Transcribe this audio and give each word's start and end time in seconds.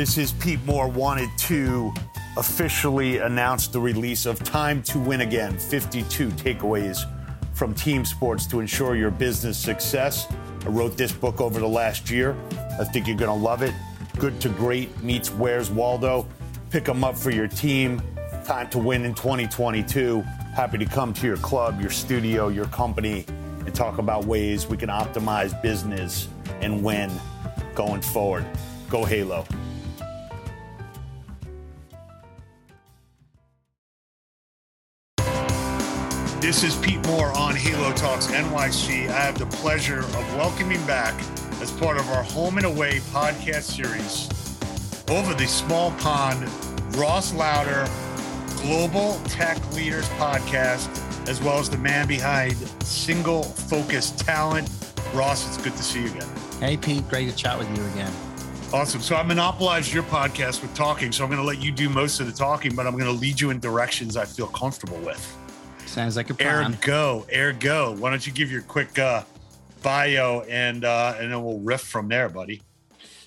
This 0.00 0.16
is 0.16 0.32
Pete 0.32 0.64
Moore 0.64 0.88
wanted 0.88 1.28
to 1.40 1.92
officially 2.38 3.18
announce 3.18 3.68
the 3.68 3.78
release 3.78 4.24
of 4.24 4.42
Time 4.42 4.82
to 4.84 4.98
Win 4.98 5.20
Again 5.20 5.58
52 5.58 6.30
takeaways 6.30 7.00
from 7.52 7.74
team 7.74 8.06
sports 8.06 8.46
to 8.46 8.60
ensure 8.60 8.96
your 8.96 9.10
business 9.10 9.58
success. 9.58 10.26
I 10.64 10.68
wrote 10.70 10.96
this 10.96 11.12
book 11.12 11.42
over 11.42 11.60
the 11.60 11.68
last 11.68 12.08
year. 12.10 12.34
I 12.80 12.84
think 12.84 13.08
you're 13.08 13.16
going 13.18 13.28
to 13.28 13.44
love 13.44 13.60
it. 13.60 13.74
Good 14.18 14.40
to 14.40 14.48
Great 14.48 15.02
meets 15.02 15.30
Where's 15.30 15.70
Waldo. 15.70 16.26
Pick 16.70 16.86
them 16.86 17.04
up 17.04 17.14
for 17.14 17.30
your 17.30 17.48
team. 17.48 18.00
Time 18.46 18.70
to 18.70 18.78
win 18.78 19.04
in 19.04 19.12
2022. 19.12 20.22
Happy 20.54 20.78
to 20.78 20.86
come 20.86 21.12
to 21.12 21.26
your 21.26 21.36
club, 21.36 21.78
your 21.78 21.90
studio, 21.90 22.48
your 22.48 22.64
company, 22.68 23.26
and 23.66 23.74
talk 23.74 23.98
about 23.98 24.24
ways 24.24 24.66
we 24.66 24.78
can 24.78 24.88
optimize 24.88 25.60
business 25.60 26.26
and 26.62 26.82
win 26.82 27.12
going 27.74 28.00
forward. 28.00 28.46
Go 28.88 29.04
Halo. 29.04 29.44
This 36.40 36.64
is 36.64 36.74
Pete 36.76 37.06
Moore 37.06 37.36
on 37.36 37.54
Halo 37.54 37.92
Talks 37.92 38.28
NYC. 38.28 39.10
I 39.10 39.20
have 39.20 39.38
the 39.38 39.44
pleasure 39.44 39.98
of 39.98 40.34
welcoming 40.36 40.82
back, 40.86 41.14
as 41.60 41.70
part 41.70 41.98
of 41.98 42.08
our 42.08 42.22
Home 42.22 42.56
and 42.56 42.64
Away 42.64 43.00
podcast 43.12 43.64
series, 43.64 44.26
over 45.10 45.34
the 45.34 45.46
small 45.46 45.90
pond, 45.98 46.48
Ross 46.96 47.34
Lauder, 47.34 47.86
Global 48.62 49.20
Tech 49.24 49.58
Leaders 49.74 50.08
Podcast, 50.10 50.88
as 51.28 51.42
well 51.42 51.58
as 51.58 51.68
the 51.68 51.76
man 51.76 52.08
behind 52.08 52.56
Single 52.82 53.42
Focus 53.42 54.12
Talent. 54.12 54.66
Ross, 55.12 55.46
it's 55.46 55.62
good 55.62 55.76
to 55.76 55.82
see 55.82 56.04
you 56.04 56.08
again. 56.08 56.28
Hey, 56.58 56.78
Pete. 56.78 57.06
Great 57.10 57.28
to 57.28 57.36
chat 57.36 57.58
with 57.58 57.68
you 57.76 57.84
again. 57.92 58.12
Awesome. 58.72 59.02
So 59.02 59.14
I 59.14 59.22
monopolized 59.22 59.92
your 59.92 60.04
podcast 60.04 60.62
with 60.62 60.74
talking. 60.74 61.12
So 61.12 61.22
I'm 61.22 61.28
going 61.28 61.42
to 61.42 61.46
let 61.46 61.62
you 61.62 61.70
do 61.70 61.90
most 61.90 62.18
of 62.18 62.26
the 62.26 62.32
talking, 62.32 62.74
but 62.74 62.86
I'm 62.86 62.94
going 62.94 63.04
to 63.04 63.20
lead 63.20 63.38
you 63.38 63.50
in 63.50 63.60
directions 63.60 64.16
I 64.16 64.24
feel 64.24 64.46
comfortable 64.46 64.98
with. 65.00 65.36
Sounds 65.90 66.14
like 66.14 66.30
a 66.30 66.34
plan. 66.34 66.74
Ergo, 66.74 67.26
ergo. 67.34 67.96
Why 67.96 68.10
don't 68.10 68.24
you 68.24 68.32
give 68.32 68.48
your 68.48 68.62
quick 68.62 68.96
uh, 68.96 69.24
bio 69.82 70.42
and 70.42 70.84
uh, 70.84 71.16
and 71.18 71.32
then 71.32 71.42
we'll 71.42 71.58
riff 71.58 71.80
from 71.80 72.06
there, 72.06 72.28
buddy. 72.28 72.62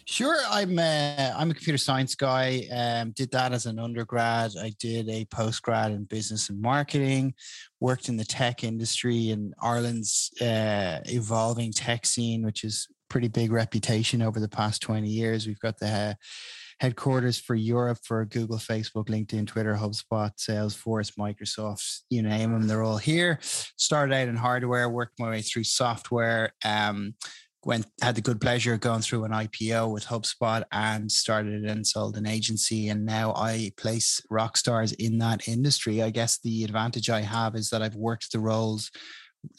Sure, 0.06 0.38
I'm 0.50 0.80
uh, 0.80 1.34
I'm 1.36 1.52
a 1.52 1.54
computer 1.54 1.78
science 1.78 2.16
guy. 2.16 2.66
Um, 2.72 3.12
did 3.12 3.32
that 3.32 3.52
as 3.52 3.66
an 3.66 3.80
undergrad. 3.80 4.52
I 4.58 4.72
did 4.80 5.10
a 5.10 5.26
postgrad 5.26 5.88
in 5.88 6.06
business 6.06 6.50
and 6.50 6.62
marketing. 6.62 7.34
Worked 7.82 8.08
in 8.08 8.16
the 8.16 8.24
tech 8.24 8.64
industry 8.64 9.32
in 9.32 9.54
Ireland's 9.62 10.32
uh, 10.40 11.00
evolving 11.06 11.74
tech 11.74 12.06
scene, 12.06 12.46
which 12.46 12.64
is 12.64 12.88
pretty 13.10 13.28
big 13.28 13.52
reputation 13.52 14.22
over 14.22 14.40
the 14.40 14.48
past 14.48 14.82
twenty 14.82 15.10
years. 15.10 15.48
We've 15.48 15.60
got 15.60 15.80
the 15.80 15.88
uh, 15.88 16.14
headquarters 16.84 17.40
for 17.40 17.56
Europe 17.56 17.98
for 18.04 18.26
Google, 18.26 18.58
Facebook, 18.58 19.06
LinkedIn, 19.06 19.48
Twitter, 19.48 19.74
HubSpot, 19.74 20.32
Salesforce, 20.38 21.14
Microsoft, 21.18 22.02
you 22.10 22.22
name 22.22 22.52
them, 22.52 22.68
they're 22.68 22.84
all 22.84 22.98
here. 22.98 23.40
Started 23.42 24.14
out 24.14 24.28
in 24.28 24.36
hardware, 24.36 24.90
worked 24.90 25.18
my 25.18 25.30
way 25.30 25.42
through 25.42 25.64
software. 25.64 26.52
Um, 26.66 27.16
went 27.64 27.86
had 28.02 28.16
the 28.16 28.22
good 28.22 28.42
pleasure 28.42 28.74
of 28.74 28.82
going 28.82 29.00
through 29.00 29.24
an 29.24 29.32
IPO 29.32 29.94
with 29.94 30.06
HubSpot 30.08 30.66
and 30.74 31.10
started 31.10 31.64
and 31.64 31.88
sold 31.88 32.18
an 32.18 32.28
agency. 32.28 32.90
And 32.90 33.06
now 33.06 33.34
I 33.34 33.72
place 33.78 34.20
rock 34.30 34.58
stars 34.58 34.92
in 34.92 35.20
that 35.20 35.48
industry. 35.48 36.04
I 36.04 36.10
guess 36.10 36.40
the 36.40 36.66
advantage 36.66 37.10
I 37.10 37.22
have 37.22 37.56
is 37.56 37.70
that 37.70 37.82
I've 37.82 37.96
worked 37.96 38.34
the 38.34 38.42
roles 38.42 38.92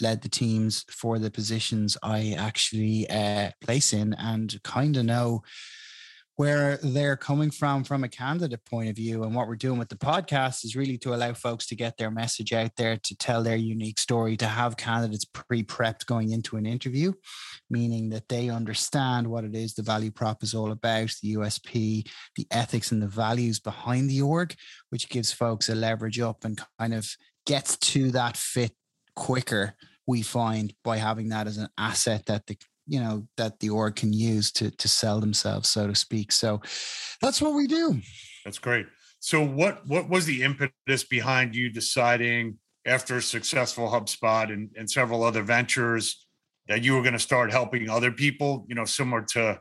led 0.02 0.20
the 0.20 0.28
teams 0.28 0.84
for 0.90 1.18
the 1.18 1.30
positions 1.30 1.96
I 2.02 2.34
actually 2.38 3.08
uh, 3.08 3.50
place 3.62 3.94
in 3.94 4.12
and 4.14 4.62
kind 4.62 4.98
of 4.98 5.06
know 5.06 5.42
where 6.36 6.78
they're 6.82 7.16
coming 7.16 7.50
from 7.50 7.84
from 7.84 8.02
a 8.02 8.08
candidate 8.08 8.64
point 8.64 8.88
of 8.88 8.96
view 8.96 9.22
and 9.22 9.34
what 9.34 9.46
we're 9.46 9.54
doing 9.54 9.78
with 9.78 9.88
the 9.88 9.96
podcast 9.96 10.64
is 10.64 10.74
really 10.74 10.98
to 10.98 11.14
allow 11.14 11.32
folks 11.32 11.66
to 11.66 11.76
get 11.76 11.96
their 11.96 12.10
message 12.10 12.52
out 12.52 12.72
there 12.76 12.96
to 12.96 13.16
tell 13.16 13.42
their 13.42 13.56
unique 13.56 13.98
story 13.98 14.36
to 14.36 14.46
have 14.46 14.76
candidates 14.76 15.24
pre-prepped 15.24 16.06
going 16.06 16.32
into 16.32 16.56
an 16.56 16.66
interview 16.66 17.12
meaning 17.70 18.08
that 18.08 18.28
they 18.28 18.48
understand 18.48 19.26
what 19.26 19.44
it 19.44 19.54
is 19.54 19.74
the 19.74 19.82
value 19.82 20.10
prop 20.10 20.42
is 20.42 20.54
all 20.54 20.72
about 20.72 21.10
the 21.22 21.34
usp 21.34 21.72
the 22.36 22.46
ethics 22.50 22.90
and 22.90 23.00
the 23.00 23.06
values 23.06 23.60
behind 23.60 24.10
the 24.10 24.20
org 24.20 24.54
which 24.90 25.08
gives 25.08 25.32
folks 25.32 25.68
a 25.68 25.74
leverage 25.74 26.18
up 26.18 26.44
and 26.44 26.60
kind 26.80 26.94
of 26.94 27.08
gets 27.46 27.76
to 27.76 28.10
that 28.10 28.36
fit 28.36 28.72
quicker 29.14 29.74
we 30.06 30.22
find 30.22 30.74
by 30.82 30.96
having 30.96 31.28
that 31.28 31.46
as 31.46 31.58
an 31.58 31.68
asset 31.78 32.26
that 32.26 32.46
the 32.46 32.58
you 32.86 33.00
know 33.00 33.26
that 33.36 33.60
the 33.60 33.70
org 33.70 33.96
can 33.96 34.12
use 34.12 34.52
to 34.52 34.70
to 34.70 34.88
sell 34.88 35.20
themselves 35.20 35.68
so 35.68 35.86
to 35.86 35.94
speak. 35.94 36.32
So 36.32 36.60
that's 37.20 37.40
what 37.40 37.54
we 37.54 37.66
do. 37.66 38.00
That's 38.44 38.58
great. 38.58 38.86
So 39.20 39.44
what 39.44 39.86
what 39.86 40.08
was 40.08 40.26
the 40.26 40.42
impetus 40.42 41.04
behind 41.04 41.54
you 41.54 41.70
deciding 41.70 42.58
after 42.86 43.20
successful 43.20 43.88
hubspot 43.88 44.52
and, 44.52 44.70
and 44.76 44.90
several 44.90 45.22
other 45.22 45.42
ventures 45.42 46.26
that 46.68 46.82
you 46.82 46.94
were 46.94 47.00
going 47.00 47.14
to 47.14 47.18
start 47.18 47.50
helping 47.50 47.88
other 47.88 48.10
people 48.10 48.66
you 48.68 48.74
know 48.74 48.84
similar 48.84 49.22
to 49.22 49.58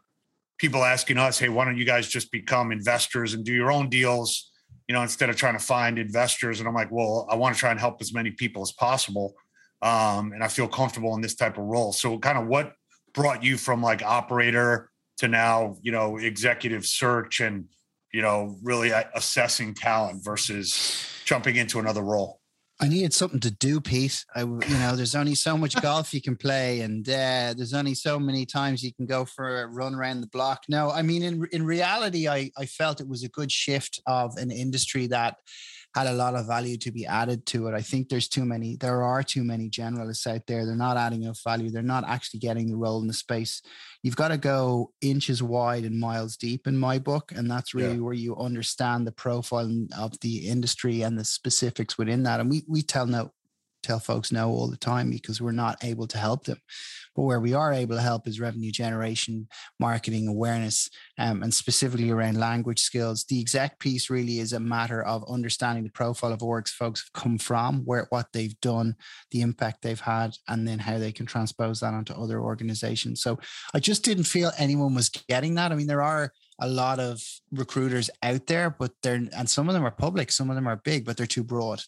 people 0.57 0.83
asking 0.83 1.17
us 1.17 1.39
hey 1.39 1.47
why 1.47 1.63
don't 1.63 1.77
you 1.77 1.85
guys 1.85 2.09
just 2.09 2.31
become 2.31 2.73
investors 2.73 3.33
and 3.33 3.45
do 3.45 3.53
your 3.53 3.71
own 3.71 3.87
deals 3.87 4.51
you 4.89 4.93
know 4.93 5.01
instead 5.01 5.29
of 5.29 5.37
trying 5.37 5.57
to 5.57 5.63
find 5.63 5.97
investors? 5.97 6.59
And 6.59 6.67
i'm 6.67 6.75
like 6.75 6.91
well 6.91 7.25
i 7.29 7.35
want 7.35 7.55
to 7.55 7.59
try 7.59 7.71
and 7.71 7.79
help 7.79 8.01
as 8.01 8.13
many 8.13 8.31
people 8.31 8.61
as 8.61 8.73
possible 8.73 9.33
um, 9.81 10.33
and 10.33 10.43
i 10.43 10.49
feel 10.49 10.67
comfortable 10.67 11.15
in 11.15 11.21
this 11.21 11.35
type 11.35 11.57
of 11.57 11.63
role. 11.63 11.93
So 11.93 12.19
kind 12.19 12.37
of 12.37 12.47
what 12.47 12.73
brought 13.13 13.43
you 13.43 13.57
from 13.57 13.81
like 13.81 14.01
operator 14.01 14.89
to 15.17 15.27
now, 15.27 15.77
you 15.81 15.91
know, 15.91 16.17
executive 16.17 16.85
search 16.85 17.39
and, 17.39 17.65
you 18.11 18.21
know, 18.21 18.57
really 18.63 18.91
assessing 19.15 19.73
talent 19.73 20.23
versus 20.23 21.05
jumping 21.25 21.55
into 21.55 21.79
another 21.79 22.01
role? 22.01 22.39
I 22.81 22.87
needed 22.87 23.13
something 23.13 23.39
to 23.41 23.51
do, 23.51 23.79
Pete. 23.79 24.25
I, 24.35 24.41
you 24.41 24.59
know, 24.79 24.95
there's 24.95 25.15
only 25.15 25.35
so 25.35 25.55
much 25.55 25.79
golf 25.81 26.13
you 26.13 26.21
can 26.21 26.35
play, 26.35 26.81
and 26.81 27.07
uh, 27.07 27.53
there's 27.55 27.73
only 27.73 27.93
so 27.93 28.19
many 28.19 28.45
times 28.45 28.83
you 28.83 28.93
can 28.93 29.05
go 29.05 29.25
for 29.25 29.61
a 29.61 29.67
run 29.67 29.93
around 29.93 30.21
the 30.21 30.27
block. 30.27 30.63
No, 30.67 30.89
I 30.89 31.01
mean, 31.01 31.21
in 31.21 31.47
in 31.51 31.65
reality, 31.65 32.27
I 32.27 32.51
I 32.57 32.65
felt 32.65 32.99
it 32.99 33.07
was 33.07 33.23
a 33.23 33.29
good 33.29 33.51
shift 33.51 34.01
of 34.07 34.35
an 34.37 34.51
industry 34.51 35.07
that 35.07 35.37
had 35.93 36.07
a 36.07 36.13
lot 36.13 36.35
of 36.35 36.47
value 36.47 36.77
to 36.77 36.91
be 36.91 37.05
added 37.05 37.45
to 37.45 37.67
it. 37.67 37.75
I 37.75 37.81
think 37.81 38.09
there's 38.09 38.27
too 38.27 38.45
many, 38.45 38.77
there 38.77 39.03
are 39.03 39.21
too 39.21 39.43
many 39.43 39.69
generalists 39.69 40.25
out 40.25 40.47
there. 40.47 40.65
They're 40.65 40.75
not 40.75 40.97
adding 40.97 41.23
enough 41.23 41.41
value. 41.43 41.69
They're 41.69 41.83
not 41.83 42.03
actually 42.07 42.39
getting 42.39 42.67
the 42.67 42.77
role 42.77 43.01
in 43.01 43.07
the 43.07 43.13
space. 43.13 43.61
You've 44.01 44.15
got 44.15 44.29
to 44.29 44.37
go 44.37 44.91
inches 45.01 45.43
wide 45.43 45.83
and 45.83 45.99
miles 45.99 46.35
deep 46.35 46.65
in 46.65 46.77
my 46.77 46.97
book. 46.97 47.31
And 47.35 47.49
that's 47.49 47.75
really 47.75 47.95
yeah. 47.95 48.01
where 48.01 48.13
you 48.13 48.35
understand 48.37 49.05
the 49.05 49.11
profile 49.11 49.71
of 49.97 50.19
the 50.21 50.47
industry 50.47 51.03
and 51.03 51.17
the 51.17 51.25
specifics 51.25 51.97
within 51.97 52.23
that. 52.23 52.39
And 52.39 52.49
we, 52.49 52.63
we 52.67 52.81
tell 52.81 53.05
no, 53.05 53.31
tell 53.83 53.99
folks 53.99 54.31
no 54.31 54.49
all 54.49 54.69
the 54.69 54.77
time 54.77 55.09
because 55.09 55.41
we're 55.41 55.51
not 55.51 55.83
able 55.83 56.07
to 56.07 56.17
help 56.17 56.45
them. 56.45 56.59
But 57.15 57.23
where 57.23 57.39
we 57.39 57.53
are 57.53 57.71
able 57.71 57.95
to 57.95 58.01
help 58.01 58.27
is 58.27 58.39
revenue 58.39 58.71
generation, 58.71 59.47
marketing 59.79 60.27
awareness, 60.27 60.89
um, 61.19 61.43
and 61.43 61.53
specifically 61.53 62.09
around 62.09 62.39
language 62.39 62.79
skills. 62.79 63.25
The 63.25 63.39
exact 63.39 63.79
piece 63.79 64.09
really 64.09 64.39
is 64.39 64.53
a 64.53 64.59
matter 64.59 65.03
of 65.03 65.23
understanding 65.29 65.83
the 65.83 65.91
profile 65.91 66.33
of 66.33 66.39
orgs 66.39 66.69
folks 66.69 67.03
have 67.03 67.21
come 67.21 67.37
from, 67.37 67.81
where 67.85 68.07
what 68.09 68.27
they've 68.33 68.59
done, 68.61 68.95
the 69.29 69.41
impact 69.41 69.83
they've 69.83 69.99
had, 69.99 70.35
and 70.47 70.67
then 70.67 70.79
how 70.79 70.97
they 70.97 71.11
can 71.11 71.27
transpose 71.27 71.81
that 71.81 71.93
onto 71.93 72.13
other 72.13 72.39
organizations. 72.39 73.21
So 73.21 73.37
I 73.75 73.79
just 73.79 74.03
didn't 74.03 74.23
feel 74.23 74.51
anyone 74.57 74.95
was 74.95 75.09
getting 75.09 75.55
that. 75.55 75.71
I 75.71 75.75
mean, 75.75 75.87
there 75.87 76.01
are 76.01 76.31
a 76.59 76.67
lot 76.67 76.99
of 76.99 77.21
recruiters 77.51 78.09
out 78.21 78.47
there, 78.47 78.69
but 78.69 78.91
they're 79.01 79.27
and 79.35 79.49
some 79.49 79.67
of 79.67 79.73
them 79.73 79.85
are 79.85 79.91
public, 79.91 80.31
some 80.31 80.49
of 80.49 80.55
them 80.55 80.67
are 80.67 80.81
big, 80.83 81.05
but 81.05 81.17
they're 81.17 81.25
too 81.25 81.43
broad. 81.43 81.81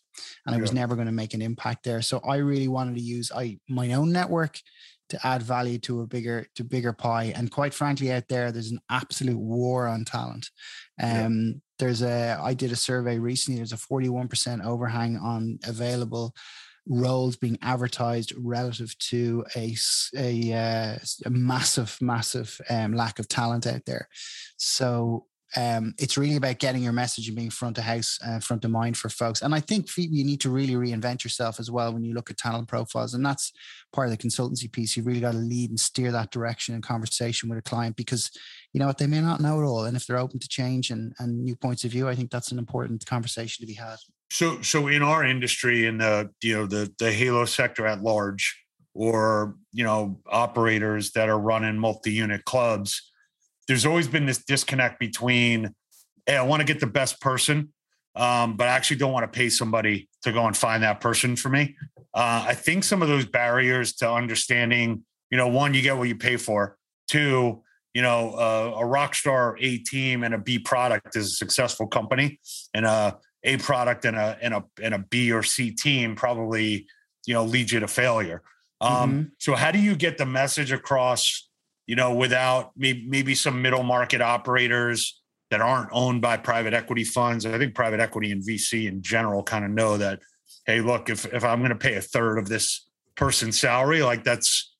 And 0.46 0.56
I 0.56 0.60
was 0.60 0.74
never 0.74 0.96
going 0.96 1.08
to 1.08 1.14
make 1.14 1.34
an 1.34 1.42
impact 1.42 1.84
there. 1.84 2.02
So 2.02 2.20
I 2.20 2.38
really 2.38 2.68
wanted 2.68 2.96
to 2.96 3.02
use 3.02 3.32
I 3.34 3.60
my 3.70 3.94
own 3.94 4.12
network 4.12 4.60
to 5.10 5.28
add 5.28 5.44
value 5.44 5.78
to 5.78 6.02
a 6.02 6.08
bigger 6.08 6.48
to 6.56 6.64
bigger 6.64 6.94
pie. 6.94 7.34
And 7.36 7.52
quite 7.52 7.74
frankly, 7.74 8.12
out 8.12 8.28
there, 8.28 8.52
there's 8.52 8.72
an 8.72 8.82
absolute 8.90 9.38
war 9.38 9.88
on 9.88 10.06
talent. 10.06 10.50
Um, 11.02 11.46
yeah. 11.46 11.54
There's 11.78 12.02
a 12.02 12.40
I 12.42 12.54
did 12.54 12.72
a 12.72 12.76
survey 12.76 13.20
recently. 13.20 13.60
There's 13.60 13.74
a 13.74 13.78
41% 13.78 14.66
overhang 14.66 15.18
on 15.18 15.60
available 15.66 16.34
roles 16.88 17.36
being 17.36 17.58
advertised 17.62 18.34
relative 18.38 18.98
to 19.00 19.46
a 19.56 19.76
a, 20.16 20.54
uh, 20.54 20.98
a 21.26 21.30
massive 21.30 21.98
massive 22.02 22.60
um, 22.70 22.94
lack 22.94 23.20
of 23.20 23.28
talent 23.28 23.68
out 23.68 23.86
there. 23.86 24.08
So 24.58 25.26
um, 25.56 25.94
it's 25.98 26.18
really 26.18 26.36
about 26.36 26.60
getting 26.60 26.84
your 26.84 26.92
message 26.92 27.28
and 27.28 27.38
being 27.38 27.50
front 27.50 27.78
of 27.78 27.86
house, 27.86 28.20
uh, 28.26 28.40
front 28.40 28.66
of 28.66 28.72
mind 28.72 28.98
for 28.98 29.10
folks. 29.10 29.42
And 29.42 29.56
I 29.56 29.62
think 29.62 29.88
you 29.96 30.26
need 30.26 30.42
to 30.42 30.50
really 30.50 30.74
reinvent 30.74 31.24
yourself 31.24 31.60
as 31.60 31.72
well 31.72 31.94
when 31.94 32.04
you 32.04 32.14
look 32.14 32.30
at 32.30 32.38
talent 32.38 32.68
profiles. 32.68 33.14
And 33.14 33.26
that's 33.26 33.54
part 33.94 34.10
of 34.10 34.18
the 34.18 34.28
consultancy 34.28 34.70
piece. 34.70 34.98
You've 34.98 35.06
really 35.06 35.22
got 35.22 35.32
to 35.32 35.38
lead 35.38 35.70
and 35.70 35.80
steer 35.80 36.12
that 36.12 36.32
direction 36.32 36.76
in 36.76 36.82
conversation 36.82 37.48
with 37.48 37.60
a 37.60 37.62
client 37.62 37.96
because 37.96 38.32
you 38.74 38.80
know 38.80 38.88
what 38.88 38.98
they 38.98 39.08
may 39.08 39.22
not 39.22 39.40
know 39.40 39.62
it 39.62 39.66
all. 39.66 39.86
And 39.86 39.96
if 39.96 40.06
they're 40.06 40.18
open 40.18 40.40
to 40.40 40.48
change 40.50 40.90
and, 40.90 41.14
and 41.20 41.44
new 41.44 41.56
points 41.56 41.86
of 41.86 41.92
view, 41.92 42.10
I 42.10 42.16
think 42.16 42.32
that's 42.32 42.52
an 42.52 42.60
important 42.60 43.06
conversation 43.06 43.62
to 43.62 43.68
be 43.68 43.76
had. 43.76 43.98
So, 44.32 44.62
so 44.62 44.88
in 44.88 45.02
our 45.02 45.24
industry, 45.24 45.86
in 45.86 46.00
the 46.00 46.30
you 46.42 46.56
know 46.56 46.66
the 46.66 46.92
the 47.00 47.12
Halo 47.12 47.46
sector 47.46 47.86
at 47.86 48.02
large, 48.02 48.60
or 48.94 49.56
you 49.72 49.84
know 49.84 50.20
operators 50.28 51.12
that 51.12 51.30
are 51.30 51.40
running 51.40 51.78
multi-unit 51.78 52.46
clubs 52.46 53.12
there's 53.68 53.86
always 53.86 54.08
been 54.08 54.26
this 54.26 54.44
disconnect 54.44 55.00
between, 55.00 55.74
hey, 56.26 56.38
I 56.38 56.44
want 56.44 56.62
to 56.62 56.66
get 56.66 56.80
the 56.80 56.88
best 56.88 57.20
person, 57.20 57.74
um, 58.16 58.56
but 58.56 58.68
I 58.68 58.72
actually 58.72 58.98
don't 58.98 59.12
want 59.12 59.32
to 59.32 59.38
pay 59.38 59.50
somebody 59.50 60.10
to 60.24 60.32
go 60.32 60.46
and 60.46 60.56
find 60.56 60.84
that 60.84 61.02
person 61.02 61.36
for 61.36 61.50
me. 61.50 61.76
Uh, 62.14 62.46
I 62.48 62.54
think 62.54 62.84
some 62.84 63.02
of 63.02 63.08
those 63.08 63.26
barriers 63.26 63.94
to 63.96 64.12
understanding, 64.12 65.04
you 65.30 65.38
know, 65.38 65.48
one, 65.48 65.74
you 65.74 65.82
get 65.82 65.98
what 65.98 66.08
you 66.08 66.16
pay 66.16 66.38
for. 66.38 66.78
Two, 67.08 67.64
you 67.94 68.02
know, 68.02 68.32
uh, 68.32 68.78
a 68.78 68.86
rock 68.86 69.16
star 69.16 69.58
A 69.60 69.78
team 69.80 70.24
and 70.24 70.34
a 70.34 70.38
B 70.38 70.60
product 70.60 71.16
is 71.16 71.28
a 71.28 71.36
successful 71.36 71.88
company, 71.88 72.40
and 72.74 72.86
a 72.86 73.18
A 73.46 73.58
product 73.58 74.06
and 74.06 74.18
a 74.18 74.38
and 74.42 74.54
a 74.54 74.64
and 74.82 74.94
a 74.94 75.00
B 75.00 75.32
or 75.32 75.44
C 75.44 75.72
team 75.72 76.16
probably, 76.16 76.88
you 77.26 77.34
know, 77.34 77.44
leads 77.44 77.72
you 77.72 77.80
to 77.80 77.88
failure. 77.88 78.42
Um, 78.82 79.12
mm-hmm. 79.12 79.24
So 79.40 79.56
how 79.56 79.72
do 79.72 79.80
you 79.80 79.96
get 79.96 80.18
the 80.18 80.26
message 80.26 80.72
across? 80.72 81.50
You 81.88 81.96
know, 81.96 82.16
without 82.16 82.72
maybe 82.76 83.06
maybe 83.08 83.36
some 83.36 83.62
middle 83.62 83.84
market 83.84 84.20
operators 84.20 85.22
that 85.52 85.62
aren't 85.62 85.90
owned 85.92 86.22
by 86.22 86.38
private 86.38 86.74
equity 86.74 87.04
funds. 87.04 87.46
I 87.46 87.58
think 87.58 87.76
private 87.76 88.00
equity 88.00 88.32
and 88.32 88.42
VC 88.42 88.88
in 88.88 89.02
general 89.02 89.44
kind 89.44 89.64
of 89.64 89.72
know 89.72 89.98
that, 89.98 90.20
hey, 90.66 90.82
look, 90.82 91.10
if 91.10 91.26
if 91.34 91.44
I'm 91.44 91.60
going 91.60 91.70
to 91.70 91.78
pay 91.78 91.96
a 91.96 92.02
third 92.02 92.38
of 92.38 92.50
this 92.50 92.88
person's 93.16 93.60
salary, 93.60 94.02
like 94.02 94.24
that's 94.24 94.74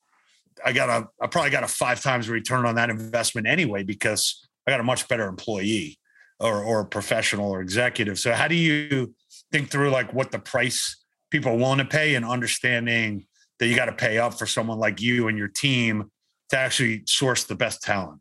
I 0.66 0.74
got 0.74 0.90
a 0.90 1.08
I 1.22 1.28
probably 1.28 1.52
got 1.52 1.64
a 1.64 1.68
five 1.68 2.02
times 2.02 2.30
return 2.30 2.66
on 2.66 2.76
that 2.76 2.90
investment 2.90 3.48
anyway 3.48 3.84
because 3.84 4.48
I 4.68 4.72
got 4.72 4.80
a 4.80 4.84
much 4.84 5.08
better 5.08 5.28
employee 5.28 6.00
or 6.40 6.64
or 6.64 6.86
professional 6.86 7.50
or 7.50 7.62
executive. 7.62 8.20
So 8.20 8.34
how 8.34 8.48
do 8.48 8.56
you 8.56 9.14
think 9.52 9.70
through 9.70 9.90
like 9.90 10.14
what 10.14 10.32
the 10.32 10.40
price 10.40 11.04
people 11.32 11.58
want 11.58 11.80
to 11.80 11.86
pay 11.86 12.16
and 12.16 12.26
understanding 12.26 13.26
that 13.60 13.68
you 13.68 13.76
got 13.76 13.86
to 13.86 13.94
pay 13.94 14.18
up 14.18 14.38
for 14.38 14.46
someone 14.46 14.80
like 14.80 15.02
you 15.02 15.28
and 15.28 15.38
your 15.38 15.48
team 15.48 16.12
to 16.50 16.58
actually 16.58 17.04
source 17.06 17.46
the 17.46 17.56
best 17.56 17.82
talent? 17.82 18.20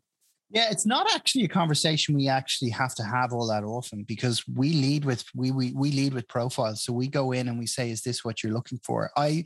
Yeah, 0.51 0.69
it's 0.71 0.85
not 0.85 1.07
actually 1.13 1.43
a 1.43 1.49
conversation 1.49 2.15
we 2.15 2.29
actually 2.29 2.69
have 2.69 2.95
to 2.95 3.03
have 3.03 3.33
all 3.33 3.47
that 3.47 3.63
often 3.63 4.03
because 4.03 4.43
we 4.47 4.73
lead 4.73 5.03
with 5.03 5.25
we 5.35 5.51
we 5.51 5.73
we 5.73 5.91
lead 5.91 6.13
with 6.13 6.27
profiles. 6.27 6.83
So 6.83 6.93
we 6.93 7.07
go 7.07 7.31
in 7.31 7.47
and 7.47 7.59
we 7.59 7.67
say, 7.67 7.89
"Is 7.89 8.03
this 8.03 8.23
what 8.23 8.43
you're 8.43 8.53
looking 8.53 8.79
for?" 8.83 9.11
I 9.17 9.43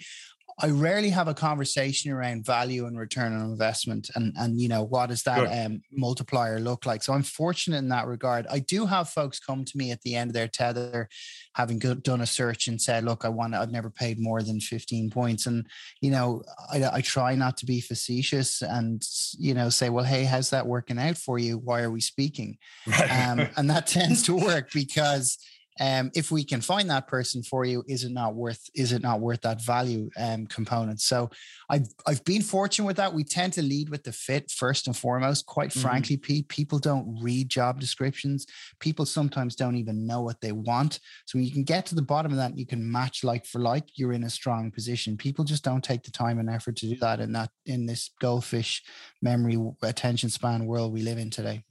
I 0.62 0.70
rarely 0.70 1.10
have 1.10 1.28
a 1.28 1.34
conversation 1.34 2.12
around 2.12 2.46
value 2.46 2.86
and 2.86 3.00
return 3.00 3.34
on 3.34 3.50
investment 3.50 4.10
and 4.16 4.34
and 4.38 4.60
you 4.60 4.68
know 4.68 4.84
what 4.84 5.08
does 5.08 5.24
that 5.24 5.66
um, 5.66 5.82
multiplier 5.92 6.60
look 6.60 6.86
like. 6.86 7.02
So 7.02 7.14
I'm 7.14 7.24
fortunate 7.24 7.78
in 7.78 7.90
that 7.90 8.08
regard. 8.08 8.46
I 8.50 8.60
do 8.60 8.86
have 8.86 9.10
folks 9.10 9.40
come 9.40 9.64
to 9.64 9.78
me 9.78 9.92
at 9.92 10.02
the 10.02 10.16
end 10.16 10.30
of 10.30 10.34
their 10.34 10.48
tether, 10.48 11.08
having 11.56 11.80
done 11.80 12.22
a 12.22 12.26
search 12.26 12.68
and 12.68 12.82
said, 12.82 13.06
"Look, 13.06 13.24
I 13.24 13.30
want 13.30 13.56
I've 13.56 13.72
never 13.72 13.90
paid 13.90 14.20
more 14.20 14.42
than 14.42 14.60
15 14.60 15.10
points," 15.10 15.46
and 15.46 15.66
you 16.02 16.12
know 16.12 16.44
I, 16.72 16.84
I 16.94 17.02
try 17.02 17.36
not 17.36 17.56
to 17.58 17.66
be 17.66 17.80
facetious 17.80 18.62
and 18.62 19.02
you 19.38 19.54
know 19.54 19.70
say, 19.70 19.90
"Well, 19.90 20.06
hey, 20.06 20.26
how's 20.26 20.50
that 20.50 20.68
working 20.68 21.00
out 21.00 21.18
for 21.18 21.40
you? 21.40 21.58
Why 21.58 21.82
are 21.82 21.92
we 21.92 22.02
speaking?" 22.02 22.58
Right. 22.86 23.10
Um, 23.10 23.48
and 23.56 23.70
that 23.70 23.88
tends 23.98 24.24
to 24.24 24.36
work 24.36 24.72
because 24.74 25.38
um, 25.80 26.12
if 26.14 26.32
we 26.32 26.44
can 26.44 26.62
find 26.62 26.90
that 26.90 27.08
person 27.08 27.42
for 27.42 27.64
you, 27.64 27.84
is 27.88 28.04
it 28.04 28.12
not 28.12 28.36
worth 28.36 28.70
is 28.76 28.92
it 28.92 29.02
not 29.02 29.22
worth 29.22 29.42
that 29.42 29.64
value 29.64 30.10
um, 30.18 30.46
component? 30.48 31.00
So 31.00 31.30
I've 31.70 31.88
I've 32.06 32.24
been 32.26 32.42
fortunate 32.42 32.86
with 32.86 32.98
that. 32.98 33.14
We 33.14 33.24
tend 33.24 33.54
to 33.54 33.62
lead 33.62 33.90
with 33.90 34.04
the 34.04 34.12
fit 34.12 34.52
first 34.52 34.88
and 34.88 34.96
foremost. 34.96 35.46
Quite 35.46 35.70
mm-hmm. 35.70 35.82
frankly, 35.82 36.18
Pete, 36.18 36.48
people 36.50 36.80
don't 36.80 37.18
read 37.22 37.50
job 37.50 37.80
descriptions. 37.80 38.46
People 38.80 39.06
sometimes 39.06 39.56
don't 39.56 39.78
even 39.78 40.06
know 40.06 40.22
what 40.22 40.42
they 40.42 40.52
want. 40.52 41.00
So 41.26 41.38
when 41.38 41.46
you 41.46 41.52
can 41.52 41.64
get 41.64 41.86
to 41.88 41.96
the 41.96 42.02
bottom 42.02 42.32
of 42.32 42.38
that, 42.38 42.58
you 42.58 42.66
can 42.66 42.92
match 42.92 43.24
like 43.24 43.46
for 43.46 43.60
like. 43.60 43.86
You're 43.96 44.14
in 44.14 44.24
a 44.24 44.30
strong 44.30 44.72
position. 44.72 45.18
People 45.18 45.46
just 45.46 45.64
don't 45.64 45.84
take 45.84 46.04
the 46.04 46.12
time 46.12 46.40
and 46.40 46.50
effort 46.50 46.76
to 46.78 46.90
do 46.90 46.96
that 46.98 47.20
in 47.20 47.32
that 47.34 47.52
in 47.66 47.86
this 47.86 48.12
goldfish 48.20 48.84
memory 49.22 49.58
attention 49.82 50.30
span 50.30 50.66
world 50.66 50.94
we 50.94 51.02
live 51.02 51.18
in 51.18 51.30
today. 51.30 51.64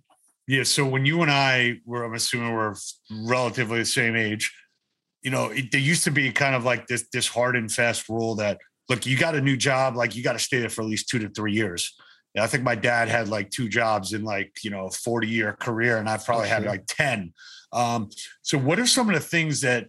Yeah. 0.48 0.62
So 0.62 0.86
when 0.86 1.04
you 1.04 1.20
and 1.20 1.30
I 1.30 1.80
were, 1.84 2.04
I'm 2.04 2.14
assuming 2.14 2.54
we're 2.54 2.74
relatively 3.10 3.80
the 3.80 3.84
same 3.84 4.16
age. 4.16 4.50
You 5.22 5.30
know, 5.30 5.50
it, 5.50 5.70
there 5.70 5.80
used 5.80 6.04
to 6.04 6.10
be 6.10 6.32
kind 6.32 6.54
of 6.54 6.64
like 6.64 6.86
this 6.86 7.06
this 7.12 7.28
hard 7.28 7.54
and 7.54 7.70
fast 7.70 8.08
rule 8.08 8.34
that 8.36 8.58
look, 8.88 9.04
you 9.04 9.18
got 9.18 9.34
a 9.34 9.40
new 9.42 9.58
job, 9.58 9.94
like 9.94 10.16
you 10.16 10.22
got 10.22 10.32
to 10.32 10.38
stay 10.38 10.58
there 10.58 10.70
for 10.70 10.80
at 10.80 10.88
least 10.88 11.10
two 11.10 11.18
to 11.18 11.28
three 11.28 11.52
years. 11.52 11.94
Yeah, 12.34 12.44
I 12.44 12.46
think 12.46 12.64
my 12.64 12.74
dad 12.74 13.08
had 13.08 13.28
like 13.28 13.50
two 13.50 13.68
jobs 13.68 14.14
in 14.14 14.24
like 14.24 14.52
you 14.64 14.70
know 14.70 14.88
40 14.88 15.28
year 15.28 15.52
career, 15.52 15.98
and 15.98 16.08
I've 16.08 16.24
probably 16.24 16.48
had 16.48 16.64
like 16.64 16.84
10. 16.88 17.32
Um, 17.72 18.08
so 18.40 18.56
what 18.56 18.78
are 18.78 18.86
some 18.86 19.08
of 19.08 19.14
the 19.14 19.20
things 19.20 19.60
that 19.60 19.88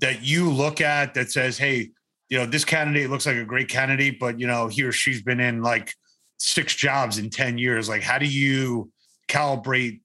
that 0.00 0.22
you 0.22 0.48
look 0.48 0.80
at 0.80 1.14
that 1.14 1.32
says, 1.32 1.58
hey, 1.58 1.90
you 2.28 2.38
know, 2.38 2.46
this 2.46 2.64
candidate 2.64 3.10
looks 3.10 3.26
like 3.26 3.36
a 3.36 3.44
great 3.44 3.68
candidate, 3.68 4.20
but 4.20 4.38
you 4.38 4.46
know, 4.46 4.68
he 4.68 4.84
or 4.84 4.92
she's 4.92 5.22
been 5.22 5.40
in 5.40 5.60
like 5.60 5.92
six 6.38 6.76
jobs 6.76 7.18
in 7.18 7.30
10 7.30 7.58
years. 7.58 7.88
Like, 7.88 8.02
how 8.02 8.18
do 8.18 8.26
you 8.26 8.92
calibrate 9.28 10.00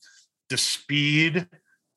the 0.50 0.58
speed 0.58 1.48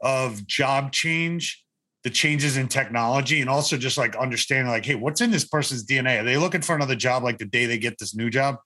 of 0.00 0.46
job 0.46 0.92
change 0.92 1.64
the 2.04 2.10
changes 2.10 2.56
in 2.56 2.68
technology 2.68 3.40
and 3.40 3.50
also 3.50 3.76
just 3.76 3.98
like 3.98 4.14
understanding 4.16 4.68
like 4.68 4.84
hey 4.84 4.94
what's 4.94 5.20
in 5.20 5.30
this 5.30 5.44
person's 5.44 5.84
dna 5.84 6.20
are 6.20 6.24
they 6.24 6.36
looking 6.36 6.60
for 6.60 6.76
another 6.76 6.94
job 6.94 7.22
like 7.22 7.38
the 7.38 7.44
day 7.44 7.66
they 7.66 7.78
get 7.78 7.98
this 7.98 8.14
new 8.14 8.30
job? 8.30 8.56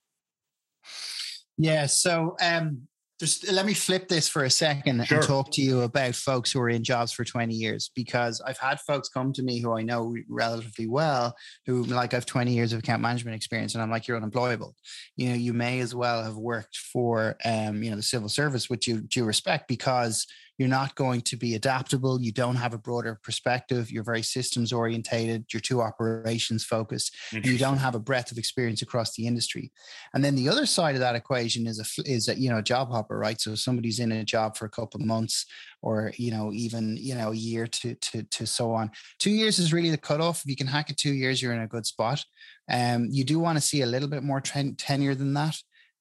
Yeah 1.57 1.87
so 1.87 2.37
um 2.43 2.89
just 3.21 3.53
let 3.53 3.67
me 3.67 3.75
flip 3.75 4.09
this 4.09 4.29
for 4.29 4.45
a 4.45 4.51
second 4.51 5.05
sure. 5.05 5.19
and 5.19 5.27
talk 5.27 5.51
to 5.53 5.61
you 5.61 5.83
about 5.83 6.15
folks 6.15 6.51
who 6.51 6.61
are 6.61 6.71
in 6.71 6.83
jobs 6.83 7.13
for 7.13 7.23
20 7.23 7.55
years 7.55 7.91
because 7.95 8.41
I've 8.41 8.59
had 8.59 8.81
folks 8.81 9.11
come 9.11 9.35
to 9.35 9.43
me 9.43 9.61
who 9.61 9.77
I 9.77 9.83
know 9.83 10.17
relatively 10.27 10.89
well 10.89 11.37
who 11.67 11.85
like 11.85 12.15
I've 12.15 12.25
20 12.25 12.53
years 12.53 12.73
of 12.73 12.79
account 12.79 13.03
management 13.03 13.37
experience 13.37 13.75
and 13.75 13.83
I'm 13.83 13.91
like 13.91 14.09
you're 14.09 14.17
unemployable 14.17 14.75
you 15.17 15.29
know 15.29 15.35
you 15.35 15.53
may 15.53 15.81
as 15.81 15.95
well 15.95 16.25
have 16.25 16.37
worked 16.37 16.79
for 16.79 17.37
um 17.45 17.83
you 17.83 17.91
know 17.91 17.97
the 17.97 18.03
civil 18.03 18.31
service 18.31 18.71
which 18.71 18.89
you 18.89 19.03
do 19.03 19.25
respect 19.25 19.69
because 19.69 20.27
you're 20.61 20.69
not 20.69 20.95
going 20.95 21.23
to 21.23 21.39
be 21.39 21.55
adaptable. 21.55 22.21
You 22.21 22.33
don't 22.33 22.57
have 22.57 22.75
a 22.75 22.79
broader 22.79 23.19
perspective. 23.23 23.91
You're 23.91 24.05
very 24.05 24.21
systems 24.21 24.75
orientated. 24.75 25.47
You're 25.51 25.61
too 25.63 25.81
operations 25.81 26.65
focused. 26.65 27.17
You 27.33 27.57
don't 27.57 27.79
have 27.79 27.95
a 27.95 27.99
breadth 27.99 28.31
of 28.31 28.37
experience 28.37 28.83
across 28.83 29.15
the 29.15 29.27
industry. 29.27 29.73
And 30.13 30.23
then 30.23 30.35
the 30.35 30.51
other 30.51 30.67
side 30.67 30.97
of 30.97 31.01
that 31.01 31.17
equation 31.17 31.67
is 31.67 31.81
a 31.81 32.03
is 32.05 32.29
a 32.29 32.39
you 32.39 32.51
know 32.51 32.61
job 32.61 32.91
hopper, 32.91 33.17
right? 33.17 33.41
So 33.41 33.55
somebody's 33.55 34.01
in 34.01 34.13
a 34.13 34.23
job 34.23 34.55
for 34.55 34.67
a 34.67 34.71
couple 34.71 35.01
of 35.01 35.07
months, 35.07 35.47
or 35.81 36.13
you 36.19 36.31
know 36.31 36.53
even 36.53 36.99
you 36.99 37.15
know 37.15 37.33
a 37.33 37.35
year 37.35 37.67
to 37.67 37.95
to 37.95 38.23
to 38.25 38.47
so 38.47 38.75
on. 38.75 38.91
Two 39.19 39.31
years 39.31 39.59
is 39.59 39.73
really 39.73 39.91
the 39.91 39.97
cutoff. 39.97 40.43
If 40.43 40.51
you 40.51 40.57
can 40.57 40.67
hack 40.67 40.91
it 40.91 40.99
two 40.99 41.15
years, 41.15 41.41
you're 41.41 41.55
in 41.55 41.63
a 41.63 41.67
good 41.67 41.87
spot. 41.87 42.23
Um, 42.71 43.09
you 43.11 43.25
do 43.25 43.41
want 43.41 43.57
to 43.57 43.63
see 43.65 43.81
a 43.81 43.87
little 43.87 44.11
bit 44.11 44.23
more 44.23 44.43
ten- 44.43 44.75
tenure 44.75 45.15
than 45.15 45.33
that 45.33 45.57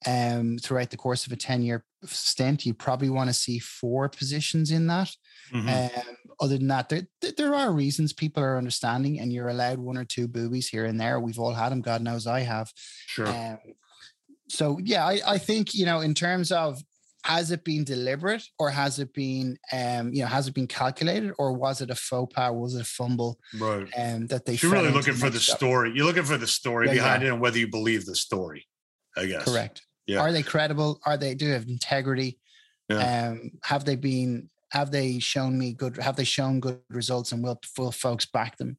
um, 0.05 0.57
throughout 0.57 0.89
the 0.89 0.97
course 0.97 1.25
of 1.25 1.31
a 1.31 1.35
10 1.35 1.61
year 1.61 1.83
stint, 2.05 2.65
you 2.65 2.73
probably 2.73 3.09
want 3.09 3.29
to 3.29 3.33
see 3.33 3.59
four 3.59 4.09
positions 4.09 4.71
in 4.71 4.87
that. 4.87 5.11
Mm-hmm. 5.53 5.69
Um, 5.69 6.15
other 6.39 6.57
than 6.57 6.67
that, 6.67 6.89
there, 6.89 7.07
there 7.37 7.55
are 7.55 7.71
reasons 7.71 8.13
people 8.13 8.41
are 8.43 8.57
understanding, 8.57 9.19
and 9.19 9.33
you're 9.33 9.49
allowed 9.49 9.79
one 9.79 9.97
or 9.97 10.05
two 10.05 10.27
boobies 10.27 10.69
here 10.69 10.85
and 10.85 10.99
there. 10.99 11.19
We've 11.19 11.39
all 11.39 11.53
had 11.53 11.69
them. 11.69 11.81
God 11.81 12.01
knows 12.01 12.27
I 12.27 12.41
have. 12.41 12.71
Sure. 13.07 13.27
Um, 13.27 13.57
so, 14.47 14.79
yeah, 14.81 15.05
I, 15.05 15.19
I 15.27 15.37
think, 15.37 15.73
you 15.73 15.85
know, 15.85 15.99
in 15.99 16.13
terms 16.13 16.51
of 16.51 16.81
has 17.23 17.51
it 17.51 17.63
been 17.63 17.83
deliberate 17.83 18.43
or 18.57 18.69
has 18.69 18.99
it 18.99 19.13
been 19.13 19.57
um 19.73 20.13
you 20.13 20.21
know 20.21 20.27
has 20.27 20.47
it 20.47 20.53
been 20.53 20.67
calculated 20.67 21.33
or 21.37 21.51
was 21.51 21.81
it 21.81 21.89
a 21.89 21.95
faux 21.95 22.33
pas 22.33 22.53
was 22.53 22.75
it 22.75 22.81
a 22.81 22.85
fumble 22.85 23.37
right 23.59 23.87
um 23.97 24.25
that 24.27 24.45
they 24.45 24.53
you're 24.53 24.71
really 24.71 24.89
looking 24.89 25.13
for 25.13 25.29
the 25.29 25.39
story 25.39 25.91
you're 25.93 26.05
looking 26.05 26.23
for 26.23 26.37
the 26.37 26.47
story 26.47 26.87
yeah, 26.87 26.93
behind 26.93 27.21
yeah. 27.21 27.29
it 27.29 27.31
and 27.33 27.41
whether 27.41 27.57
you 27.57 27.67
believe 27.67 28.05
the 28.05 28.15
story 28.15 28.65
i 29.17 29.25
guess 29.25 29.43
correct 29.43 29.81
yeah. 30.09 30.21
Are 30.21 30.31
they 30.31 30.41
credible? 30.41 30.99
Are 31.05 31.17
they 31.17 31.35
do 31.35 31.49
have 31.49 31.67
integrity? 31.67 32.39
Yeah. 32.89 33.29
Um, 33.29 33.51
have 33.63 33.85
they 33.85 33.95
been? 33.95 34.49
Have 34.71 34.91
they 34.91 35.19
shown 35.19 35.57
me 35.57 35.73
good? 35.73 35.97
Have 35.97 36.15
they 36.15 36.23
shown 36.23 36.59
good 36.59 36.79
results? 36.89 37.31
And 37.31 37.43
will, 37.43 37.59
will 37.77 37.91
folks 37.91 38.25
back 38.25 38.57
them? 38.57 38.77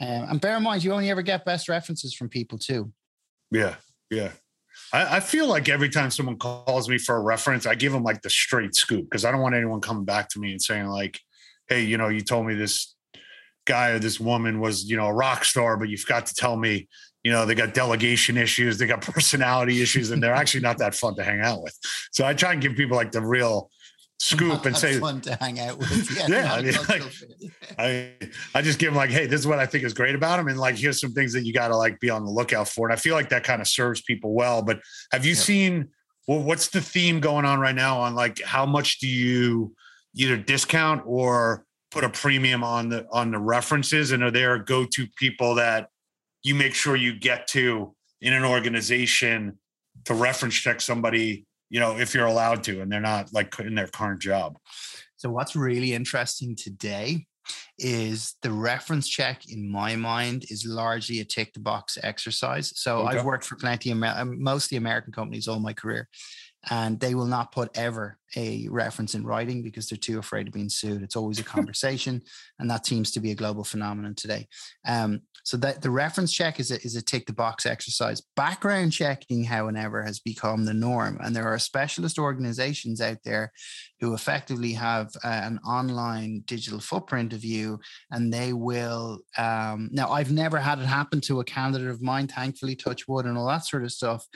Um, 0.00 0.08
and 0.30 0.40
bear 0.40 0.56
in 0.56 0.62
mind, 0.62 0.82
you 0.82 0.92
only 0.92 1.10
ever 1.10 1.20
get 1.20 1.44
best 1.44 1.68
references 1.68 2.14
from 2.14 2.30
people 2.30 2.58
too. 2.58 2.90
Yeah, 3.50 3.74
yeah. 4.10 4.30
I, 4.94 5.16
I 5.16 5.20
feel 5.20 5.46
like 5.46 5.68
every 5.68 5.90
time 5.90 6.10
someone 6.10 6.38
calls 6.38 6.88
me 6.88 6.96
for 6.96 7.16
a 7.16 7.20
reference, 7.20 7.66
I 7.66 7.74
give 7.74 7.92
them 7.92 8.02
like 8.02 8.22
the 8.22 8.30
straight 8.30 8.74
scoop 8.74 9.04
because 9.04 9.26
I 9.26 9.32
don't 9.32 9.42
want 9.42 9.54
anyone 9.54 9.82
coming 9.82 10.06
back 10.06 10.30
to 10.30 10.38
me 10.38 10.52
and 10.52 10.62
saying 10.62 10.86
like, 10.86 11.20
"Hey, 11.68 11.82
you 11.82 11.98
know, 11.98 12.08
you 12.08 12.22
told 12.22 12.46
me 12.46 12.54
this 12.54 12.95
guy 13.66 13.90
or 13.90 13.98
this 13.98 14.18
woman 14.18 14.60
was, 14.60 14.88
you 14.88 14.96
know, 14.96 15.06
a 15.06 15.12
rock 15.12 15.44
star, 15.44 15.76
but 15.76 15.88
you 15.88 15.96
forgot 15.96 16.26
to 16.26 16.34
tell 16.34 16.56
me 16.56 16.88
you 17.26 17.32
know, 17.32 17.44
they 17.44 17.56
got 17.56 17.74
delegation 17.74 18.36
issues, 18.36 18.78
they 18.78 18.86
got 18.86 19.00
personality 19.14 19.82
issues, 19.82 20.12
and 20.12 20.22
they're 20.22 20.32
actually 20.32 20.60
not 20.60 20.78
that 20.78 20.94
fun 20.94 21.16
to 21.16 21.24
hang 21.24 21.40
out 21.40 21.60
with. 21.60 21.76
So 22.12 22.24
I 22.24 22.34
try 22.34 22.52
and 22.52 22.62
give 22.62 22.76
people 22.76 22.96
like 22.96 23.10
the 23.10 23.20
real 23.20 23.68
scoop 24.20 24.64
and 24.64 24.76
say 24.76 25.00
fun 25.00 25.20
to 25.22 25.34
hang 25.34 25.58
out 25.58 25.76
with. 25.76 26.08
Yeah, 26.16 26.28
yeah 26.28 26.54
I, 26.54 26.62
mean, 26.62 26.74
like, 26.88 27.02
I, 27.80 28.12
I 28.54 28.62
just 28.62 28.78
give 28.78 28.92
them 28.92 28.96
like, 28.96 29.10
hey, 29.10 29.26
this 29.26 29.40
is 29.40 29.46
what 29.48 29.58
I 29.58 29.66
think 29.66 29.82
is 29.82 29.92
great 29.92 30.14
about 30.14 30.36
them, 30.36 30.46
and 30.46 30.56
like 30.56 30.76
here's 30.76 31.00
some 31.00 31.14
things 31.14 31.32
that 31.32 31.44
you 31.44 31.52
got 31.52 31.66
to 31.68 31.76
like 31.76 31.98
be 31.98 32.10
on 32.10 32.24
the 32.24 32.30
lookout 32.30 32.68
for. 32.68 32.86
And 32.86 32.92
I 32.92 32.96
feel 32.96 33.16
like 33.16 33.30
that 33.30 33.42
kind 33.42 33.60
of 33.60 33.66
serves 33.66 34.02
people 34.02 34.32
well. 34.32 34.62
But 34.62 34.78
have 35.10 35.24
you 35.24 35.32
yeah. 35.32 35.40
seen? 35.40 35.88
Well, 36.28 36.44
what's 36.44 36.68
the 36.68 36.80
theme 36.80 37.18
going 37.18 37.44
on 37.44 37.58
right 37.58 37.74
now 37.74 37.98
on 37.98 38.14
like 38.14 38.40
how 38.40 38.66
much 38.66 39.00
do 39.00 39.08
you 39.08 39.74
either 40.14 40.36
discount 40.36 41.02
or 41.04 41.65
put 41.96 42.04
a 42.04 42.10
premium 42.10 42.62
on 42.62 42.88
the 42.88 43.06
on 43.10 43.30
the 43.30 43.38
references, 43.38 44.12
and 44.12 44.22
are 44.22 44.30
there 44.30 44.58
go 44.58 44.84
to 44.84 45.06
people 45.16 45.54
that 45.56 45.88
you 46.42 46.54
make 46.54 46.74
sure 46.74 46.96
you 46.96 47.18
get 47.18 47.46
to 47.48 47.94
in 48.20 48.32
an 48.32 48.44
organization 48.44 49.58
to 50.04 50.14
reference 50.14 50.54
check 50.54 50.80
somebody 50.80 51.46
you 51.68 51.80
know, 51.80 51.98
if 51.98 52.14
you're 52.14 52.26
allowed 52.26 52.62
to, 52.64 52.80
and 52.80 52.90
they're 52.90 53.00
not 53.00 53.32
like 53.32 53.58
in 53.58 53.74
their 53.74 53.88
current 53.88 54.20
job. 54.20 54.58
So 55.16 55.30
what's 55.30 55.56
really 55.56 55.94
interesting 55.94 56.54
today 56.56 57.26
is 57.78 58.34
the 58.42 58.50
reference 58.50 59.08
check 59.08 59.42
in 59.50 59.68
my 59.68 59.96
mind 59.96 60.44
is 60.50 60.64
largely 60.66 61.20
a 61.20 61.24
tick 61.24 61.52
the 61.52 61.60
box 61.60 61.98
exercise. 62.02 62.72
So 62.76 62.98
okay. 62.98 63.18
I've 63.18 63.24
worked 63.24 63.44
for 63.44 63.56
plenty 63.56 63.90
of 63.90 63.98
mostly 64.26 64.78
American 64.78 65.12
companies 65.12 65.48
all 65.48 65.60
my 65.60 65.72
career 65.72 66.08
and 66.70 66.98
they 66.98 67.14
will 67.14 67.26
not 67.26 67.52
put 67.52 67.76
ever 67.76 68.18
a 68.34 68.66
reference 68.70 69.14
in 69.14 69.24
writing 69.24 69.62
because 69.62 69.88
they're 69.88 69.96
too 69.96 70.18
afraid 70.18 70.48
of 70.48 70.52
being 70.52 70.68
sued. 70.68 71.02
It's 71.02 71.16
always 71.16 71.38
a 71.38 71.44
conversation, 71.56 72.22
and 72.58 72.70
that 72.70 72.86
seems 72.86 73.10
to 73.12 73.20
be 73.20 73.30
a 73.30 73.36
global 73.36 73.62
phenomenon 73.62 74.14
today. 74.14 74.48
Um, 74.86 75.22
so 75.44 75.56
that 75.58 75.80
the 75.80 75.90
reference 75.90 76.32
check 76.32 76.58
is 76.58 76.72
a, 76.72 76.82
is 76.82 76.96
a 76.96 77.02
tick 77.02 77.26
the 77.26 77.32
box 77.32 77.66
exercise. 77.66 78.20
Background 78.34 78.92
checking, 78.92 79.44
however, 79.44 80.02
has 80.02 80.18
become 80.18 80.64
the 80.64 80.74
norm, 80.74 81.18
and 81.22 81.36
there 81.36 81.46
are 81.46 81.58
specialist 81.58 82.18
organizations 82.18 83.00
out 83.00 83.18
there 83.24 83.52
who 84.00 84.12
effectively 84.12 84.72
have 84.72 85.12
uh, 85.24 85.28
an 85.28 85.58
online 85.66 86.42
digital 86.46 86.80
footprint 86.80 87.32
of 87.32 87.44
you, 87.44 87.78
and 88.10 88.32
they 88.32 88.52
will. 88.52 89.20
Um, 89.38 89.88
now, 89.92 90.10
I've 90.10 90.32
never 90.32 90.58
had 90.58 90.80
it 90.80 90.86
happen 90.86 91.20
to 91.22 91.40
a 91.40 91.44
candidate 91.44 91.88
of 91.88 92.02
mine, 92.02 92.26
thankfully, 92.26 92.74
touch 92.74 93.06
wood 93.06 93.24
and 93.24 93.38
all 93.38 93.46
that 93.46 93.66
sort 93.66 93.84
of 93.84 93.92
stuff 93.92 94.26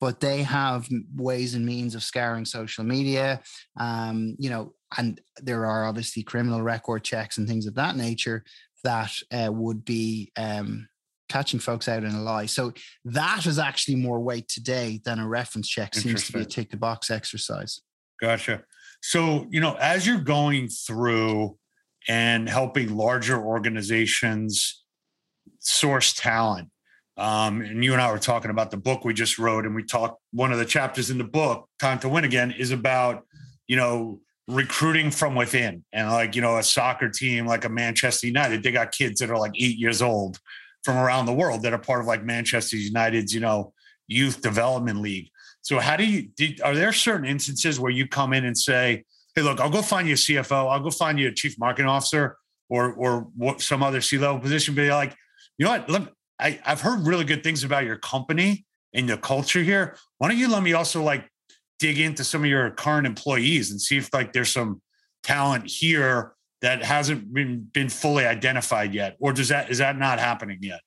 but 0.00 0.20
they 0.20 0.42
have 0.42 0.88
ways 1.14 1.54
and 1.54 1.64
means 1.64 1.94
of 1.94 2.02
scouring 2.02 2.44
social 2.44 2.84
media 2.84 3.40
um, 3.78 4.36
you 4.38 4.50
know 4.50 4.72
and 4.96 5.20
there 5.42 5.66
are 5.66 5.84
obviously 5.84 6.22
criminal 6.22 6.62
record 6.62 7.02
checks 7.02 7.38
and 7.38 7.48
things 7.48 7.66
of 7.66 7.74
that 7.74 7.96
nature 7.96 8.44
that 8.84 9.12
uh, 9.32 9.50
would 9.52 9.84
be 9.84 10.30
um, 10.36 10.88
catching 11.28 11.60
folks 11.60 11.88
out 11.88 12.04
in 12.04 12.12
a 12.12 12.22
lie. 12.22 12.46
So 12.46 12.72
that 13.04 13.46
is 13.46 13.58
actually 13.58 13.96
more 13.96 14.20
weight 14.20 14.48
today 14.48 15.00
than 15.04 15.18
a 15.18 15.26
reference 15.26 15.68
check 15.68 15.94
seems 15.94 16.26
to 16.26 16.32
be 16.32 16.40
a 16.40 16.44
tick 16.44 16.70
the 16.70 16.76
box 16.76 17.10
exercise. 17.10 17.80
Gotcha. 18.20 18.62
So 19.02 19.46
you 19.50 19.60
know 19.60 19.74
as 19.74 20.06
you're 20.06 20.20
going 20.20 20.68
through 20.68 21.58
and 22.08 22.48
helping 22.48 22.96
larger 22.96 23.42
organizations 23.42 24.84
source 25.58 26.12
talent 26.12 26.68
um, 27.18 27.62
and 27.62 27.82
you 27.82 27.92
and 27.92 28.02
I 28.02 28.10
were 28.12 28.18
talking 28.18 28.50
about 28.50 28.70
the 28.70 28.76
book 28.76 29.04
we 29.04 29.14
just 29.14 29.38
wrote, 29.38 29.64
and 29.64 29.74
we 29.74 29.82
talked. 29.82 30.20
One 30.32 30.52
of 30.52 30.58
the 30.58 30.64
chapters 30.66 31.10
in 31.10 31.18
the 31.18 31.24
book, 31.24 31.68
"Time 31.78 31.98
to 32.00 32.08
Win 32.08 32.24
Again," 32.24 32.52
is 32.52 32.72
about 32.72 33.24
you 33.66 33.76
know 33.76 34.20
recruiting 34.48 35.10
from 35.10 35.34
within, 35.34 35.82
and 35.92 36.10
like 36.10 36.36
you 36.36 36.42
know 36.42 36.58
a 36.58 36.62
soccer 36.62 37.08
team 37.08 37.46
like 37.46 37.64
a 37.64 37.70
Manchester 37.70 38.26
United, 38.26 38.62
they 38.62 38.70
got 38.70 38.92
kids 38.92 39.20
that 39.20 39.30
are 39.30 39.38
like 39.38 39.52
eight 39.56 39.78
years 39.78 40.02
old 40.02 40.38
from 40.84 40.98
around 40.98 41.26
the 41.26 41.32
world 41.32 41.62
that 41.62 41.72
are 41.72 41.78
part 41.78 42.00
of 42.00 42.06
like 42.06 42.22
Manchester 42.22 42.76
United's 42.76 43.32
you 43.32 43.40
know 43.40 43.72
youth 44.08 44.42
development 44.42 45.00
league. 45.00 45.30
So 45.62 45.80
how 45.80 45.96
do 45.96 46.04
you? 46.04 46.28
Did, 46.36 46.60
are 46.60 46.74
there 46.74 46.92
certain 46.92 47.26
instances 47.26 47.80
where 47.80 47.90
you 47.90 48.06
come 48.06 48.34
in 48.34 48.44
and 48.44 48.56
say, 48.56 49.04
"Hey, 49.34 49.40
look, 49.40 49.58
I'll 49.58 49.70
go 49.70 49.80
find 49.80 50.06
you 50.06 50.14
a 50.14 50.16
CFO, 50.16 50.70
I'll 50.70 50.80
go 50.80 50.90
find 50.90 51.18
you 51.18 51.28
a 51.28 51.32
chief 51.32 51.58
marketing 51.58 51.88
officer, 51.88 52.36
or 52.68 52.92
or 52.92 53.20
what, 53.34 53.62
some 53.62 53.82
other 53.82 54.02
C 54.02 54.18
level 54.18 54.38
position," 54.38 54.74
but 54.74 54.82
you're 54.82 54.94
like, 54.94 55.16
you 55.56 55.64
know 55.64 55.72
what? 55.72 55.88
I, 56.38 56.60
I've 56.64 56.80
heard 56.80 57.06
really 57.06 57.24
good 57.24 57.42
things 57.42 57.64
about 57.64 57.84
your 57.84 57.96
company 57.96 58.64
and 58.92 59.08
your 59.08 59.16
culture 59.16 59.62
here. 59.62 59.96
Why 60.18 60.28
don't 60.28 60.38
you 60.38 60.48
let 60.48 60.62
me 60.62 60.72
also 60.72 61.02
like 61.02 61.28
dig 61.78 61.98
into 61.98 62.24
some 62.24 62.42
of 62.42 62.50
your 62.50 62.70
current 62.70 63.06
employees 63.06 63.70
and 63.70 63.80
see 63.80 63.98
if 63.98 64.12
like 64.12 64.32
there's 64.32 64.50
some 64.50 64.80
talent 65.22 65.66
here 65.66 66.32
that 66.62 66.82
hasn't 66.82 67.32
been 67.32 67.68
been 67.72 67.88
fully 67.88 68.26
identified 68.26 68.94
yet, 68.94 69.16
or 69.20 69.32
does 69.32 69.48
that 69.48 69.70
is 69.70 69.78
that 69.78 69.98
not 69.98 70.18
happening 70.18 70.58
yet? 70.62 70.80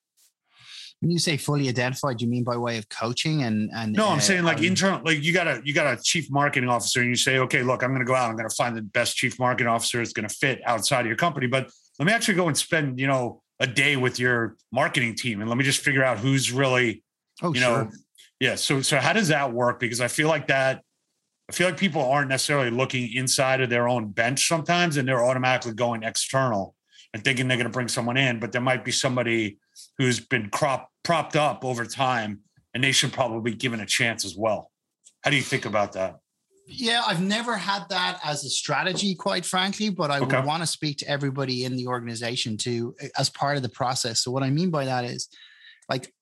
When 1.00 1.12
you 1.12 1.20
say 1.20 1.38
fully 1.38 1.70
identified, 1.70 2.22
you 2.22 2.28
mean 2.28 2.44
by 2.44 2.58
way 2.58 2.78
of 2.78 2.90
coaching 2.90 3.44
and 3.44 3.70
and 3.74 3.94
no, 3.94 4.10
I'm 4.10 4.18
uh, 4.18 4.22
saying 4.22 4.44
like 4.44 4.58
um, 4.58 4.66
internal, 4.66 5.02
like 5.04 5.24
you 5.24 5.32
got 5.32 5.48
a 5.48 5.62
you 5.64 5.74
got 5.74 5.98
a 5.98 6.02
chief 6.02 6.30
marketing 6.32 6.70
officer, 6.70 7.02
and 7.02 7.10
you 7.10 7.16
say, 7.16 7.38
okay, 7.38 7.64
look, 7.64 7.84
I'm 7.84 7.92
going 7.92 8.02
to 8.02 8.06
go 8.06 8.16
out, 8.16 8.30
I'm 8.30 8.36
going 8.36 8.50
to 8.50 8.56
find 8.56 8.76
the 8.76 8.82
best 8.82 9.16
chief 9.16 9.40
marketing 9.40 9.68
officer 9.68 10.00
that's 10.00 10.14
going 10.14 10.28
to 10.28 10.34
fit 10.34 10.62
outside 10.66 11.02
of 11.02 11.08
your 11.08 11.16
company, 11.16 11.48
but 11.48 11.70
let 12.00 12.06
me 12.06 12.12
actually 12.12 12.36
go 12.36 12.48
and 12.48 12.58
spend, 12.58 13.00
you 13.00 13.08
know, 13.08 13.42
a 13.60 13.68
day 13.68 13.96
with 13.96 14.20
your 14.20 14.56
marketing 14.72 15.16
team 15.16 15.42
and 15.42 15.50
let 15.50 15.58
me 15.58 15.64
just 15.64 15.82
figure 15.82 16.04
out 16.04 16.20
who's 16.20 16.52
really, 16.52 17.04
oh, 17.42 17.54
you 17.54 17.60
know, 17.60 17.90
yeah. 18.40 18.56
So, 18.56 18.82
so 18.82 18.98
how 18.98 19.14
does 19.14 19.28
that 19.30 19.52
work? 19.52 19.80
Because 19.80 20.02
I 20.02 20.08
feel 20.08 20.28
like 20.28 20.48
that, 20.48 20.82
I 21.50 21.52
feel 21.52 21.68
like 21.68 21.78
people 21.78 22.02
aren't 22.02 22.30
necessarily 22.30 22.70
looking 22.70 23.14
inside 23.14 23.60
of 23.62 23.70
their 23.70 23.88
own 23.88 24.12
bench 24.12 24.48
sometimes 24.48 24.98
and 24.98 25.08
they're 25.08 25.24
automatically 25.26 25.74
going 25.74 26.04
external 26.04 26.76
and 27.14 27.24
thinking 27.24 27.48
they're 27.48 27.58
going 27.58 27.66
to 27.66 27.74
bring 27.74 27.88
someone 27.88 28.18
in, 28.18 28.40
but 28.40 28.52
there 28.52 28.62
might 28.62 28.86
be 28.86 28.92
somebody 28.92 29.58
who's 29.98 30.20
been 30.20 30.50
crop, 30.50 30.90
propped 31.04 31.36
up 31.36 31.66
over 31.66 31.86
time 31.86 32.42
and 32.74 32.84
they 32.84 32.92
should 32.92 33.12
probably 33.12 33.52
be 33.52 33.58
given 33.58 33.80
a 33.80 33.86
chance 33.86 34.24
as 34.24 34.36
well. 34.38 34.72
How 35.24 35.32
do 35.32 35.38
you 35.38 35.42
think 35.42 35.66
about 35.66 35.94
that? 35.94 36.20
Yeah, 36.72 37.02
I've 37.06 37.22
never 37.22 37.58
had 37.58 37.90
that 37.90 38.20
as 38.24 38.46
a 38.46 38.50
strategy, 38.50 39.16
quite 39.16 39.44
frankly, 39.44 39.90
but 39.90 40.12
I 40.12 40.20
okay. 40.20 40.38
would 40.38 40.46
want 40.46 40.62
to 40.62 40.68
speak 40.68 40.98
to 41.00 41.10
everybody 41.10 41.66
in 41.66 41.76
the 41.76 41.88
organization 41.88 42.58
too 42.58 42.96
eh, 43.02 43.10
as 43.18 43.30
part 43.30 43.58
of 43.58 43.64
the 43.64 43.70
process. 43.70 44.22
So 44.22 44.32
what 44.32 44.44
I 44.44 44.52
mean 44.52 44.70
by 44.70 44.86
that 44.86 45.04
is 45.04 45.30
like 45.90 46.14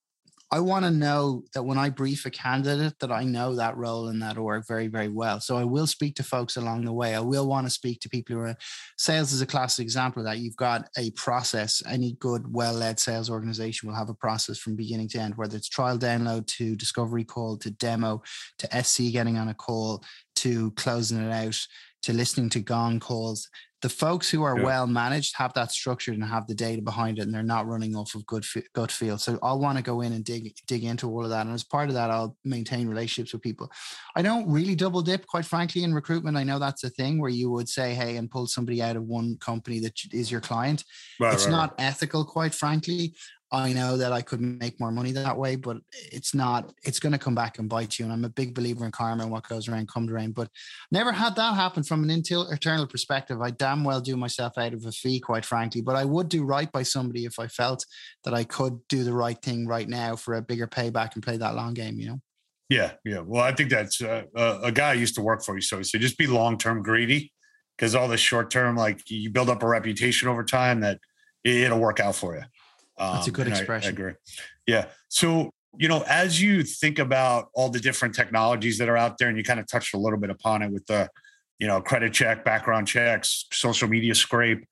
I 0.49 0.61
want 0.61 0.85
to 0.85 0.91
know 0.91 1.43
that 1.53 1.63
when 1.63 1.77
I 1.77 1.89
brief 1.89 2.25
a 2.25 2.29
candidate 2.29 2.97
that 2.99 3.11
I 3.11 3.25
know 3.25 3.55
that 3.55 3.75
role 3.75 4.07
in 4.07 4.19
that 4.19 4.37
org 4.37 4.65
very, 4.65 4.87
very 4.87 5.09
well. 5.09 5.41
So 5.41 5.57
I 5.57 5.65
will 5.65 5.87
speak 5.87 6.15
to 6.15 6.23
folks 6.23 6.55
along 6.55 6.85
the 6.85 6.93
way. 6.93 7.15
I 7.15 7.19
will 7.19 7.47
want 7.47 7.67
to 7.67 7.69
speak 7.69 7.99
to 8.01 8.09
people 8.09 8.37
who 8.37 8.43
are 8.43 8.55
sales 8.97 9.33
is 9.33 9.41
a 9.41 9.45
classic 9.45 9.83
example 9.83 10.21
of 10.21 10.25
that. 10.25 10.37
You've 10.37 10.55
got 10.55 10.87
a 10.97 11.11
process. 11.11 11.83
Any 11.85 12.13
good, 12.21 12.53
well-led 12.53 12.97
sales 12.97 13.29
organization 13.29 13.89
will 13.89 13.97
have 13.97 14.07
a 14.07 14.13
process 14.13 14.57
from 14.57 14.77
beginning 14.77 15.09
to 15.09 15.19
end, 15.19 15.35
whether 15.35 15.57
it's 15.57 15.67
trial 15.67 15.97
download 15.97 16.47
to 16.47 16.77
discovery 16.77 17.25
call 17.25 17.57
to 17.57 17.69
demo 17.71 18.21
to 18.59 18.83
SC 18.83 19.11
getting 19.11 19.37
on 19.37 19.49
a 19.49 19.53
call 19.53 20.01
to 20.37 20.71
closing 20.71 21.23
it 21.23 21.31
out 21.31 21.59
to 22.03 22.13
listening 22.13 22.49
to 22.51 22.59
gong 22.59 22.99
calls. 22.99 23.49
The 23.83 23.89
folks 23.89 24.29
who 24.29 24.41
are 24.41 24.57
yeah. 24.57 24.65
well 24.65 24.87
managed 24.87 25.35
have 25.37 25.53
that 25.53 25.71
structured 25.71 26.15
and 26.15 26.23
have 26.23 26.47
the 26.47 26.55
data 26.55 26.81
behind 26.81 27.19
it 27.19 27.23
and 27.23 27.33
they're 27.33 27.43
not 27.43 27.67
running 27.67 27.95
off 27.95 28.15
of 28.15 28.25
good 28.25 28.43
gut 28.73 28.91
feel. 28.91 29.19
So 29.19 29.37
i'll 29.43 29.59
want 29.59 29.77
to 29.77 29.83
go 29.83 30.01
in 30.01 30.13
and 30.13 30.25
dig 30.25 30.51
dig 30.65 30.83
into 30.83 31.07
all 31.07 31.23
of 31.23 31.29
that 31.29 31.45
and 31.45 31.53
as 31.53 31.63
part 31.63 31.89
of 31.89 31.93
that 31.93 32.09
i'll 32.09 32.35
maintain 32.43 32.87
relationships 32.87 33.33
with 33.33 33.43
people. 33.43 33.69
I 34.15 34.23
don't 34.23 34.49
really 34.49 34.73
double 34.73 35.03
dip 35.03 35.27
quite 35.27 35.45
frankly 35.45 35.83
in 35.83 35.93
recruitment. 35.93 36.37
I 36.37 36.43
know 36.43 36.57
that's 36.57 36.83
a 36.83 36.89
thing 36.89 37.21
where 37.21 37.29
you 37.29 37.51
would 37.51 37.69
say 37.69 37.93
hey 37.93 38.17
and 38.17 38.31
pull 38.31 38.47
somebody 38.47 38.81
out 38.81 38.95
of 38.95 39.03
one 39.03 39.37
company 39.41 39.79
that 39.81 39.93
is 40.11 40.31
your 40.31 40.41
client. 40.41 40.83
Right, 41.19 41.33
it's 41.33 41.45
right, 41.45 41.51
not 41.51 41.71
right. 41.71 41.87
ethical 41.87 42.25
quite 42.25 42.55
frankly 42.55 43.13
I 43.49 43.71
know 43.71 43.95
that 43.95 44.11
I 44.11 44.21
could 44.21 44.41
make 44.41 44.77
more 44.77 44.91
money 44.91 45.13
that 45.13 45.37
way, 45.37 45.55
but 45.55 45.77
it's 45.93 46.35
not, 46.35 46.73
it's 46.83 46.99
going 46.99 47.13
to 47.13 47.17
come 47.17 47.33
back 47.33 47.59
and 47.59 47.69
bite 47.69 47.97
you. 47.97 48.03
And 48.03 48.13
I'm 48.13 48.25
a 48.25 48.29
big 48.29 48.53
believer 48.53 48.83
in 48.83 48.91
karma 48.91 49.23
and 49.23 49.31
what 49.31 49.47
goes 49.47 49.69
around 49.69 49.87
comes 49.87 50.11
around, 50.11 50.35
but 50.35 50.49
never 50.91 51.13
had 51.13 51.35
that 51.37 51.55
happen 51.55 51.83
from 51.83 52.03
an 52.03 52.09
internal 52.09 52.87
perspective. 52.87 53.41
I 53.41 53.51
damn 53.51 53.85
well 53.85 54.01
do 54.01 54.17
myself 54.17 54.57
out 54.57 54.73
of 54.73 54.85
a 54.85 54.91
fee, 54.91 55.21
quite 55.21 55.45
frankly, 55.45 55.79
but 55.81 55.95
I 55.95 56.03
would 56.03 56.27
do 56.27 56.43
right 56.43 56.69
by 56.69 56.83
somebody 56.83 57.23
if 57.23 57.39
I 57.39 57.47
felt 57.47 57.85
that 58.25 58.33
I 58.33 58.43
could 58.43 58.79
do 58.89 59.05
the 59.05 59.13
right 59.13 59.41
thing 59.41 59.65
right 59.65 59.87
now 59.87 60.17
for 60.17 60.35
a 60.35 60.41
bigger 60.41 60.67
payback 60.67 61.13
and 61.15 61.23
play 61.23 61.37
that 61.37 61.55
long 61.55 61.73
game, 61.73 61.99
you 61.99 62.09
know? 62.09 62.19
Yeah. 62.67 62.91
Yeah. 63.05 63.19
Well, 63.19 63.43
I 63.43 63.53
think 63.53 63.69
that's 63.69 64.01
uh, 64.01 64.23
a 64.35 64.73
guy 64.73 64.91
used 64.91 65.15
to 65.15 65.21
work 65.21 65.41
for 65.41 65.55
you. 65.55 65.61
So 65.61 65.77
he 65.77 65.85
said, 65.85 66.01
just 66.01 66.17
be 66.17 66.27
long-term 66.27 66.83
greedy 66.83 67.31
because 67.77 67.95
all 67.95 68.09
this 68.09 68.19
short-term, 68.19 68.75
like 68.75 69.09
you 69.09 69.29
build 69.29 69.49
up 69.49 69.63
a 69.63 69.67
reputation 69.67 70.27
over 70.27 70.43
time 70.43 70.81
that 70.81 70.99
it'll 71.45 71.79
work 71.79 72.01
out 72.01 72.15
for 72.15 72.35
you. 72.35 72.43
Um, 72.97 73.15
That's 73.15 73.27
a 73.27 73.31
good 73.31 73.47
expression. 73.47 73.87
I, 73.87 73.89
I 73.89 73.93
agree. 73.93 74.13
Yeah. 74.65 74.85
So, 75.09 75.51
you 75.77 75.87
know, 75.87 76.03
as 76.07 76.41
you 76.41 76.63
think 76.63 76.99
about 76.99 77.49
all 77.53 77.69
the 77.69 77.79
different 77.79 78.15
technologies 78.15 78.77
that 78.79 78.89
are 78.89 78.97
out 78.97 79.17
there, 79.17 79.29
and 79.29 79.37
you 79.37 79.43
kind 79.43 79.59
of 79.59 79.67
touched 79.67 79.93
a 79.93 79.97
little 79.97 80.19
bit 80.19 80.29
upon 80.29 80.63
it 80.63 80.71
with 80.71 80.85
the, 80.87 81.09
you 81.59 81.67
know, 81.67 81.81
credit 81.81 82.13
check, 82.13 82.43
background 82.43 82.87
checks, 82.87 83.45
social 83.51 83.87
media 83.87 84.15
scrape, 84.15 84.65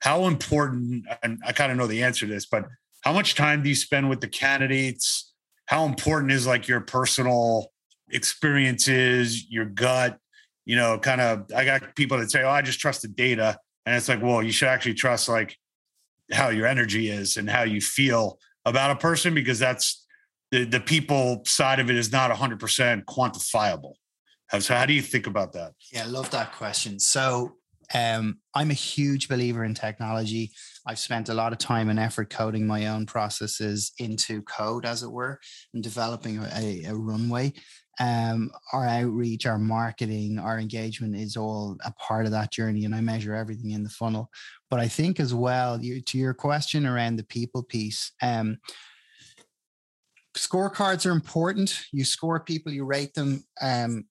how 0.00 0.26
important, 0.26 1.04
and 1.22 1.40
I 1.46 1.52
kind 1.52 1.72
of 1.72 1.78
know 1.78 1.86
the 1.86 2.02
answer 2.02 2.26
to 2.26 2.32
this, 2.32 2.46
but 2.46 2.64
how 3.02 3.12
much 3.12 3.34
time 3.34 3.62
do 3.62 3.68
you 3.68 3.74
spend 3.74 4.08
with 4.08 4.20
the 4.20 4.28
candidates? 4.28 5.32
How 5.66 5.84
important 5.84 6.32
is 6.32 6.46
like 6.46 6.66
your 6.68 6.80
personal 6.80 7.68
experiences, 8.10 9.48
your 9.50 9.64
gut? 9.64 10.18
You 10.64 10.76
know, 10.76 10.98
kind 10.98 11.20
of, 11.20 11.46
I 11.54 11.64
got 11.64 11.94
people 11.94 12.18
that 12.18 12.30
say, 12.30 12.42
oh, 12.42 12.50
I 12.50 12.62
just 12.62 12.80
trust 12.80 13.02
the 13.02 13.08
data. 13.08 13.58
And 13.86 13.96
it's 13.96 14.08
like, 14.08 14.22
well, 14.22 14.42
you 14.42 14.52
should 14.52 14.68
actually 14.68 14.94
trust 14.94 15.28
like 15.28 15.56
how 16.32 16.48
your 16.48 16.66
energy 16.66 17.10
is 17.10 17.36
and 17.36 17.48
how 17.48 17.62
you 17.62 17.80
feel 17.80 18.38
about 18.64 18.90
a 18.90 18.96
person 18.96 19.34
because 19.34 19.58
that's 19.58 20.04
the, 20.50 20.64
the 20.64 20.80
people 20.80 21.42
side 21.46 21.80
of 21.80 21.90
it 21.90 21.96
is 21.96 22.12
not 22.12 22.30
100% 22.30 23.04
quantifiable. 23.04 23.94
So 24.60 24.74
how 24.74 24.86
do 24.86 24.94
you 24.94 25.02
think 25.02 25.26
about 25.26 25.52
that? 25.52 25.72
Yeah, 25.92 26.04
I 26.04 26.06
love 26.06 26.30
that 26.30 26.52
question. 26.54 26.98
So 26.98 27.56
um, 27.94 28.38
I'm 28.54 28.70
a 28.70 28.74
huge 28.74 29.28
believer 29.28 29.64
in 29.64 29.74
technology. 29.74 30.52
I've 30.86 30.98
spent 30.98 31.28
a 31.28 31.34
lot 31.34 31.52
of 31.52 31.58
time 31.58 31.88
and 31.90 31.98
effort 31.98 32.30
coding 32.30 32.66
my 32.66 32.86
own 32.86 33.06
processes 33.06 33.92
into 33.98 34.42
code, 34.42 34.86
as 34.86 35.02
it 35.02 35.10
were, 35.10 35.38
and 35.74 35.82
developing 35.82 36.38
a, 36.38 36.84
a 36.84 36.94
runway 36.94 37.52
um, 38.00 38.50
our 38.72 38.86
outreach, 38.86 39.46
our 39.46 39.58
marketing, 39.58 40.38
our 40.38 40.58
engagement 40.58 41.16
is 41.16 41.36
all 41.36 41.76
a 41.84 41.92
part 41.92 42.26
of 42.26 42.32
that 42.32 42.52
journey, 42.52 42.84
and 42.84 42.94
I 42.94 43.00
measure 43.00 43.34
everything 43.34 43.72
in 43.72 43.82
the 43.82 43.90
funnel. 43.90 44.30
But 44.70 44.80
I 44.80 44.88
think 44.88 45.18
as 45.20 45.34
well, 45.34 45.82
you, 45.82 46.00
to 46.00 46.18
your 46.18 46.34
question 46.34 46.86
around 46.86 47.16
the 47.16 47.24
people 47.24 47.62
piece, 47.62 48.12
um, 48.22 48.58
scorecards 50.36 51.06
are 51.06 51.12
important. 51.12 51.84
You 51.92 52.04
score 52.04 52.40
people, 52.40 52.72
you 52.72 52.84
rate 52.84 53.14
them. 53.14 53.44
Um, 53.60 54.06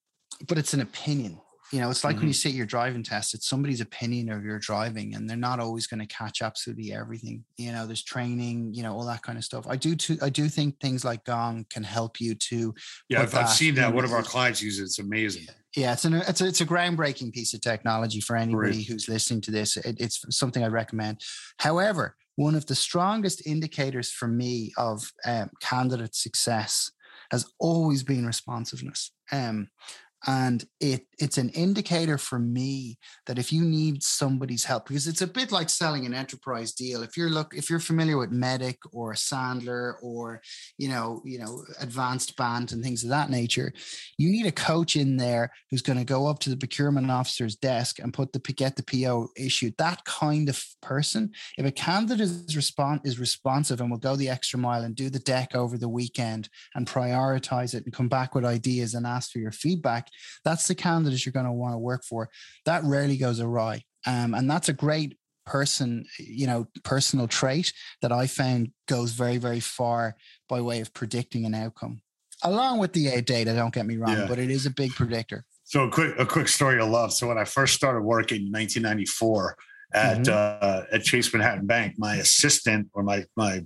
but 0.46 0.58
it's 0.58 0.74
an 0.74 0.80
opinion 0.80 1.40
you 1.72 1.80
know, 1.80 1.90
it's 1.90 2.02
like 2.02 2.14
mm-hmm. 2.14 2.20
when 2.20 2.28
you 2.28 2.34
sit 2.34 2.52
your 2.54 2.66
driving 2.66 3.02
test, 3.02 3.34
it's 3.34 3.48
somebody's 3.48 3.80
opinion 3.80 4.30
of 4.30 4.44
your 4.44 4.58
driving, 4.58 5.14
and 5.14 5.28
they're 5.28 5.36
not 5.36 5.60
always 5.60 5.86
going 5.86 6.00
to 6.00 6.06
catch 6.06 6.40
absolutely 6.40 6.92
everything. 6.92 7.44
You 7.56 7.72
know, 7.72 7.86
there's 7.86 8.02
training, 8.02 8.72
you 8.74 8.82
know, 8.82 8.94
all 8.94 9.04
that 9.06 9.22
kind 9.22 9.36
of 9.36 9.44
stuff. 9.44 9.66
I 9.68 9.76
do 9.76 9.94
too. 9.94 10.18
I 10.22 10.30
do 10.30 10.48
think 10.48 10.80
things 10.80 11.04
like 11.04 11.24
Gong 11.24 11.66
can 11.70 11.82
help 11.82 12.20
you 12.20 12.34
to. 12.34 12.74
Yeah, 13.08 13.22
I've, 13.22 13.34
I've 13.34 13.50
seen 13.50 13.74
that. 13.74 13.92
One 13.92 14.04
of 14.04 14.12
our 14.12 14.22
clients 14.22 14.62
uses 14.62 14.80
it. 14.80 14.84
It's 14.84 14.98
amazing. 14.98 15.46
Yeah, 15.76 15.92
it's 15.92 16.04
an 16.04 16.14
it's 16.14 16.40
a, 16.40 16.46
it's 16.46 16.60
a 16.62 16.66
groundbreaking 16.66 17.32
piece 17.32 17.52
of 17.52 17.60
technology 17.60 18.20
for 18.20 18.36
anybody 18.36 18.72
Great. 18.72 18.86
who's 18.86 19.08
listening 19.08 19.42
to 19.42 19.50
this. 19.50 19.76
It, 19.76 19.96
it's 20.00 20.24
something 20.36 20.64
I 20.64 20.68
recommend. 20.68 21.20
However, 21.58 22.16
one 22.36 22.54
of 22.54 22.66
the 22.66 22.74
strongest 22.74 23.46
indicators 23.46 24.10
for 24.10 24.28
me 24.28 24.72
of 24.78 25.12
um, 25.26 25.50
candidate 25.60 26.14
success 26.14 26.90
has 27.30 27.44
always 27.58 28.02
been 28.02 28.24
responsiveness. 28.24 29.10
Um, 29.32 29.68
and 30.26 30.64
it 30.80 31.07
it's 31.18 31.38
an 31.38 31.48
indicator 31.50 32.16
for 32.18 32.38
me 32.38 32.98
that 33.26 33.38
if 33.38 33.52
you 33.52 33.62
need 33.62 34.02
somebody's 34.02 34.64
help 34.64 34.86
because 34.86 35.06
it's 35.06 35.22
a 35.22 35.26
bit 35.26 35.50
like 35.50 35.68
selling 35.68 36.06
an 36.06 36.14
enterprise 36.14 36.72
deal. 36.72 37.02
If 37.02 37.16
you're 37.16 37.30
look 37.30 37.54
if 37.54 37.68
you're 37.68 37.80
familiar 37.80 38.16
with 38.16 38.30
MEDDIC 38.30 38.76
or 38.92 39.14
sandler 39.14 39.94
or 40.02 40.40
you 40.76 40.88
know 40.88 41.22
you 41.24 41.38
know 41.38 41.64
advanced 41.80 42.36
band 42.36 42.72
and 42.72 42.82
things 42.82 43.02
of 43.04 43.10
that 43.10 43.30
nature 43.30 43.72
you 44.16 44.30
need 44.30 44.46
a 44.46 44.52
coach 44.52 44.96
in 44.96 45.16
there 45.16 45.50
who's 45.70 45.82
going 45.82 45.98
to 45.98 46.04
go 46.04 46.26
up 46.26 46.38
to 46.40 46.50
the 46.50 46.56
procurement 46.56 47.10
officer's 47.10 47.56
desk 47.56 47.98
and 47.98 48.14
put 48.14 48.32
the 48.32 48.38
get 48.58 48.76
the 48.76 48.82
po 48.82 49.28
issued. 49.36 49.74
That 49.78 50.04
kind 50.04 50.48
of 50.48 50.64
person 50.80 51.32
if 51.56 51.66
a 51.66 51.70
candidate 51.70 52.20
is 52.20 52.56
respond 52.56 53.00
is 53.04 53.18
responsive 53.18 53.80
and 53.80 53.90
will 53.90 53.98
go 53.98 54.16
the 54.16 54.28
extra 54.28 54.58
mile 54.58 54.82
and 54.82 54.94
do 54.94 55.10
the 55.10 55.18
deck 55.18 55.54
over 55.54 55.76
the 55.76 55.88
weekend 55.88 56.48
and 56.74 56.86
prioritize 56.86 57.74
it 57.74 57.84
and 57.84 57.92
come 57.92 58.08
back 58.08 58.34
with 58.34 58.44
ideas 58.44 58.94
and 58.94 59.06
ask 59.06 59.32
for 59.32 59.38
your 59.38 59.52
feedback 59.52 60.08
that's 60.44 60.68
the 60.68 60.74
candidate 61.08 61.26
you're 61.26 61.32
going 61.32 61.46
to 61.46 61.52
want 61.52 61.74
to 61.74 61.78
work 61.78 62.04
for. 62.04 62.28
That 62.64 62.84
rarely 62.84 63.16
goes 63.16 63.40
awry. 63.40 63.82
Um, 64.06 64.34
and 64.34 64.50
that's 64.50 64.68
a 64.68 64.72
great 64.72 65.16
person, 65.46 66.04
you 66.18 66.46
know, 66.46 66.66
personal 66.84 67.26
trait 67.26 67.72
that 68.02 68.12
I 68.12 68.26
found 68.26 68.72
goes 68.86 69.12
very, 69.12 69.38
very 69.38 69.60
far 69.60 70.16
by 70.48 70.60
way 70.60 70.80
of 70.80 70.92
predicting 70.92 71.44
an 71.46 71.54
outcome. 71.54 72.02
Along 72.42 72.78
with 72.78 72.92
the 72.92 73.20
data, 73.22 73.54
don't 73.54 73.74
get 73.74 73.86
me 73.86 73.96
wrong, 73.96 74.16
yeah. 74.16 74.26
but 74.28 74.38
it 74.38 74.50
is 74.50 74.66
a 74.66 74.70
big 74.70 74.92
predictor. 74.92 75.44
So 75.64 75.84
a 75.84 75.90
quick 75.90 76.14
a 76.18 76.24
quick 76.24 76.48
story 76.48 76.80
of 76.80 76.88
love. 76.88 77.12
So 77.12 77.26
when 77.26 77.36
I 77.36 77.44
first 77.44 77.74
started 77.74 78.02
working 78.02 78.46
in 78.46 78.52
1994 78.52 79.56
at 79.92 80.18
mm-hmm. 80.18 80.32
uh, 80.32 80.82
at 80.92 81.02
Chase 81.02 81.32
Manhattan 81.32 81.66
Bank, 81.66 81.96
my 81.98 82.16
assistant 82.16 82.88
or 82.94 83.02
my 83.02 83.24
my 83.36 83.64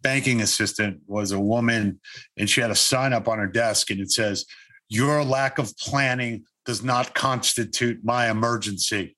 banking 0.00 0.40
assistant 0.40 1.00
was 1.06 1.32
a 1.32 1.38
woman, 1.38 2.00
and 2.38 2.48
she 2.48 2.62
had 2.62 2.70
a 2.70 2.74
sign 2.74 3.12
up 3.12 3.28
on 3.28 3.38
her 3.38 3.46
desk, 3.46 3.90
and 3.90 4.00
it 4.00 4.10
says, 4.10 4.46
your 4.88 5.24
lack 5.24 5.58
of 5.58 5.76
planning 5.78 6.44
does 6.66 6.82
not 6.82 7.14
constitute 7.14 8.04
my 8.04 8.30
emergency. 8.30 9.16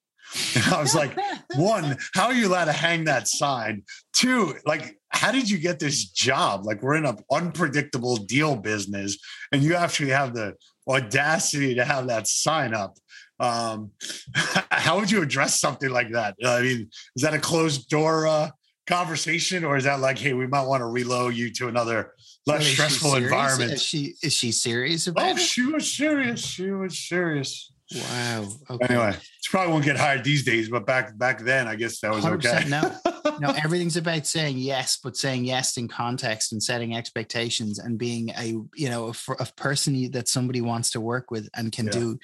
And 0.55 0.65
I 0.75 0.81
was 0.81 0.95
like, 0.95 1.17
one, 1.57 1.97
how 2.15 2.27
are 2.27 2.35
you 2.35 2.49
allowed 2.49 2.67
to 2.67 2.73
hang 2.73 3.05
that 3.05 3.29
sign? 3.29 3.83
Two, 4.13 4.55
like, 4.67 4.99
how 5.11 5.33
did 5.33 5.49
you 5.51 5.59
get 5.59 5.79
this 5.79 6.05
job? 6.05 6.67
Like, 6.67 6.83
we're 6.83 6.97
in 6.97 7.07
an 7.07 7.19
unpredictable 7.31 8.17
deal 8.17 8.57
business, 8.57 9.19
and 9.53 9.63
you 9.63 9.75
actually 9.75 10.11
have 10.11 10.35
the 10.35 10.55
audacity 10.87 11.75
to 11.75 11.85
have 11.85 12.07
that 12.09 12.27
sign 12.27 12.75
up. 12.75 12.97
Um, 13.41 13.93
how 14.35 14.99
would 14.99 15.11
you 15.11 15.23
address 15.23 15.61
something 15.61 15.91
like 15.91 16.13
that? 16.13 16.35
I 16.45 16.61
mean, 16.63 16.91
is 17.17 17.23
that 17.23 17.35
a 17.35 17.39
closed 17.39 17.89
door 17.89 18.27
uh, 18.27 18.51
conversation, 18.87 19.65
or 19.65 19.77
is 19.77 19.85
that 19.85 20.01
like, 20.01 20.19
hey, 20.19 20.35
we 20.35 20.47
might 20.47 20.67
want 20.67 20.81
to 20.81 20.87
reload 20.87 21.35
you 21.35 21.53
to 21.55 21.69
another 21.69 22.13
less 22.49 22.61
well, 22.61 22.71
stressful 22.73 23.15
environment. 23.17 23.73
Is 23.73 23.83
she 23.83 24.15
is 24.23 24.33
she 24.33 24.53
serious 24.53 25.07
about 25.07 25.27
oh, 25.27 25.31
it? 25.33 25.39
She 25.39 25.65
was 25.65 25.93
serious. 25.93 26.41
She 26.41 26.71
was 26.71 26.99
serious. 26.99 27.73
Wow. 27.95 28.49
Okay. 28.69 28.95
Anyway, 28.95 29.17
she 29.41 29.51
probably 29.51 29.73
won't 29.73 29.85
get 29.85 29.97
hired 29.97 30.23
these 30.23 30.45
days, 30.45 30.69
but 30.69 30.85
back 30.85 31.17
back 31.17 31.41
then, 31.41 31.67
I 31.67 31.75
guess 31.75 32.01
that 32.01 32.13
was 32.13 32.25
okay. 32.25 32.65
no, 32.69 32.95
no, 33.41 33.49
everything's 33.65 33.97
about 33.97 34.27
saying 34.27 34.59
yes, 34.59 34.99
but 35.03 35.17
saying 35.17 35.45
yes 35.45 35.77
in 35.77 35.89
context 35.89 36.53
and 36.53 36.63
setting 36.63 36.95
expectations 36.97 37.79
and 37.79 37.99
being 37.99 38.31
a 38.31 38.47
you 38.75 38.91
know 38.91 39.13
a, 39.29 39.33
a 39.41 39.47
person 39.57 40.11
that 40.11 40.29
somebody 40.29 40.61
wants 40.61 40.91
to 40.91 41.01
work 41.01 41.31
with 41.31 41.49
and 41.55 41.73
can 41.73 41.87
yeah. 41.87 41.93
do 41.93 42.19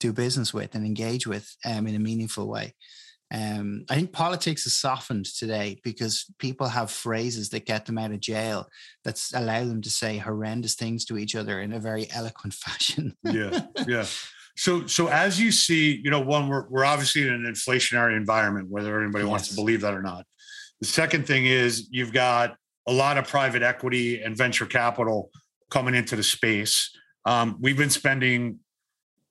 do 0.00 0.12
business 0.12 0.54
with 0.54 0.74
and 0.74 0.86
engage 0.86 1.26
with 1.26 1.54
um, 1.64 1.86
in 1.86 1.94
a 1.94 1.98
meaningful 1.98 2.48
way. 2.48 2.74
Um, 3.32 3.86
I 3.88 3.94
think 3.94 4.12
politics 4.12 4.64
has 4.64 4.74
softened 4.74 5.24
today 5.24 5.80
because 5.82 6.26
people 6.38 6.68
have 6.68 6.90
phrases 6.90 7.48
that 7.50 7.64
get 7.64 7.86
them 7.86 7.96
out 7.96 8.12
of 8.12 8.20
jail 8.20 8.68
that 9.04 9.22
allow 9.34 9.64
them 9.64 9.80
to 9.82 9.90
say 9.90 10.18
horrendous 10.18 10.74
things 10.74 11.06
to 11.06 11.16
each 11.16 11.34
other 11.34 11.60
in 11.60 11.72
a 11.72 11.80
very 11.80 12.08
eloquent 12.10 12.52
fashion. 12.54 13.16
yeah, 13.24 13.62
yeah. 13.88 14.04
So, 14.54 14.86
so 14.86 15.08
as 15.08 15.40
you 15.40 15.50
see, 15.50 15.98
you 16.04 16.10
know, 16.10 16.20
one, 16.20 16.46
we're, 16.46 16.68
we're 16.68 16.84
obviously 16.84 17.22
in 17.22 17.32
an 17.32 17.44
inflationary 17.44 18.18
environment, 18.18 18.68
whether 18.68 19.00
anybody 19.00 19.24
yes. 19.24 19.30
wants 19.30 19.48
to 19.48 19.54
believe 19.54 19.80
that 19.80 19.94
or 19.94 20.02
not. 20.02 20.26
The 20.82 20.86
second 20.86 21.26
thing 21.26 21.46
is 21.46 21.88
you've 21.90 22.12
got 22.12 22.56
a 22.86 22.92
lot 22.92 23.16
of 23.16 23.26
private 23.26 23.62
equity 23.62 24.20
and 24.20 24.36
venture 24.36 24.66
capital 24.66 25.30
coming 25.70 25.94
into 25.94 26.16
the 26.16 26.22
space. 26.22 26.90
Um, 27.24 27.56
we've 27.60 27.78
been 27.78 27.88
spending, 27.88 28.58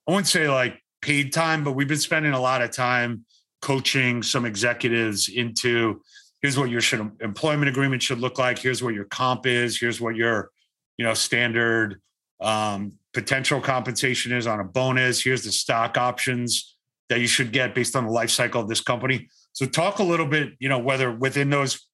I 0.07 0.11
wouldn't 0.11 0.27
say 0.27 0.49
like 0.49 0.81
paid 1.01 1.33
time, 1.33 1.63
but 1.63 1.73
we've 1.73 1.87
been 1.87 1.97
spending 1.97 2.33
a 2.33 2.39
lot 2.39 2.63
of 2.63 2.71
time 2.71 3.25
coaching 3.61 4.23
some 4.23 4.45
executives 4.45 5.29
into 5.29 6.01
here's 6.41 6.57
what 6.57 6.69
your 6.69 6.81
should, 6.81 7.11
employment 7.21 7.69
agreement 7.69 8.01
should 8.01 8.19
look 8.19 8.39
like. 8.39 8.57
Here's 8.57 8.81
what 8.81 8.93
your 8.93 9.05
comp 9.05 9.45
is. 9.45 9.79
Here's 9.79 10.01
what 10.01 10.15
your 10.15 10.51
you 10.97 11.05
know 11.05 11.13
standard 11.13 12.01
um, 12.39 12.93
potential 13.13 13.61
compensation 13.61 14.31
is 14.31 14.47
on 14.47 14.59
a 14.59 14.63
bonus. 14.63 15.21
Here's 15.21 15.43
the 15.43 15.51
stock 15.51 15.97
options 15.97 16.75
that 17.09 17.19
you 17.19 17.27
should 17.27 17.51
get 17.51 17.75
based 17.75 17.95
on 17.95 18.05
the 18.05 18.11
life 18.11 18.29
cycle 18.29 18.61
of 18.61 18.67
this 18.67 18.81
company. 18.81 19.29
So 19.53 19.65
talk 19.65 19.99
a 19.99 20.03
little 20.03 20.25
bit 20.25 20.53
you 20.59 20.69
know 20.69 20.79
whether 20.79 21.11
within 21.11 21.49
those 21.49 21.87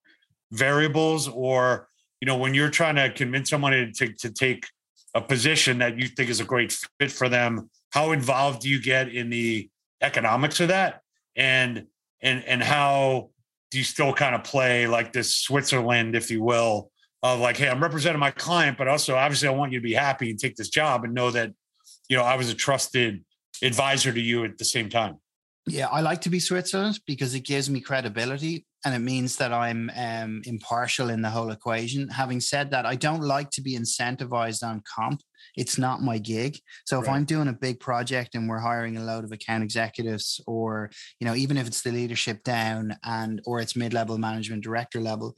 variables 0.51 1.27
or 1.27 1.89
you 2.21 2.25
know 2.25 2.37
when 2.37 2.53
you're 2.53 2.69
trying 2.69 2.95
to 2.95 3.11
convince 3.11 3.49
someone 3.49 3.91
to, 3.95 4.13
to 4.13 4.31
take 4.31 4.65
a 5.13 5.21
position 5.21 5.79
that 5.79 5.97
you 5.97 6.07
think 6.07 6.29
is 6.29 6.39
a 6.39 6.45
great 6.45 6.71
fit 6.99 7.11
for 7.11 7.27
them 7.27 7.69
how 7.91 8.11
involved 8.11 8.61
do 8.61 8.69
you 8.69 8.81
get 8.81 9.09
in 9.09 9.29
the 9.29 9.69
economics 10.01 10.59
of 10.59 10.69
that 10.69 11.01
and 11.37 11.85
and 12.21 12.43
and 12.43 12.61
how 12.61 13.29
do 13.71 13.77
you 13.77 13.83
still 13.83 14.13
kind 14.13 14.35
of 14.35 14.43
play 14.43 14.87
like 14.87 15.13
this 15.13 15.35
Switzerland, 15.35 16.15
if 16.15 16.31
you 16.31 16.41
will, 16.41 16.91
of 17.23 17.39
like, 17.39 17.57
hey, 17.57 17.69
I'm 17.69 17.81
representing 17.81 18.19
my 18.19 18.31
client, 18.31 18.77
but 18.77 18.87
also 18.87 19.15
obviously 19.15 19.47
I 19.47 19.51
want 19.51 19.71
you 19.71 19.79
to 19.79 19.83
be 19.83 19.93
happy 19.93 20.29
and 20.29 20.39
take 20.39 20.55
this 20.55 20.69
job 20.69 21.03
and 21.03 21.13
know 21.13 21.31
that, 21.31 21.51
you 22.09 22.17
know, 22.17 22.23
I 22.23 22.35
was 22.35 22.49
a 22.49 22.55
trusted 22.55 23.23
advisor 23.61 24.11
to 24.13 24.21
you 24.21 24.45
at 24.45 24.57
the 24.57 24.65
same 24.65 24.89
time. 24.89 25.17
Yeah, 25.67 25.87
I 25.87 25.99
like 25.99 26.21
to 26.21 26.29
be 26.29 26.39
Switzerland 26.39 27.01
because 27.05 27.35
it 27.35 27.41
gives 27.41 27.69
me 27.69 27.81
credibility 27.81 28.65
and 28.85 28.95
it 28.95 28.99
means 28.99 29.35
that 29.35 29.51
I'm 29.51 29.91
um, 29.97 30.41
impartial 30.45 31.09
in 31.09 31.21
the 31.21 31.29
whole 31.29 31.51
equation. 31.51 32.07
Having 32.07 32.39
said 32.39 32.71
that, 32.71 32.85
I 32.85 32.95
don't 32.95 33.21
like 33.21 33.49
to 33.51 33.61
be 33.61 33.77
incentivized 33.77 34.63
on 34.63 34.81
comp. 34.95 35.21
It's 35.57 35.77
not 35.77 36.01
my 36.01 36.19
gig. 36.19 36.59
So 36.85 37.01
if 37.01 37.09
I'm 37.09 37.25
doing 37.25 37.47
a 37.47 37.53
big 37.53 37.79
project 37.79 38.35
and 38.35 38.47
we're 38.47 38.59
hiring 38.59 38.95
a 38.95 39.03
load 39.03 39.23
of 39.23 39.31
account 39.31 39.63
executives, 39.63 40.39
or 40.47 40.91
you 41.19 41.25
know, 41.25 41.35
even 41.35 41.57
if 41.57 41.67
it's 41.67 41.81
the 41.81 41.91
leadership 41.91 42.43
down 42.43 42.95
and 43.03 43.41
or 43.45 43.59
it's 43.59 43.75
mid-level 43.75 44.17
management 44.17 44.63
director 44.63 45.01
level, 45.01 45.35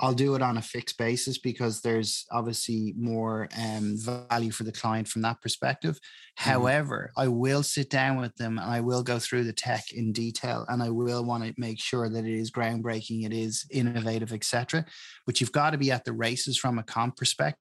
I'll 0.00 0.14
do 0.14 0.34
it 0.34 0.40
on 0.40 0.56
a 0.56 0.62
fixed 0.62 0.96
basis 0.96 1.36
because 1.36 1.82
there's 1.82 2.24
obviously 2.32 2.94
more 2.96 3.48
um, 3.56 3.96
value 3.98 4.50
for 4.50 4.64
the 4.64 4.72
client 4.72 5.06
from 5.06 5.22
that 5.22 5.42
perspective. 5.42 5.96
Mm-hmm. 5.96 6.50
However, 6.50 7.12
I 7.18 7.28
will 7.28 7.62
sit 7.62 7.90
down 7.90 8.16
with 8.16 8.34
them 8.36 8.58
and 8.58 8.70
I 8.70 8.80
will 8.80 9.02
go 9.02 9.18
through 9.18 9.44
the 9.44 9.52
tech 9.52 9.92
in 9.92 10.12
detail 10.12 10.64
and 10.68 10.82
I 10.82 10.88
will 10.88 11.22
want 11.24 11.44
to 11.44 11.54
make 11.58 11.78
sure 11.78 12.08
that 12.08 12.24
it 12.24 12.34
is 12.34 12.50
groundbreaking, 12.50 13.26
it 13.26 13.34
is 13.34 13.66
innovative, 13.70 14.32
etc. 14.32 14.86
But 15.26 15.40
you've 15.40 15.52
got 15.52 15.70
to 15.70 15.78
be 15.78 15.92
at 15.92 16.06
the 16.06 16.14
races 16.14 16.56
from 16.56 16.78
a 16.78 16.82
comp 16.82 17.18
perspective. 17.18 17.60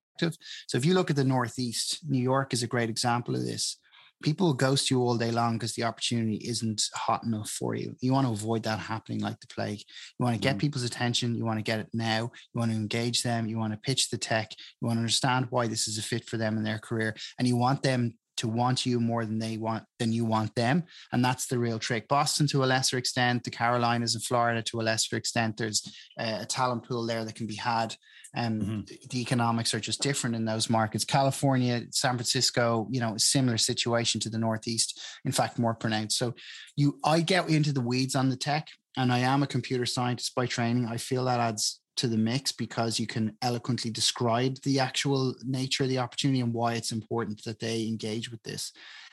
So 0.67 0.77
if 0.77 0.85
you 0.85 0.93
look 0.93 1.09
at 1.09 1.15
the 1.15 1.23
Northeast, 1.23 1.99
New 2.07 2.21
York 2.21 2.53
is 2.53 2.63
a 2.63 2.67
great 2.67 2.89
example 2.89 3.35
of 3.35 3.45
this 3.45 3.77
people 4.21 4.47
will 4.47 4.53
ghost 4.53 4.91
you 4.91 5.01
all 5.01 5.17
day 5.17 5.31
long 5.31 5.53
because 5.53 5.73
the 5.73 5.83
opportunity 5.83 6.35
isn't 6.47 6.83
hot 6.93 7.23
enough 7.23 7.49
for 7.49 7.75
you. 7.75 7.95
You 8.01 8.13
want 8.13 8.27
to 8.27 8.33
avoid 8.33 8.63
that 8.63 8.79
happening 8.79 9.19
like 9.19 9.39
the 9.39 9.47
plague. 9.47 9.79
You 10.19 10.25
want 10.25 10.35
to 10.35 10.41
get 10.41 10.57
mm. 10.57 10.59
people's 10.59 10.83
attention. 10.83 11.35
You 11.35 11.45
want 11.45 11.57
to 11.57 11.63
get 11.63 11.79
it 11.79 11.87
now. 11.93 12.31
You 12.53 12.59
want 12.59 12.71
to 12.71 12.77
engage 12.77 13.23
them. 13.23 13.47
You 13.47 13.57
want 13.57 13.73
to 13.73 13.79
pitch 13.79 14.09
the 14.09 14.17
tech. 14.17 14.51
You 14.81 14.87
want 14.87 14.97
to 14.97 15.01
understand 15.01 15.47
why 15.49 15.67
this 15.67 15.87
is 15.87 15.97
a 15.97 16.01
fit 16.01 16.25
for 16.25 16.37
them 16.37 16.57
in 16.57 16.63
their 16.63 16.79
career. 16.79 17.15
And 17.37 17.47
you 17.47 17.55
want 17.55 17.81
them 17.81 18.15
to 18.39 18.47
want 18.47 18.85
you 18.85 18.99
more 18.99 19.25
than 19.25 19.39
they 19.39 19.57
want 19.57 19.83
than 19.99 20.11
you 20.11 20.25
want 20.25 20.53
them 20.55 20.83
and 21.11 21.23
that's 21.23 21.47
the 21.47 21.59
real 21.59 21.79
trick 21.79 22.07
boston 22.07 22.47
to 22.47 22.63
a 22.63 22.65
lesser 22.65 22.97
extent 22.97 23.43
the 23.43 23.51
carolinas 23.51 24.15
and 24.15 24.23
florida 24.23 24.61
to 24.61 24.79
a 24.79 24.83
lesser 24.83 25.15
extent 25.15 25.57
there's 25.57 25.87
a 26.17 26.45
talent 26.45 26.83
pool 26.83 27.05
there 27.05 27.23
that 27.23 27.35
can 27.35 27.47
be 27.47 27.55
had 27.55 27.95
and 28.33 28.61
mm-hmm. 28.61 28.79
the 29.09 29.21
economics 29.21 29.73
are 29.73 29.79
just 29.79 30.01
different 30.01 30.35
in 30.35 30.45
those 30.45 30.69
markets. 30.69 31.03
California, 31.03 31.83
San 31.91 32.15
Francisco, 32.15 32.87
you 32.91 32.99
know, 32.99 33.15
similar 33.17 33.57
situation 33.57 34.21
to 34.21 34.29
the 34.29 34.37
Northeast. 34.37 35.01
In 35.25 35.31
fact, 35.31 35.57
more 35.57 35.73
pronounced. 35.73 36.17
So, 36.17 36.35
you, 36.75 36.99
I 37.03 37.21
get 37.21 37.49
into 37.49 37.73
the 37.73 37.81
weeds 37.81 38.15
on 38.15 38.29
the 38.29 38.37
tech, 38.37 38.67
and 38.97 39.11
I 39.11 39.19
am 39.19 39.43
a 39.43 39.47
computer 39.47 39.85
scientist 39.85 40.35
by 40.35 40.45
training. 40.45 40.85
I 40.85 40.97
feel 40.97 41.25
that 41.25 41.39
adds 41.39 41.79
to 41.99 42.07
the 42.07 42.17
mix 42.17 42.51
because 42.51 42.99
you 42.99 43.07
can 43.07 43.35
eloquently 43.41 43.91
describe 43.91 44.57
the 44.63 44.79
actual 44.79 45.35
nature 45.45 45.83
of 45.83 45.89
the 45.89 45.99
opportunity 45.99 46.41
and 46.41 46.53
why 46.53 46.73
it's 46.73 46.91
important 46.91 47.43
that 47.43 47.59
they 47.59 47.87
engage 47.87 48.31
with 48.31 48.41
this. 48.43 48.71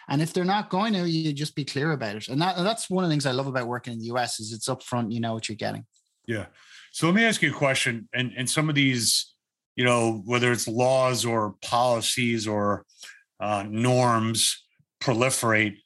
And 0.08 0.22
if 0.22 0.32
they're 0.32 0.44
not 0.44 0.70
going 0.70 0.92
to, 0.92 1.08
you 1.08 1.32
just 1.32 1.56
be 1.56 1.64
clear 1.64 1.92
about 1.92 2.16
it. 2.16 2.28
And, 2.28 2.40
that, 2.40 2.56
and 2.56 2.66
that's 2.66 2.88
one 2.88 3.04
of 3.04 3.10
the 3.10 3.12
things 3.12 3.26
I 3.26 3.32
love 3.32 3.48
about 3.48 3.66
working 3.66 3.92
in 3.92 3.98
the 3.98 4.06
US 4.14 4.40
is 4.40 4.52
it's 4.52 4.68
upfront, 4.68 5.12
you 5.12 5.20
know 5.20 5.34
what 5.34 5.48
you're 5.48 5.56
getting. 5.56 5.84
Yeah. 6.26 6.46
So 6.92 7.06
let 7.06 7.14
me 7.14 7.24
ask 7.24 7.42
you 7.42 7.50
a 7.50 7.54
question. 7.54 8.08
And 8.14 8.32
and 8.36 8.48
some 8.48 8.68
of 8.68 8.74
these, 8.74 9.34
you 9.74 9.84
know, 9.84 10.22
whether 10.24 10.50
it's 10.52 10.66
laws 10.66 11.24
or 11.24 11.56
policies 11.62 12.46
or 12.46 12.84
uh, 13.38 13.64
norms 13.68 14.64
proliferate, 15.00 15.76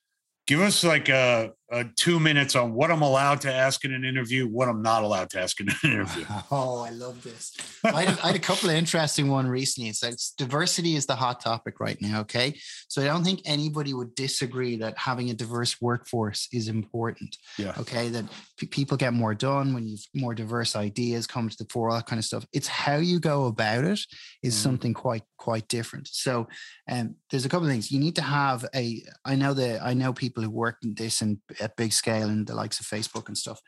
give 0.47 0.61
us 0.61 0.85
like 0.85 1.09
a 1.09 1.53
uh, 1.71 1.85
two 1.97 2.19
minutes 2.19 2.57
on 2.57 2.73
what 2.73 2.91
I'm 2.91 3.03
allowed 3.03 3.41
to 3.43 3.53
ask 3.53 3.85
in 3.85 3.95
an 3.95 4.05
interview, 4.05 4.47
what 4.49 4.69
I'm 4.69 4.83
not 4.83 5.05
allowed 5.05 5.31
to 5.31 5.41
ask 5.41 5.61
in 5.61 5.69
an 5.69 5.77
interview. 5.85 6.25
Oh, 6.51 6.81
I 6.81 6.91
love 6.91 7.23
this. 7.23 7.57
I 7.85 8.05
had, 8.05 8.19
I 8.21 8.27
had 8.29 8.37
a 8.37 8.41
couple 8.41 8.71
of 8.71 8.75
interesting 8.75 9.29
one 9.29 9.47
recently. 9.47 9.89
It's 9.89 10.03
like 10.03 10.15
diversity 10.37 10.97
is 10.97 11.07
the 11.07 11.15
hot 11.15 11.41
topic 11.41 11.79
right 11.79 11.97
now. 12.01 12.21
Okay, 12.21 12.59
so 12.89 13.03
I 13.03 13.07
don't 13.07 13.23
think 13.23 13.43
anybody 13.45 13.95
would 13.95 14.15
disagree 14.17 14.77
that 14.79 14.99
having 14.99 15.31
a 15.31 15.35
diverse 15.35 15.81
workforce 15.81 16.49
is 16.53 16.69
important. 16.69 17.37
Yeah. 17.57 17.75
Okay, 17.79 18.09
that 18.09 18.25
p- 18.57 18.67
people 18.67 18.97
get 18.97 19.13
more 19.13 19.35
done 19.35 19.73
when 19.73 19.87
you've 19.87 20.05
more 20.15 20.35
diverse 20.35 20.75
ideas 20.75 21.29
come 21.29 21.49
to 21.49 21.57
the 21.57 21.67
fore, 21.71 21.91
all 21.91 21.97
that 21.97 22.07
kind 22.07 22.19
of 22.19 22.25
stuff. 22.25 22.47
It's 22.53 22.69
how 22.69 22.97
you 22.97 23.21
go 23.21 23.47
about 23.47 23.85
it 23.85 24.01
is 24.43 24.55
mm. 24.55 24.63
something 24.63 24.93
quite 24.93 25.23
quite 25.37 25.69
different. 25.69 26.09
So, 26.09 26.49
um, 26.91 27.15
there's 27.31 27.45
a 27.45 27.49
couple 27.49 27.67
of 27.67 27.73
things 27.73 27.91
you 27.91 28.01
need 28.01 28.17
to 28.17 28.23
have 28.23 28.67
a. 28.75 29.03
I 29.25 29.37
know 29.37 29.55
that 29.55 29.83
I 29.83 29.95
know 29.95 30.13
people 30.13 30.43
who 30.43 30.51
work 30.51 30.79
in 30.83 30.95
this 30.95 31.23
and 31.23 31.39
at 31.61 31.77
big 31.77 31.93
scale 31.93 32.29
in 32.29 32.45
the 32.45 32.55
likes 32.55 32.81
of 32.81 32.87
Facebook 32.87 33.29
and 33.29 33.37
stuff, 33.37 33.61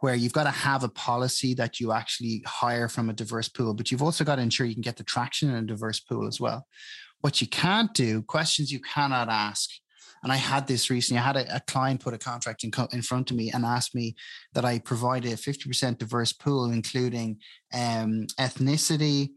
where 0.00 0.14
you've 0.14 0.32
got 0.32 0.44
to 0.44 0.50
have 0.50 0.84
a 0.84 0.88
policy 0.88 1.54
that 1.54 1.80
you 1.80 1.92
actually 1.92 2.42
hire 2.46 2.88
from 2.88 3.10
a 3.10 3.14
diverse 3.14 3.48
pool, 3.48 3.74
but 3.74 3.90
you've 3.90 4.02
also 4.02 4.24
got 4.24 4.36
to 4.36 4.42
ensure 4.42 4.66
you 4.66 4.74
can 4.74 4.82
get 4.82 4.96
the 4.96 5.04
traction 5.04 5.50
in 5.50 5.56
a 5.56 5.62
diverse 5.62 6.00
pool 6.00 6.26
as 6.26 6.40
well. 6.40 6.66
What 7.20 7.40
you 7.40 7.46
can't 7.46 7.92
do, 7.94 8.22
questions 8.22 8.70
you 8.70 8.80
cannot 8.80 9.28
ask. 9.28 9.70
And 10.22 10.32
I 10.32 10.36
had 10.36 10.66
this 10.66 10.90
recently. 10.90 11.20
I 11.20 11.24
had 11.24 11.36
a, 11.36 11.56
a 11.56 11.60
client 11.60 12.00
put 12.00 12.14
a 12.14 12.18
contract 12.18 12.64
in, 12.64 12.72
in 12.92 13.02
front 13.02 13.30
of 13.30 13.36
me 13.36 13.50
and 13.52 13.64
asked 13.64 13.94
me 13.94 14.16
that 14.54 14.64
I 14.64 14.78
provide 14.80 15.24
a 15.24 15.34
50% 15.34 15.98
diverse 15.98 16.32
pool, 16.32 16.70
including 16.70 17.38
um, 17.72 18.26
ethnicity, 18.38 19.30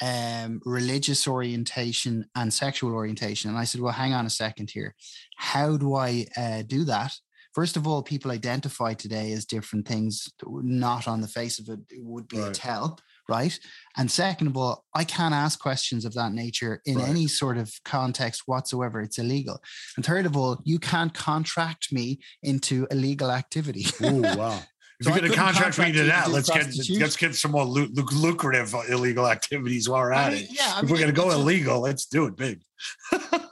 um, 0.00 0.60
religious 0.64 1.28
orientation 1.28 2.26
and 2.34 2.52
sexual 2.52 2.94
orientation. 2.94 3.50
And 3.50 3.58
I 3.58 3.64
said, 3.64 3.80
well, 3.80 3.92
hang 3.92 4.14
on 4.14 4.26
a 4.26 4.30
second 4.30 4.70
here. 4.70 4.94
How 5.36 5.76
do 5.76 5.94
I 5.94 6.26
uh, 6.36 6.62
do 6.62 6.84
that? 6.84 7.12
First 7.54 7.76
of 7.76 7.86
all, 7.86 8.02
people 8.02 8.30
identify 8.30 8.94
today 8.94 9.32
as 9.32 9.44
different 9.44 9.86
things, 9.86 10.28
not 10.46 11.06
on 11.06 11.20
the 11.20 11.28
face 11.28 11.58
of 11.58 11.68
it, 11.68 11.80
it 11.90 12.02
would 12.02 12.28
be 12.28 12.38
right. 12.38 12.48
a 12.48 12.52
tell, 12.52 12.98
right? 13.28 13.58
And 13.96 14.10
second 14.10 14.48
of 14.48 14.56
all, 14.56 14.84
I 14.94 15.04
can't 15.04 15.34
ask 15.34 15.60
questions 15.60 16.04
of 16.04 16.14
that 16.14 16.32
nature 16.32 16.82
in 16.86 16.96
right. 16.96 17.08
any 17.08 17.26
sort 17.26 17.58
of 17.58 17.72
context 17.84 18.42
whatsoever. 18.46 19.00
It's 19.00 19.18
illegal. 19.18 19.62
And 19.96 20.04
third 20.04 20.26
of 20.26 20.36
all, 20.36 20.60
you 20.64 20.78
can't 20.78 21.14
contract 21.14 21.92
me 21.92 22.20
into 22.42 22.86
illegal 22.90 23.30
activity. 23.30 23.86
Oh, 24.02 24.20
wow. 24.36 24.60
If 25.00 25.06
so 25.06 25.10
you're 25.10 25.20
going 25.20 25.32
to 25.32 25.36
contract 25.36 25.78
me 25.80 25.90
to 25.92 26.04
that, 26.04 26.30
let's 26.30 26.48
get 26.48 26.66
let's 27.00 27.16
get 27.16 27.34
some 27.34 27.50
more 27.50 27.64
lucrative 27.64 28.72
illegal 28.88 29.26
activities 29.26 29.88
while 29.88 30.00
we're 30.00 30.12
at 30.12 30.28
I 30.28 30.34
mean, 30.34 30.44
it. 30.44 30.48
Yeah, 30.52 30.74
I 30.76 30.82
if 30.82 30.90
we're 30.90 30.98
going 30.98 31.12
to 31.12 31.20
go 31.20 31.32
illegal, 31.32 31.80
let's 31.80 32.06
do 32.06 32.26
it 32.26 32.36
big. 32.36 32.62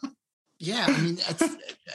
Yeah, 0.62 0.84
I 0.86 1.00
mean, 1.00 1.18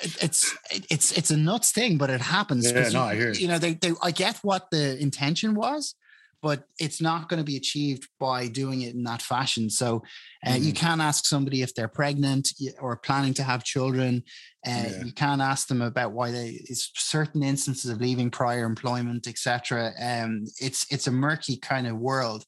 it's 0.02 0.24
it's 0.24 0.58
it's 0.90 1.12
it's 1.12 1.32
a 1.32 1.38
nuts 1.38 1.72
thing, 1.72 2.00
but 2.00 2.10
it 2.10 2.20
happens. 2.20 2.66
Yeah, 2.66 2.90
no, 2.90 2.90
you, 2.90 3.00
I 3.00 3.16
hear 3.16 3.32
you. 3.32 3.42
You 3.42 3.48
know, 3.48 3.60
they, 3.60 3.76
they 3.76 3.92
I 4.02 4.10
get 4.10 4.38
what 4.38 4.72
the 4.72 4.98
intention 5.00 5.54
was, 5.54 5.94
but 6.42 6.64
it's 6.80 7.00
not 7.00 7.30
going 7.30 7.38
to 7.38 7.44
be 7.44 7.58
achieved 7.58 8.08
by 8.20 8.48
doing 8.48 8.82
it 8.82 8.96
in 8.96 9.04
that 9.04 9.22
fashion. 9.22 9.70
So 9.70 10.02
uh, 10.44 10.50
mm-hmm. 10.50 10.64
you 10.64 10.74
can't 10.74 11.00
ask 11.00 11.26
somebody 11.26 11.62
if 11.62 11.76
they're 11.76 11.88
pregnant 11.88 12.50
or 12.80 12.98
planning 12.98 13.36
to 13.36 13.44
have 13.44 13.64
children. 13.64 14.24
Uh, 14.66 14.72
yeah. 14.72 15.04
You 15.04 15.12
can't 15.12 15.42
ask 15.42 15.68
them 15.68 15.84
about 15.84 16.14
why 16.14 16.32
they. 16.32 16.60
It's 16.68 16.92
certain 16.96 17.44
instances 17.44 17.92
of 17.92 18.02
leaving 18.02 18.32
prior 18.32 18.66
employment, 18.66 19.28
etc. 19.28 19.92
Um, 20.02 20.46
it's 20.60 20.88
it's 20.92 21.06
a 21.06 21.12
murky 21.12 21.58
kind 21.58 21.86
of 21.86 21.98
world. 21.98 22.46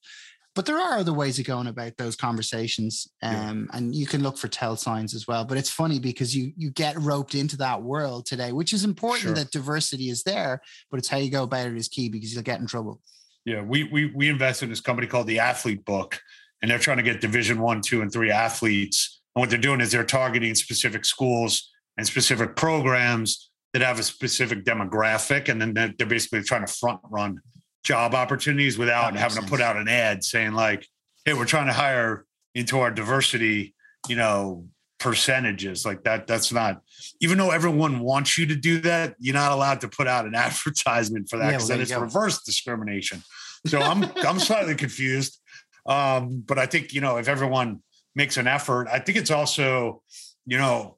But 0.58 0.66
there 0.66 0.80
are 0.80 0.98
other 0.98 1.14
ways 1.14 1.38
of 1.38 1.46
going 1.46 1.68
about 1.68 1.98
those 1.98 2.16
conversations, 2.16 3.08
um, 3.22 3.70
yeah. 3.70 3.78
and 3.78 3.94
you 3.94 4.08
can 4.08 4.24
look 4.24 4.40
for 4.40 4.48
tell 4.48 4.76
signs 4.76 5.14
as 5.14 5.28
well. 5.28 5.46
But 5.46 5.60
it's 5.60 5.70
funny 5.70 6.00
because 6.00 6.36
you 6.36 6.52
you 6.58 6.72
get 6.72 6.98
roped 6.98 7.36
into 7.36 7.58
that 7.58 7.84
world 7.84 8.26
today, 8.26 8.52
which 8.52 8.74
is 8.74 8.84
important 8.84 9.22
sure. 9.22 9.34
that 9.36 9.52
diversity 9.52 10.10
is 10.10 10.24
there, 10.24 10.60
but 10.90 10.98
it's 10.98 11.10
how 11.10 11.18
you 11.18 11.30
go 11.30 11.44
about 11.44 11.68
it 11.68 11.78
is 11.78 11.88
key 11.88 12.10
because 12.10 12.34
you'll 12.34 12.42
get 12.42 12.60
in 12.60 12.66
trouble. 12.66 13.00
Yeah, 13.46 13.62
we 13.62 13.84
we 13.84 14.08
we 14.16 14.30
invest 14.30 14.64
in 14.64 14.70
this 14.70 14.82
company 14.82 15.06
called 15.06 15.28
the 15.28 15.38
Athlete 15.38 15.86
Book, 15.86 16.20
and 16.64 16.72
they're 16.72 16.80
trying 16.80 16.98
to 16.98 17.04
get 17.04 17.22
Division 17.22 17.62
One, 17.62 17.80
Two, 17.80 18.02
and 18.02 18.12
Three 18.12 18.32
athletes. 18.32 19.22
And 19.36 19.42
what 19.42 19.52
they're 19.52 19.60
doing 19.60 19.80
is 19.80 19.92
they're 19.92 20.04
targeting 20.04 20.56
specific 20.56 21.06
schools 21.06 21.70
and 21.98 22.08
specific 22.08 22.56
programs 22.56 23.52
that 23.74 23.84
have 23.84 24.00
a 24.00 24.04
specific 24.04 24.66
demographic, 24.66 25.50
and 25.50 25.62
then 25.62 25.76
they're 25.76 26.08
basically 26.08 26.42
trying 26.42 26.66
to 26.66 26.74
front 26.74 27.00
run 27.12 27.42
job 27.84 28.14
opportunities 28.14 28.78
without 28.78 29.16
having 29.16 29.36
sense. 29.36 29.46
to 29.46 29.50
put 29.50 29.62
out 29.62 29.78
an 29.78 29.88
ad 29.88 30.24
saying 30.24 30.54
like, 30.54 30.88
"Hey, 31.26 31.34
we're 31.34 31.46
trying 31.46 31.68
to 31.68 31.74
hire 31.74 32.26
into 32.54 32.80
our 32.80 32.92
diversity, 32.92 33.76
you 34.08 34.16
know, 34.16 34.68
percentages." 35.00 35.86
Like 35.86 36.04
that. 36.04 36.28
That's 36.28 36.52
not. 36.52 36.82
Even 37.22 37.38
though 37.38 37.52
everyone 37.52 38.00
wants 38.00 38.38
you 38.38 38.46
to 38.48 38.56
do 38.56 38.80
that, 38.82 39.16
you're 39.20 39.34
not 39.34 39.52
allowed 39.52 39.82
to 39.82 39.88
put 39.88 40.08
out 40.08 40.26
an 40.26 40.36
advertisement 40.36 41.30
for 41.30 41.38
that 41.38 41.52
because 41.52 41.64
yeah, 41.64 41.76
well, 41.76 41.78
then 41.78 41.82
it's 41.82 41.92
go. 41.92 42.02
reverse 42.02 42.42
discrimination. 42.44 43.24
So 43.66 43.80
I'm 43.80 44.04
I'm 44.18 44.40
slightly 44.40 44.76
confused. 44.76 45.40
Um, 45.86 46.44
but 46.46 46.60
I 46.60 46.66
think 46.66 46.94
you 46.94 47.02
know 47.02 47.18
if 47.18 47.28
everyone 47.28 47.82
makes 48.16 48.38
an 48.38 48.48
effort, 48.48 48.88
I 48.92 49.00
think 49.00 49.18
it's 49.18 49.32
also 49.32 50.02
you 50.46 50.58
know 50.58 50.98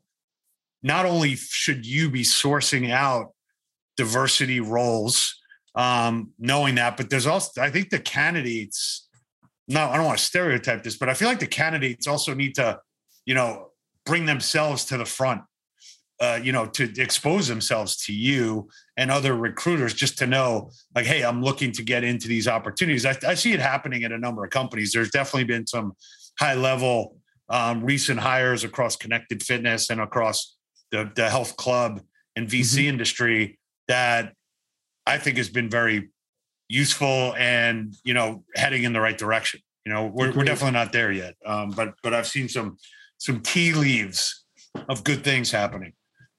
not 0.82 1.06
only 1.06 1.36
should 1.36 1.86
you 1.86 2.10
be 2.10 2.24
sourcing 2.24 2.90
out 2.90 3.34
diversity 3.98 4.60
roles 4.60 5.39
um, 5.76 6.32
knowing 6.40 6.76
that. 6.76 6.98
But 6.98 7.10
there's 7.10 7.28
also, 7.28 7.62
I 7.62 7.70
think 7.70 7.90
the 7.90 8.00
candidates, 8.00 9.08
no, 9.68 9.82
I 9.82 9.96
don't 9.98 10.06
want 10.06 10.18
to 10.18 10.24
stereotype 10.24 10.84
this, 10.84 10.98
but 10.98 11.10
I 11.10 11.14
feel 11.14 11.28
like 11.28 11.40
the 11.40 11.48
candidates 11.48 12.08
also 12.08 12.34
need 12.34 12.56
to, 12.56 12.80
you 13.26 13.36
know, 13.36 13.70
bring 14.06 14.26
themselves 14.26 14.86
to 14.86 14.98
the 14.98 15.06
front, 15.06 15.42
uh, 16.20 16.40
you 16.42 16.52
know, 16.52 16.66
to 16.66 16.92
expose 17.00 17.48
themselves 17.48 17.96
to 18.06 18.14
you 18.14 18.68
and 18.98 19.12
other 19.12 19.36
recruiters 19.36 19.94
just 19.94 20.18
to 20.18 20.28
know, 20.28 20.72
like, 20.96 21.06
hey, 21.06 21.24
I'm 21.24 21.44
looking 21.44 21.72
to 21.74 21.84
get 21.84 22.04
into 22.04 22.28
these 22.28 22.48
opportunities. 22.48 23.06
I, 23.06 23.16
I 23.28 23.36
see 23.36 23.54
it 23.54 23.60
happening 23.60 24.04
at 24.04 24.12
a 24.12 24.18
number 24.18 24.44
of 24.44 24.50
companies. 24.50 24.92
There's 24.92 25.12
definitely 25.12 25.46
been 25.46 25.68
some 25.68 25.94
high 26.40 26.56
level 26.56 27.18
um, 27.50 27.84
recent 27.84 28.20
hires 28.20 28.64
across 28.64 28.96
connected 28.96 29.44
fitness 29.44 29.90
and 29.90 30.00
across 30.02 30.56
the, 30.92 31.12
the 31.16 31.30
health 31.30 31.58
club 31.58 32.02
and 32.36 32.48
VC 32.48 32.80
mm-hmm. 32.80 32.90
industry 32.90 33.60
that 33.88 34.34
I 35.10 35.18
think 35.18 35.38
has 35.38 35.50
been 35.50 35.70
very 35.70 36.10
useful 36.68 37.34
and 37.36 37.96
you 38.04 38.14
know 38.14 38.44
heading 38.56 38.84
in 38.84 38.94
the 38.94 39.02
right 39.02 39.18
direction. 39.18 39.60
You 39.86 39.94
know, 39.94 40.06
we're, 40.14 40.32
we're 40.32 40.44
definitely 40.44 40.74
not 40.74 40.92
there 40.92 41.12
yet, 41.12 41.36
um, 41.46 41.72
but 41.72 41.96
but 42.04 42.14
I've 42.14 42.28
seen 42.28 42.48
some 42.48 42.78
some 43.18 43.42
tea 43.42 43.74
leaves 43.74 44.46
of 44.88 45.04
good 45.04 45.24
things 45.24 45.52
happening. 45.52 45.94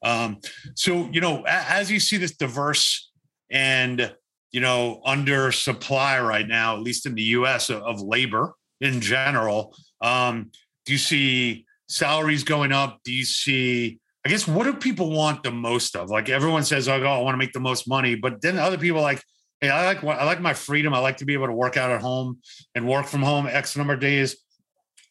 Um, 0.04 0.38
so 0.76 1.08
you 1.12 1.20
know, 1.20 1.44
as 1.46 1.90
you 1.90 1.98
see 1.98 2.16
this 2.16 2.36
diverse 2.36 3.10
and 3.50 4.14
you 4.52 4.60
know 4.60 5.00
under 5.04 5.50
supply 5.50 6.20
right 6.20 6.46
now, 6.46 6.76
at 6.76 6.82
least 6.82 7.06
in 7.06 7.14
the 7.14 7.22
U.S. 7.38 7.70
of, 7.70 7.82
of 7.82 8.00
labor 8.00 8.54
in 8.80 9.00
general, 9.00 9.74
um, 10.00 10.52
do 10.86 10.92
you 10.92 10.98
see 10.98 11.66
salaries 11.88 12.44
going 12.44 12.70
up? 12.70 13.00
Do 13.04 13.12
you 13.12 13.24
see 13.24 13.98
I 14.24 14.28
guess 14.28 14.46
what 14.46 14.64
do 14.64 14.74
people 14.74 15.10
want 15.10 15.42
the 15.42 15.50
most 15.50 15.96
of? 15.96 16.10
Like 16.10 16.28
everyone 16.28 16.64
says, 16.64 16.88
oh, 16.88 16.94
I 16.94 17.18
want 17.22 17.34
to 17.34 17.38
make 17.38 17.52
the 17.52 17.60
most 17.60 17.88
money, 17.88 18.14
but 18.14 18.42
then 18.42 18.58
other 18.58 18.76
people 18.76 19.00
like, 19.00 19.22
hey, 19.60 19.70
I 19.70 19.86
like 19.86 20.04
I 20.04 20.24
like 20.24 20.40
my 20.40 20.54
freedom. 20.54 20.92
I 20.92 20.98
like 20.98 21.18
to 21.18 21.24
be 21.24 21.34
able 21.34 21.46
to 21.46 21.52
work 21.52 21.76
out 21.76 21.90
at 21.90 22.00
home 22.00 22.38
and 22.74 22.86
work 22.86 23.06
from 23.06 23.22
home 23.22 23.46
X 23.46 23.76
number 23.76 23.94
of 23.94 24.00
days. 24.00 24.36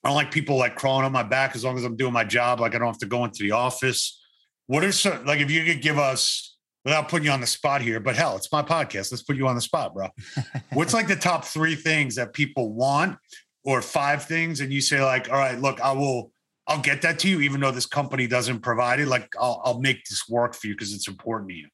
I 0.04 0.10
don't 0.10 0.15
like 0.15 0.32
people 0.32 0.58
like 0.58 0.76
crawling 0.76 1.06
on 1.06 1.12
my 1.12 1.24
back 1.24 1.56
as 1.56 1.63
long 1.63 1.78
as 1.78 1.84
I'm 1.84 1.95
doing 1.95 2.13
my 2.13 2.24
job. 2.24 2.60
Like 2.60 2.76
I 2.76 2.78
don't 2.78 2.88
have 2.88 3.00
to 3.00 3.06
go 3.06 3.26
into 3.26 3.43
the 3.43 3.52
office. 3.52 4.22
What 4.67 4.84
are 4.84 4.91
some 4.91 5.26
like 5.26 5.39
if 5.39 5.50
you 5.50 5.65
could 5.65 5.82
give 5.82 5.98
us 5.98 6.58
without 6.86 7.10
putting 7.10 7.26
you 7.26 7.32
on 7.32 7.41
the 7.41 7.48
spot 7.48 7.82
here, 7.82 8.00
but 8.00 8.15
hell, 8.15 8.36
it's 8.36 8.52
my 8.52 8.62
podcast. 8.62 9.12
Let's 9.12 9.24
put 9.24 9.36
you 9.36 9.48
on 9.48 9.56
the 9.56 9.62
spot, 9.62 9.93
bro. 9.93 10.10
What's 10.74 10.93
like 10.93 11.08
the 11.08 11.15
top 11.15 11.45
three 11.45 11.76
things 11.76 12.15
that 12.15 12.34
people 12.34 12.74
want 12.74 13.17
or 13.63 13.82
five 13.82 14.26
things? 14.26 14.62
And 14.62 14.72
you 14.72 14.82
say, 14.82 15.04
like, 15.04 15.30
all 15.30 15.38
right, 15.38 15.60
look, 15.60 15.82
I 15.82 15.91
will 15.91 16.32
I'll 16.69 16.79
get 16.79 17.01
that 17.01 17.17
to 17.19 17.29
you, 17.29 17.41
even 17.41 17.60
though 17.60 17.71
this 17.71 17.88
company 17.88 18.27
doesn't 18.27 18.60
provide 18.62 18.99
it. 18.99 19.08
Like 19.08 19.27
I'll, 19.39 19.60
I'll 19.65 19.79
make 19.79 20.05
this 20.05 20.29
work 20.29 20.53
for 20.53 20.67
you 20.67 20.75
because 20.75 20.93
it's 20.93 21.08
important 21.08 21.49
to 21.49 21.55
you. 21.55 21.67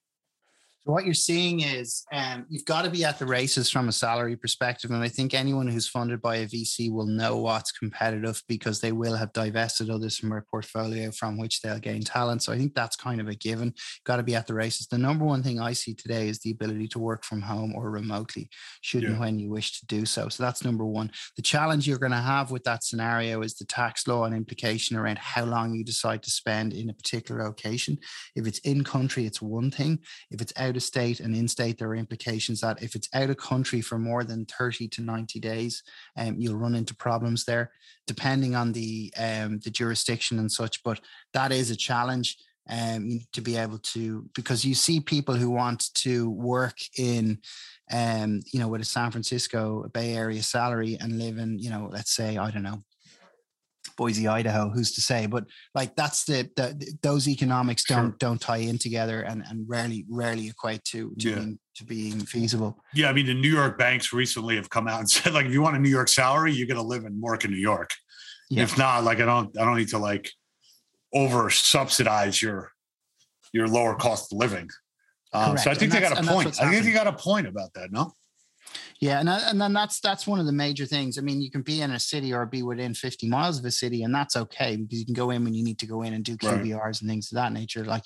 So 0.86 0.92
what 0.92 1.06
you're 1.06 1.16
seeing 1.16 1.62
is 1.62 2.06
um, 2.14 2.46
you've 2.48 2.66
got 2.66 2.84
to 2.84 2.92
be 2.92 3.04
at 3.04 3.18
the 3.18 3.26
races 3.26 3.72
from 3.72 3.88
a 3.88 3.92
salary 3.92 4.36
perspective, 4.38 4.92
and 4.92 5.02
I 5.02 5.08
think 5.08 5.34
anyone 5.34 5.68
who's 5.68 5.88
funded 5.88 6.22
by 6.22 6.38
a 6.38 6.46
VC 6.46 6.92
will 6.92 7.08
know 7.08 7.38
what's 7.38 7.72
competitive 7.72 8.44
because 8.48 8.82
they 8.82 8.92
will 8.92 9.16
have 9.16 9.34
divested 9.34 9.90
others 9.90 10.16
from 10.16 10.30
their 10.30 10.46
portfolio 10.52 11.10
from 11.10 11.40
which 11.40 11.62
they'll 11.62 11.80
gain 11.80 12.02
talent. 12.02 12.44
So 12.44 12.54
I 12.54 12.60
think 12.60 12.76
that's 12.76 12.96
kind 12.96 13.20
of 13.20 13.28
a 13.28 13.34
given. 13.34 13.74
Got 14.04 14.18
to 14.18 14.24
be 14.24 14.36
at 14.36 14.46
the 14.46 14.54
races. 14.54 14.86
The 14.86 15.00
number 15.00 15.26
one 15.26 15.42
thing 15.42 15.60
I 15.60 15.74
see 15.74 15.96
today 15.96 16.30
is 16.30 16.38
the 16.40 16.52
ability 16.52 16.88
to 16.90 17.00
work 17.00 17.24
from 17.24 17.42
home 17.42 17.74
or 17.74 17.90
remotely, 17.90 18.48
should 18.82 19.02
yeah. 19.02 19.10
and 19.10 19.20
when 19.20 19.40
you 19.40 19.50
wish 19.50 19.80
to 19.80 19.88
do 19.88 20.06
so. 20.06 20.30
So 20.30 20.44
that's 20.44 20.64
number 20.64 20.86
one. 20.86 21.12
The 21.36 21.42
challenge 21.42 21.88
you're 21.88 21.98
going 21.98 22.12
to 22.12 22.18
have 22.18 22.52
with 22.52 22.64
that 22.66 22.84
scenario 22.84 23.42
is 23.42 23.56
the 23.56 23.66
tax 23.66 24.08
law 24.08 24.26
and 24.26 24.36
implication 24.36 24.98
around 24.98 25.18
how 25.18 25.46
long 25.46 25.74
you 25.74 25.84
decide 25.84 26.22
to 26.22 26.30
spend 26.30 26.74
in 26.74 26.92
a 26.92 26.94
particular 26.94 27.44
location. 27.44 27.98
If 28.36 28.46
it's 28.46 28.60
in 28.60 28.84
country, 28.84 29.26
it's 29.26 29.42
one 29.42 29.72
thing. 29.72 29.98
If 30.30 30.42
it's 30.42 30.54
out 30.58 30.75
of 30.76 30.84
state 30.84 31.20
and 31.20 31.36
in 31.36 31.48
state, 31.48 31.78
there 31.78 31.90
are 31.90 31.96
implications 31.96 32.62
that 32.62 32.82
if 32.82 32.96
it's 32.96 33.10
out 33.14 33.30
of 33.30 33.38
country 33.38 33.82
for 33.82 33.98
more 33.98 34.24
than 34.24 34.46
30 34.46 34.88
to 34.90 35.02
90 35.02 35.40
days, 35.40 35.84
um, 36.18 36.36
you'll 36.38 36.58
run 36.58 36.76
into 36.76 36.96
problems 36.96 37.46
there, 37.46 37.72
depending 38.08 38.56
on 38.56 38.72
the 38.72 39.14
um, 39.18 39.60
the 39.60 39.70
jurisdiction 39.70 40.40
and 40.40 40.52
such. 40.52 40.84
But 40.84 41.00
that 41.34 41.52
is 41.52 41.72
a 41.72 41.76
challenge 41.76 42.38
um, 42.70 43.22
to 43.34 43.42
be 43.42 43.58
able 43.58 43.78
to 43.80 44.28
because 44.34 44.66
you 44.66 44.76
see 44.76 45.00
people 45.00 45.36
who 45.36 45.50
want 45.50 45.94
to 45.96 46.30
work 46.30 46.78
in 46.98 47.40
um, 47.92 48.42
you 48.52 48.60
know 48.60 48.68
with 48.68 48.82
a 48.82 48.86
San 48.86 49.12
Francisco 49.12 49.88
Bay 49.94 50.16
Area 50.16 50.42
salary 50.42 50.98
and 51.00 51.20
live 51.20 51.38
in 51.38 51.60
you 51.60 51.70
know 51.70 51.90
let's 51.92 52.12
say 52.12 52.38
I 52.38 52.52
don't 52.52 52.64
know 52.64 52.84
Boise, 53.98 54.28
Idaho. 54.28 54.70
Who's 54.70 54.94
to 54.94 55.02
say? 55.02 55.26
But 55.26 55.46
like 55.74 55.96
that's 55.96 56.26
the, 56.26 56.50
the 56.56 56.98
those 57.02 57.28
economics 57.28 57.84
don't 57.86 58.12
sure. 58.12 58.16
don't 58.20 58.42
tie 58.42 58.58
in 58.58 58.78
together 58.78 59.22
and 59.22 59.44
and 59.48 59.66
rarely 59.68 60.06
rarely 60.10 60.48
equate 60.48 60.84
to 60.86 61.14
to 61.20 61.30
yeah. 61.30 61.36
being 61.36 61.60
to 61.76 61.84
being 61.86 62.20
feasible. 62.26 62.78
Yeah, 62.94 63.10
I 63.10 63.14
mean 63.14 63.26
the 63.26 63.34
New 63.34 63.54
York 63.54 63.78
banks 63.78 64.14
recently 64.14 64.56
have 64.56 64.70
come 64.70 64.88
out 64.88 65.00
and 65.00 65.10
said 65.16 65.34
like 65.34 65.46
if 65.46 65.52
you 65.52 65.62
want 65.62 65.76
a 65.76 65.80
New 65.80 65.90
York 65.90 66.08
salary, 66.08 66.54
you're 66.54 66.68
going 66.68 66.78
to 66.78 66.84
live 66.84 67.06
and 67.06 67.22
work 67.22 67.46
in 67.46 67.52
New 67.52 67.58
York. 67.58 67.92
Yeah. 68.50 68.64
If 68.64 68.78
not, 68.78 69.04
like 69.04 69.20
I 69.20 69.26
don't 69.26 69.58
I 69.60 69.66
don't 69.66 69.78
need 69.78 69.90
to 69.90 69.98
like 69.98 70.32
over 71.14 71.50
subsidize 71.50 72.42
your 72.42 72.72
your 73.54 73.68
lower 73.68 73.96
cost 73.96 74.34
of 74.34 74.38
living. 74.38 74.70
Um, 75.34 75.58
so 75.58 75.72
I 75.72 75.74
think 75.74 75.92
they 75.92 76.00
got 76.00 76.18
a 76.18 76.24
point. 76.24 76.62
I 76.62 76.72
think 76.72 76.86
they 76.86 76.92
got 76.92 77.08
a 77.08 77.14
point 77.14 77.48
about 77.48 77.74
that. 77.74 77.92
No. 77.92 78.14
Yeah, 79.02 79.20
and 79.20 79.28
uh, 79.28 79.40
and 79.46 79.60
then 79.60 79.74
that's 79.74 80.00
that's 80.00 80.26
one 80.26 80.40
of 80.40 80.46
the 80.46 80.54
major 80.54 80.86
things. 80.86 81.18
I 81.18 81.22
mean, 81.22 81.42
you 81.42 81.52
can 81.52 81.64
be 81.64 81.82
in 81.82 81.92
a 81.92 82.00
city 82.00 82.34
or 82.34 82.46
be 82.46 82.64
within 82.64 82.94
50 82.94 83.28
miles 83.28 83.60
of 83.60 83.66
a 83.66 83.72
city, 83.72 84.04
and 84.04 84.16
that's 84.16 84.38
okay 84.38 84.78
because 84.78 85.00
you 85.00 85.06
can 85.06 85.14
go 85.14 85.32
in 85.32 85.44
when 85.44 85.54
you 85.54 85.64
need 85.64 85.80
to 85.80 85.86
go 85.86 86.04
in 86.04 86.14
and 86.14 86.24
do 86.24 86.38
QBRs 86.38 86.80
right. 86.80 87.02
and 87.02 87.10
things 87.10 87.32
of 87.32 87.36
that 87.36 87.52
nature. 87.52 87.84
Like, 87.84 88.04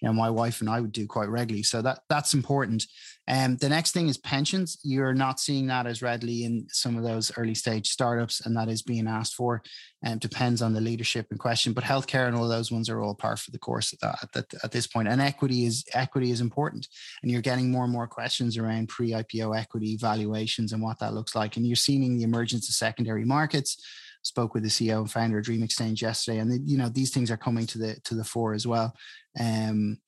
you 0.00 0.08
know, 0.08 0.14
my 0.14 0.30
wife 0.30 0.62
and 0.62 0.70
I 0.70 0.80
would 0.80 0.92
do 0.92 1.06
quite 1.06 1.28
regularly. 1.28 1.62
So 1.62 1.82
that 1.82 2.00
that's 2.08 2.32
important. 2.32 2.86
And 3.30 3.52
um, 3.52 3.56
the 3.58 3.68
next 3.68 3.92
thing 3.92 4.08
is 4.08 4.18
pensions. 4.18 4.76
You're 4.82 5.14
not 5.14 5.38
seeing 5.38 5.68
that 5.68 5.86
as 5.86 6.02
readily 6.02 6.42
in 6.42 6.66
some 6.68 6.96
of 6.96 7.04
those 7.04 7.30
early 7.38 7.54
stage 7.54 7.88
startups, 7.88 8.44
and 8.44 8.56
that 8.56 8.68
is 8.68 8.82
being 8.82 9.06
asked 9.06 9.36
for. 9.36 9.62
And 10.02 10.14
um, 10.14 10.18
depends 10.18 10.62
on 10.62 10.74
the 10.74 10.80
leadership 10.80 11.28
in 11.30 11.38
question. 11.38 11.72
But 11.72 11.84
healthcare 11.84 12.26
and 12.26 12.34
all 12.34 12.48
those 12.48 12.72
ones 12.72 12.88
are 12.88 13.00
all 13.00 13.14
par 13.14 13.36
for 13.36 13.52
the 13.52 13.58
course 13.58 13.92
at 13.92 14.00
that 14.00 14.28
at, 14.34 14.64
at 14.64 14.72
this 14.72 14.88
point. 14.88 15.06
And 15.06 15.20
equity 15.20 15.64
is 15.64 15.84
equity 15.94 16.32
is 16.32 16.40
important, 16.40 16.88
and 17.22 17.30
you're 17.30 17.40
getting 17.40 17.70
more 17.70 17.84
and 17.84 17.92
more 17.92 18.08
questions 18.08 18.58
around 18.58 18.88
pre-IPO 18.88 19.56
equity 19.56 19.96
valuations 19.96 20.72
and 20.72 20.82
what 20.82 20.98
that 20.98 21.14
looks 21.14 21.36
like. 21.36 21.56
And 21.56 21.64
you're 21.64 21.76
seeing 21.76 22.16
the 22.16 22.24
emergence 22.24 22.68
of 22.68 22.74
secondary 22.74 23.24
markets 23.24 23.80
spoke 24.22 24.54
with 24.54 24.64
the 24.64 24.68
CEO 24.68 24.98
and 24.98 25.10
founder 25.10 25.38
of 25.38 25.44
Dream 25.44 25.62
Exchange 25.62 26.02
yesterday, 26.02 26.38
and 26.38 26.68
you 26.68 26.76
know 26.76 26.88
these 26.88 27.12
things 27.12 27.30
are 27.30 27.36
coming 27.36 27.66
to 27.66 27.78
the 27.78 27.94
to 28.02 28.16
the 28.16 28.24
fore 28.24 28.54
as 28.54 28.66
well 28.66 28.92
um, 29.38 29.98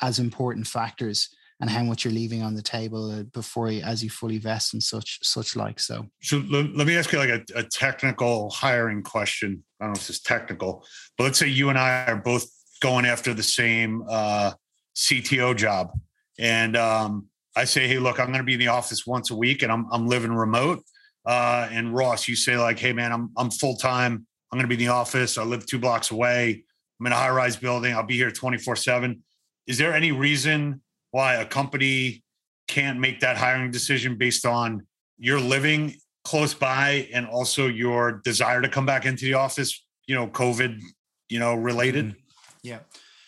as 0.00 0.18
important 0.18 0.66
factors 0.66 1.28
and 1.62 1.70
how 1.70 1.84
much 1.84 2.04
you're 2.04 2.12
leaving 2.12 2.42
on 2.42 2.54
the 2.56 2.60
table 2.60 3.12
uh, 3.12 3.22
before 3.22 3.70
you, 3.70 3.82
as 3.82 4.02
you 4.02 4.10
fully 4.10 4.36
vest 4.36 4.74
and 4.74 4.82
such 4.82 5.20
such 5.22 5.54
like 5.54 5.78
so. 5.78 6.04
So 6.20 6.42
let, 6.50 6.74
let 6.74 6.86
me 6.88 6.96
ask 6.96 7.12
you 7.12 7.18
like 7.18 7.30
a, 7.30 7.42
a, 7.54 7.62
technical 7.62 8.50
hiring 8.50 9.02
question. 9.02 9.62
I 9.80 9.84
don't 9.84 9.94
know 9.94 10.00
if 10.00 10.08
it's 10.10 10.20
technical 10.20 10.84
but 11.16 11.24
let's 11.24 11.38
say 11.38 11.46
you 11.46 11.68
and 11.68 11.78
i 11.78 12.04
are 12.06 12.16
both 12.16 12.46
going 12.80 13.06
after 13.06 13.32
the 13.32 13.44
same 13.44 14.04
uh, 14.10 14.52
cto 14.96 15.56
job. 15.56 15.92
And 16.38 16.76
um, 16.76 17.28
i 17.56 17.64
say 17.64 17.86
hey 17.86 17.98
look 17.98 18.18
i'm 18.18 18.26
going 18.26 18.38
to 18.38 18.44
be 18.44 18.54
in 18.54 18.60
the 18.60 18.68
office 18.68 19.06
once 19.06 19.30
a 19.30 19.36
week 19.36 19.62
and 19.62 19.70
i'm, 19.70 19.86
I'm 19.92 20.08
living 20.08 20.32
remote. 20.32 20.82
Uh, 21.24 21.68
and 21.70 21.94
ross 21.94 22.26
you 22.26 22.34
say 22.34 22.58
like 22.58 22.80
hey 22.80 22.92
man 22.92 23.12
i'm, 23.12 23.30
I'm 23.36 23.50
full-time. 23.50 24.26
I'm 24.50 24.58
going 24.58 24.68
to 24.68 24.76
be 24.76 24.82
in 24.82 24.86
the 24.86 24.92
office. 24.92 25.38
I 25.38 25.44
live 25.44 25.64
two 25.64 25.78
blocks 25.78 26.10
away. 26.10 26.64
I'm 27.00 27.06
in 27.06 27.12
a 27.12 27.16
high-rise 27.16 27.56
building. 27.56 27.94
I'll 27.94 28.02
be 28.02 28.16
here 28.16 28.32
24 28.32 28.76
7 28.76 29.22
is 29.66 29.78
there 29.78 29.94
any 29.94 30.12
reason 30.12 30.81
why 31.12 31.34
a 31.34 31.46
company 31.46 32.24
can't 32.66 32.98
make 32.98 33.20
that 33.20 33.36
hiring 33.36 33.70
decision 33.70 34.16
based 34.16 34.44
on 34.44 34.86
your 35.18 35.38
living 35.38 35.94
close 36.24 36.54
by 36.54 37.08
and 37.12 37.26
also 37.26 37.68
your 37.68 38.20
desire 38.24 38.60
to 38.60 38.68
come 38.68 38.86
back 38.86 39.06
into 39.06 39.24
the 39.24 39.34
office, 39.34 39.84
you 40.06 40.14
know, 40.14 40.26
COVID, 40.26 40.80
you 41.28 41.38
know, 41.38 41.54
related? 41.54 42.06
Mm-hmm. 42.06 42.18
Yeah. 42.64 42.78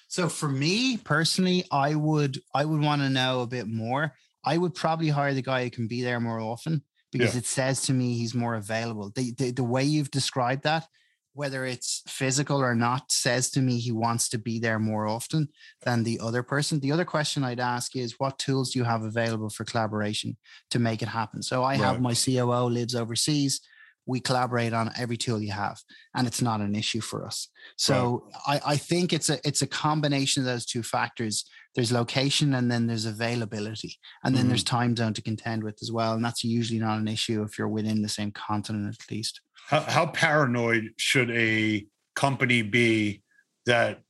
So 0.09 0.29
for 0.29 0.49
me 0.49 0.97
personally, 0.97 1.65
I 1.71 1.95
would 1.95 2.39
I 2.55 2.65
would 2.65 2.81
want 2.81 3.03
to 3.03 3.11
know 3.11 3.43
a 3.43 3.47
bit 3.47 3.67
more. 3.67 4.15
I 4.45 4.59
would 4.59 4.75
probably 4.75 5.09
hire 5.09 5.35
the 5.35 5.43
guy 5.43 5.65
who 5.65 5.71
can 5.71 5.89
be 5.89 6.03
there 6.03 6.21
more 6.21 6.41
often 6.41 6.83
because 7.13 7.35
yeah. 7.35 7.39
it 7.39 7.47
says 7.47 7.83
to 7.83 7.93
me 7.93 8.17
he's 8.17 8.35
more 8.35 8.55
available. 8.55 9.11
The, 9.15 9.33
the 9.33 9.51
the 9.51 9.65
way 9.65 9.85
you've 9.85 10.11
described 10.11 10.63
that 10.65 10.87
whether 11.35 11.67
it's 11.67 12.03
physical 12.07 12.63
or 12.63 12.75
not, 12.75 13.11
says 13.11 13.51
to 13.51 13.61
me 13.61 13.79
he 13.79 13.93
wants 13.93 14.29
to 14.29 14.39
be 14.39 14.59
there 14.61 14.79
more 14.79 15.07
often 15.07 15.49
than 15.83 16.05
the 16.05 16.19
other 16.23 16.43
person. 16.43 16.81
The 16.81 16.93
other 16.93 17.05
question 17.05 17.45
I'd 17.45 17.61
ask 17.61 17.97
is 17.97 18.15
what 18.19 18.39
tools 18.39 18.71
do 18.71 18.79
you 18.79 18.85
have 18.85 19.03
available 19.03 19.51
for 19.51 19.65
collaboration 19.65 20.37
to 20.71 20.79
make 20.79 21.03
it 21.03 21.09
happen? 21.09 21.43
So 21.43 21.63
I 21.63 21.73
right. 21.73 21.81
have 21.81 22.01
my 22.01 22.15
COO 22.15 22.69
lives 22.71 22.95
overseas. 22.95 23.61
We 24.07 24.21
collaborate 24.21 24.73
on 24.75 24.91
every 24.99 25.17
tool 25.17 25.41
you 25.41 25.53
have, 25.53 25.79
and 26.15 26.27
it's 26.27 26.43
not 26.43 26.61
an 26.61 26.75
issue 26.75 27.01
for 27.01 27.25
us. 27.25 27.49
So 27.79 28.29
right. 28.47 28.61
I, 28.63 28.73
I 28.73 28.77
think 28.77 29.13
it's 29.13 29.31
a 29.31 29.39
it's 29.49 29.63
a 29.63 29.67
combination 29.67 30.43
of 30.43 30.47
those 30.47 30.67
two 30.67 30.83
factors. 30.83 31.47
There's 31.75 31.91
location 31.91 32.55
and 32.55 32.71
then 32.71 32.87
there's 32.87 33.07
availability. 33.07 33.99
And 34.23 34.33
then 34.35 34.43
mm-hmm. 34.43 34.51
there's 34.51 34.63
time 34.63 34.95
zone 34.95 35.15
to 35.15 35.23
contend 35.23 35.65
with 35.65 35.79
as 35.83 35.91
well. 35.91 36.13
And 36.13 36.25
that's 36.25 36.45
usually 36.45 36.79
not 36.79 37.01
an 37.01 37.09
issue 37.09 37.43
if 37.43 37.59
you're 37.59 37.67
within 37.67 38.03
the 38.03 38.09
same 38.09 38.31
continent 38.31 38.95
at 38.95 39.11
least 39.11 39.41
how, 39.67 39.81
how 39.81 40.07
paranoid 40.07 40.93
should 40.97 41.31
a 41.31 41.87
company 42.15 42.63
be 42.63 43.23
that 43.67 44.01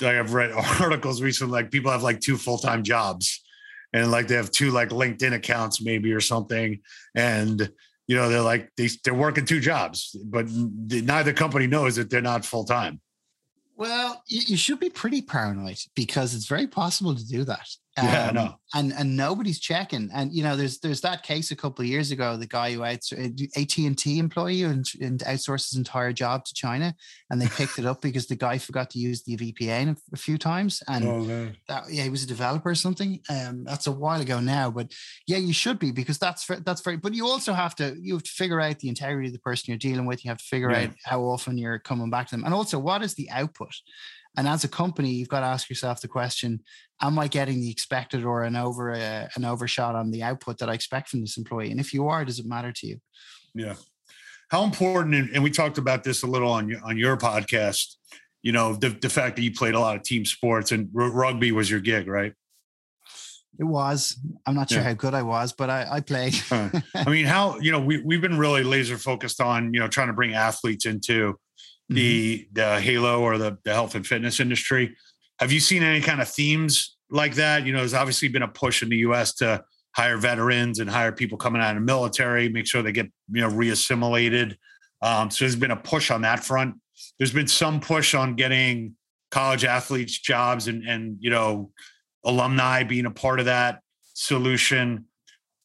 like 0.00 0.16
I've 0.16 0.34
read 0.34 0.52
articles 0.80 1.22
recently, 1.22 1.52
like 1.52 1.70
people 1.70 1.90
have 1.90 2.02
like 2.02 2.20
two 2.20 2.36
full 2.36 2.58
time 2.58 2.82
jobs, 2.82 3.42
and 3.92 4.10
like 4.10 4.28
they 4.28 4.36
have 4.36 4.50
two 4.50 4.70
like 4.70 4.90
LinkedIn 4.90 5.34
accounts 5.34 5.82
maybe 5.82 6.12
or 6.12 6.20
something, 6.20 6.80
and 7.14 7.70
you 8.06 8.16
know 8.16 8.28
they're 8.28 8.40
like 8.40 8.70
they 8.76 8.88
they're 9.04 9.14
working 9.14 9.44
two 9.44 9.60
jobs, 9.60 10.16
but 10.24 10.46
neither 10.48 11.32
company 11.32 11.66
knows 11.66 11.96
that 11.96 12.10
they're 12.10 12.20
not 12.20 12.44
full 12.44 12.64
time. 12.64 13.00
Well, 13.74 14.22
you, 14.28 14.56
should 14.56 14.78
be 14.78 14.90
pretty 14.90 15.22
paranoid 15.22 15.78
because 15.96 16.34
it's 16.34 16.46
very 16.46 16.68
possible 16.68 17.16
to 17.16 17.26
do 17.26 17.42
that. 17.44 17.66
Um, 17.98 18.06
yeah, 18.06 18.28
I 18.28 18.32
know. 18.32 18.54
And 18.74 18.92
and 18.94 19.16
nobody's 19.18 19.60
checking. 19.60 20.08
And 20.14 20.32
you 20.32 20.42
know, 20.42 20.56
there's 20.56 20.78
there's 20.78 21.02
that 21.02 21.22
case 21.22 21.50
a 21.50 21.56
couple 21.56 21.82
of 21.82 21.88
years 21.88 22.10
ago, 22.10 22.38
the 22.38 22.46
guy 22.46 22.72
who 22.72 22.82
outs 22.82 23.12
AT 23.12 23.76
and 23.78 23.98
T 23.98 24.18
employee 24.18 24.62
and, 24.62 24.86
and 25.00 25.20
outsourced 25.20 25.70
his 25.70 25.76
entire 25.76 26.12
job 26.14 26.46
to 26.46 26.54
China, 26.54 26.94
and 27.28 27.40
they 27.40 27.48
picked 27.48 27.78
it 27.78 27.84
up 27.84 28.00
because 28.02 28.26
the 28.26 28.36
guy 28.36 28.56
forgot 28.56 28.88
to 28.90 28.98
use 28.98 29.22
the 29.24 29.36
VPN 29.36 29.98
a, 30.12 30.16
few 30.16 30.38
times. 30.38 30.82
And 30.88 31.04
oh, 31.04 31.50
that 31.68 31.84
yeah, 31.90 32.04
he 32.04 32.08
was 32.08 32.24
a 32.24 32.28
developer 32.28 32.70
or 32.70 32.74
something. 32.74 33.20
Um, 33.28 33.64
that's 33.64 33.86
a 33.86 33.92
while 33.92 34.22
ago 34.22 34.40
now, 34.40 34.70
but 34.70 34.90
yeah, 35.26 35.38
you 35.38 35.52
should 35.52 35.78
be 35.78 35.90
because 35.90 36.18
that's 36.18 36.46
that's 36.64 36.80
very. 36.80 36.96
But 36.96 37.12
you 37.12 37.26
also 37.26 37.52
have 37.52 37.74
to 37.76 37.94
you 38.00 38.14
have 38.14 38.22
to 38.22 38.30
figure 38.30 38.60
out 38.60 38.78
the 38.78 38.88
integrity 38.88 39.28
of 39.28 39.34
the 39.34 39.40
person 39.40 39.64
you're 39.68 39.76
dealing 39.76 40.06
with. 40.06 40.24
You 40.24 40.30
have 40.30 40.38
to 40.38 40.44
figure 40.44 40.70
yeah. 40.70 40.84
out 40.84 40.90
how 41.04 41.20
often 41.24 41.58
you're 41.58 41.78
coming 41.78 42.08
back 42.08 42.28
to 42.28 42.36
them, 42.36 42.44
and 42.44 42.54
also 42.54 42.78
what 42.78 43.02
is 43.02 43.14
the 43.14 43.28
output. 43.30 43.74
And 44.36 44.48
as 44.48 44.64
a 44.64 44.68
company, 44.68 45.10
you've 45.10 45.28
got 45.28 45.40
to 45.40 45.46
ask 45.46 45.68
yourself 45.68 46.00
the 46.00 46.08
question: 46.08 46.60
Am 47.00 47.18
I 47.18 47.28
getting 47.28 47.60
the 47.60 47.70
expected 47.70 48.24
or 48.24 48.44
an 48.44 48.56
over 48.56 48.92
uh, 48.92 49.28
an 49.36 49.44
overshot 49.44 49.94
on 49.94 50.10
the 50.10 50.22
output 50.22 50.58
that 50.58 50.70
I 50.70 50.74
expect 50.74 51.08
from 51.08 51.20
this 51.20 51.36
employee? 51.36 51.70
And 51.70 51.80
if 51.80 51.92
you 51.92 52.08
are, 52.08 52.24
does 52.24 52.38
it 52.38 52.46
matter 52.46 52.72
to 52.72 52.86
you? 52.86 52.98
Yeah. 53.54 53.74
How 54.50 54.64
important? 54.64 55.34
And 55.34 55.42
we 55.42 55.50
talked 55.50 55.78
about 55.78 56.04
this 56.04 56.22
a 56.22 56.26
little 56.26 56.50
on 56.50 56.68
your 56.68 56.80
on 56.84 56.96
your 56.96 57.16
podcast. 57.16 57.96
You 58.42 58.52
know, 58.52 58.74
the 58.74 58.90
the 58.90 59.10
fact 59.10 59.36
that 59.36 59.42
you 59.42 59.52
played 59.52 59.74
a 59.74 59.80
lot 59.80 59.96
of 59.96 60.02
team 60.02 60.24
sports 60.24 60.72
and 60.72 60.88
r- 60.98 61.10
rugby 61.10 61.52
was 61.52 61.70
your 61.70 61.80
gig, 61.80 62.08
right? 62.08 62.32
It 63.58 63.64
was. 63.64 64.18
I'm 64.46 64.54
not 64.54 64.70
sure 64.70 64.78
yeah. 64.78 64.88
how 64.88 64.94
good 64.94 65.14
I 65.14 65.22
was, 65.22 65.52
but 65.52 65.68
I, 65.68 65.86
I 65.90 66.00
played. 66.00 66.34
I 66.50 66.82
mean, 67.06 67.26
how 67.26 67.58
you 67.58 67.70
know 67.70 67.80
we 67.80 68.00
we've 68.02 68.20
been 68.20 68.38
really 68.38 68.62
laser 68.62 68.96
focused 68.96 69.40
on 69.40 69.74
you 69.74 69.80
know 69.80 69.88
trying 69.88 70.08
to 70.08 70.14
bring 70.14 70.32
athletes 70.32 70.86
into 70.86 71.38
the 71.88 72.38
mm-hmm. 72.38 72.54
the 72.54 72.80
halo 72.80 73.20
or 73.20 73.38
the, 73.38 73.58
the 73.64 73.72
health 73.72 73.94
and 73.94 74.06
fitness 74.06 74.40
industry 74.40 74.96
have 75.38 75.52
you 75.52 75.60
seen 75.60 75.82
any 75.82 76.00
kind 76.00 76.20
of 76.20 76.28
themes 76.28 76.96
like 77.10 77.34
that 77.34 77.66
you 77.66 77.72
know 77.72 77.80
there's 77.80 77.94
obviously 77.94 78.28
been 78.28 78.42
a 78.42 78.48
push 78.48 78.82
in 78.82 78.88
the 78.88 78.96
us 78.96 79.34
to 79.34 79.62
hire 79.94 80.16
veterans 80.16 80.78
and 80.78 80.88
hire 80.88 81.12
people 81.12 81.36
coming 81.36 81.60
out 81.60 81.70
of 81.70 81.76
the 81.76 81.84
military 81.84 82.48
make 82.48 82.66
sure 82.66 82.82
they 82.82 82.92
get 82.92 83.10
you 83.32 83.40
know 83.40 83.50
reassimilated 83.50 84.56
um, 85.02 85.30
so 85.30 85.44
there's 85.44 85.56
been 85.56 85.72
a 85.72 85.76
push 85.76 86.10
on 86.10 86.22
that 86.22 86.44
front 86.44 86.74
there's 87.18 87.32
been 87.32 87.48
some 87.48 87.80
push 87.80 88.14
on 88.14 88.34
getting 88.36 88.94
college 89.30 89.64
athletes 89.64 90.18
jobs 90.18 90.68
and 90.68 90.84
and 90.84 91.16
you 91.20 91.30
know 91.30 91.70
alumni 92.24 92.82
being 92.82 93.06
a 93.06 93.10
part 93.10 93.40
of 93.40 93.46
that 93.46 93.80
solution. 94.14 95.06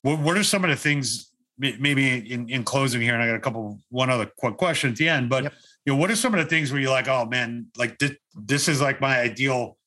What, 0.01 0.19
what 0.19 0.37
are 0.37 0.43
some 0.43 0.63
of 0.63 0.69
the 0.69 0.75
things, 0.75 1.31
maybe 1.57 2.31
in, 2.31 2.49
in 2.49 2.63
closing 2.63 3.01
here, 3.01 3.13
and 3.13 3.23
I 3.23 3.27
got 3.27 3.35
a 3.35 3.39
couple, 3.39 3.79
one 3.89 4.09
other 4.09 4.25
quick 4.37 4.57
question 4.57 4.91
at 4.91 4.95
the 4.97 5.09
end, 5.09 5.29
but 5.29 5.43
yep. 5.43 5.53
You 5.87 5.93
know, 5.93 5.99
what 5.99 6.11
are 6.11 6.17
some 6.17 6.33
of 6.33 6.39
the 6.41 6.45
things 6.45 6.69
where 6.69 6.81
you're 6.81 6.91
like, 6.91 7.07
oh 7.07 7.25
man, 7.25 7.67
like 7.77 7.97
this, 7.97 8.11
this 8.35 8.67
is 8.67 8.81
like 8.81 8.99
my 8.99 9.21
ideal 9.21 9.77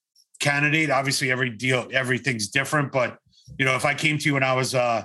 candidate? 0.40 0.88
Obviously, 0.90 1.30
every 1.30 1.50
deal, 1.50 1.86
everything's 1.92 2.48
different, 2.48 2.90
but 2.90 3.18
you 3.58 3.66
know, 3.66 3.76
if 3.76 3.84
I 3.84 3.92
came 3.92 4.16
to 4.16 4.24
you 4.24 4.32
when 4.32 4.42
I 4.42 4.54
was, 4.54 4.74
uh, 4.74 5.04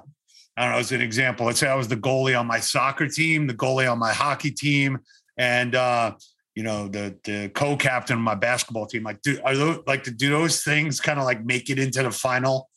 I 0.55 0.63
don't 0.63 0.71
know, 0.71 0.77
as 0.77 0.93
an 0.93 1.01
example, 1.01 1.47
let's 1.47 1.59
say 1.59 1.67
I 1.67 1.75
was 1.75 1.89
the 1.89 1.97
goalie 1.97 2.39
on 2.39 2.47
my 2.47 2.61
soccer 2.61 3.09
team, 3.09 3.45
the 3.45 3.53
goalie 3.53 3.91
on 3.91 3.99
my 3.99 4.13
hockey 4.13 4.51
team, 4.51 4.99
and 5.37 5.75
uh, 5.75 6.13
you 6.55 6.63
know, 6.63 6.87
the 6.87 7.13
the 7.25 7.51
co-captain 7.53 8.15
of 8.15 8.21
my 8.21 8.35
basketball 8.35 8.85
team. 8.85 9.03
Like, 9.03 9.21
do 9.21 9.37
are 9.43 9.53
those 9.53 9.79
like 9.85 10.05
do 10.15 10.29
those 10.29 10.63
things 10.63 11.01
kind 11.01 11.19
of 11.19 11.25
like 11.25 11.43
make 11.43 11.69
it 11.69 11.77
into 11.77 12.03
the 12.03 12.11
final 12.11 12.69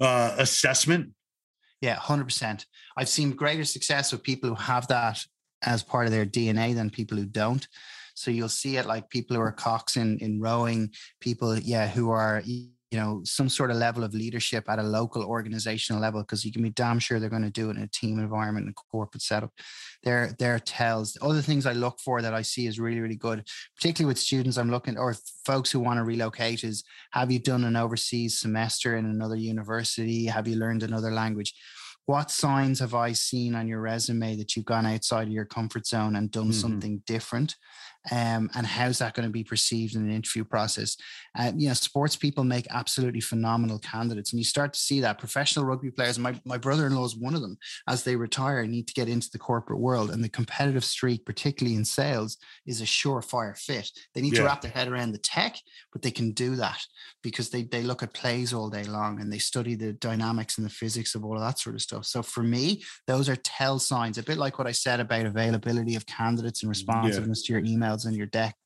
uh, 0.00 0.36
assessment? 0.38 1.10
Yeah, 1.80 1.96
hundred 1.96 2.26
percent. 2.26 2.66
I've 2.96 3.08
seen 3.08 3.32
greater 3.32 3.64
success 3.64 4.12
with 4.12 4.22
people 4.22 4.50
who 4.50 4.54
have 4.54 4.86
that 4.86 5.24
as 5.64 5.82
part 5.82 6.06
of 6.06 6.12
their 6.12 6.26
DNA 6.26 6.74
than 6.74 6.90
people 6.90 7.16
who 7.16 7.26
don't. 7.26 7.66
So 8.14 8.30
you'll 8.30 8.48
see 8.48 8.76
it 8.76 8.86
like 8.86 9.10
people 9.10 9.36
who 9.36 9.42
are 9.42 9.52
cox 9.52 9.96
in 9.96 10.18
in 10.18 10.40
rowing, 10.40 10.90
people, 11.20 11.58
yeah, 11.58 11.88
who 11.88 12.10
are 12.10 12.42
you 12.44 12.70
know 13.00 13.22
some 13.24 13.48
sort 13.48 13.72
of 13.72 13.76
level 13.76 14.04
of 14.04 14.14
leadership 14.14 14.64
at 14.68 14.78
a 14.78 14.82
local 14.82 15.24
organizational 15.24 16.00
level 16.00 16.22
because 16.22 16.44
you 16.44 16.52
can 16.52 16.62
be 16.62 16.70
damn 16.70 17.00
sure 17.00 17.18
they're 17.18 17.28
going 17.28 17.42
to 17.42 17.50
do 17.50 17.70
it 17.70 17.76
in 17.76 17.82
a 17.82 17.88
team 17.88 18.20
environment 18.20 18.66
and 18.66 18.76
corporate 18.76 19.22
setup. 19.22 19.50
There 20.04 20.36
there 20.38 20.60
tells 20.60 21.18
other 21.20 21.40
things 21.40 21.66
i 21.66 21.72
look 21.72 21.98
for 21.98 22.20
that 22.20 22.34
i 22.34 22.42
see 22.42 22.66
is 22.66 22.78
really 22.78 23.00
really 23.00 23.16
good 23.16 23.42
particularly 23.74 24.10
with 24.10 24.18
students 24.18 24.58
i'm 24.58 24.70
looking 24.70 24.98
or 24.98 25.16
folks 25.46 25.70
who 25.70 25.80
want 25.80 25.96
to 25.98 26.04
relocate 26.04 26.62
is 26.62 26.84
have 27.12 27.30
you 27.30 27.38
done 27.38 27.64
an 27.64 27.76
overseas 27.76 28.40
semester 28.40 28.96
in 28.96 29.06
another 29.06 29.36
university? 29.36 30.26
Have 30.26 30.48
you 30.48 30.56
learned 30.56 30.82
another 30.82 31.10
language 31.10 31.54
what 32.06 32.30
signs 32.30 32.80
have 32.80 32.94
I 32.94 33.12
seen 33.12 33.54
on 33.54 33.66
your 33.66 33.80
resume 33.80 34.36
that 34.36 34.56
you've 34.56 34.66
gone 34.66 34.86
outside 34.86 35.26
of 35.26 35.32
your 35.32 35.46
comfort 35.46 35.86
zone 35.86 36.16
and 36.16 36.30
done 36.30 36.44
mm-hmm. 36.44 36.52
something 36.52 37.02
different? 37.06 37.56
Um, 38.10 38.50
and 38.54 38.66
how's 38.66 38.98
that 38.98 39.14
going 39.14 39.26
to 39.26 39.32
be 39.32 39.44
perceived 39.44 39.96
in 39.96 40.02
an 40.02 40.14
interview 40.14 40.44
process? 40.44 40.96
Uh, 41.38 41.52
you 41.56 41.68
know, 41.68 41.74
sports 41.74 42.16
people 42.16 42.44
make 42.44 42.66
absolutely 42.70 43.20
phenomenal 43.20 43.78
candidates, 43.78 44.32
and 44.32 44.38
you 44.38 44.44
start 44.44 44.74
to 44.74 44.80
see 44.80 45.00
that 45.00 45.18
professional 45.18 45.64
rugby 45.64 45.90
players. 45.90 46.18
My 46.18 46.38
my 46.44 46.58
brother-in-law 46.58 47.04
is 47.04 47.16
one 47.16 47.34
of 47.34 47.40
them. 47.40 47.56
As 47.88 48.04
they 48.04 48.16
retire, 48.16 48.66
need 48.66 48.86
to 48.88 48.94
get 48.94 49.08
into 49.08 49.30
the 49.30 49.38
corporate 49.38 49.80
world, 49.80 50.10
and 50.10 50.22
the 50.22 50.28
competitive 50.28 50.84
streak, 50.84 51.24
particularly 51.24 51.76
in 51.76 51.84
sales, 51.84 52.36
is 52.66 52.80
a 52.80 52.84
surefire 52.84 53.56
fit. 53.56 53.90
They 54.14 54.20
need 54.20 54.34
yeah. 54.34 54.40
to 54.40 54.44
wrap 54.46 54.60
their 54.60 54.70
head 54.70 54.88
around 54.88 55.12
the 55.12 55.18
tech, 55.18 55.56
but 55.92 56.02
they 56.02 56.10
can 56.10 56.32
do 56.32 56.56
that 56.56 56.84
because 57.22 57.48
they 57.48 57.62
they 57.62 57.82
look 57.82 58.02
at 58.02 58.12
plays 58.12 58.52
all 58.52 58.68
day 58.68 58.84
long 58.84 59.20
and 59.20 59.32
they 59.32 59.38
study 59.38 59.74
the 59.74 59.94
dynamics 59.94 60.58
and 60.58 60.66
the 60.66 60.70
physics 60.70 61.14
of 61.14 61.24
all 61.24 61.36
of 61.36 61.40
that 61.40 61.58
sort 61.58 61.74
of 61.74 61.80
stuff. 61.80 62.04
So 62.04 62.22
for 62.22 62.42
me, 62.42 62.82
those 63.06 63.30
are 63.30 63.36
tell 63.36 63.78
signs. 63.78 64.18
A 64.18 64.22
bit 64.22 64.36
like 64.36 64.58
what 64.58 64.66
I 64.66 64.72
said 64.72 65.00
about 65.00 65.24
availability 65.24 65.96
of 65.96 66.04
candidates 66.06 66.62
and 66.62 66.68
responsiveness 66.68 67.42
yeah. 67.48 67.56
to 67.56 67.60
your 67.60 67.72
email 67.72 67.93
emails 67.94 68.06
in 68.06 68.14
your 68.14 68.26
deck. 68.26 68.56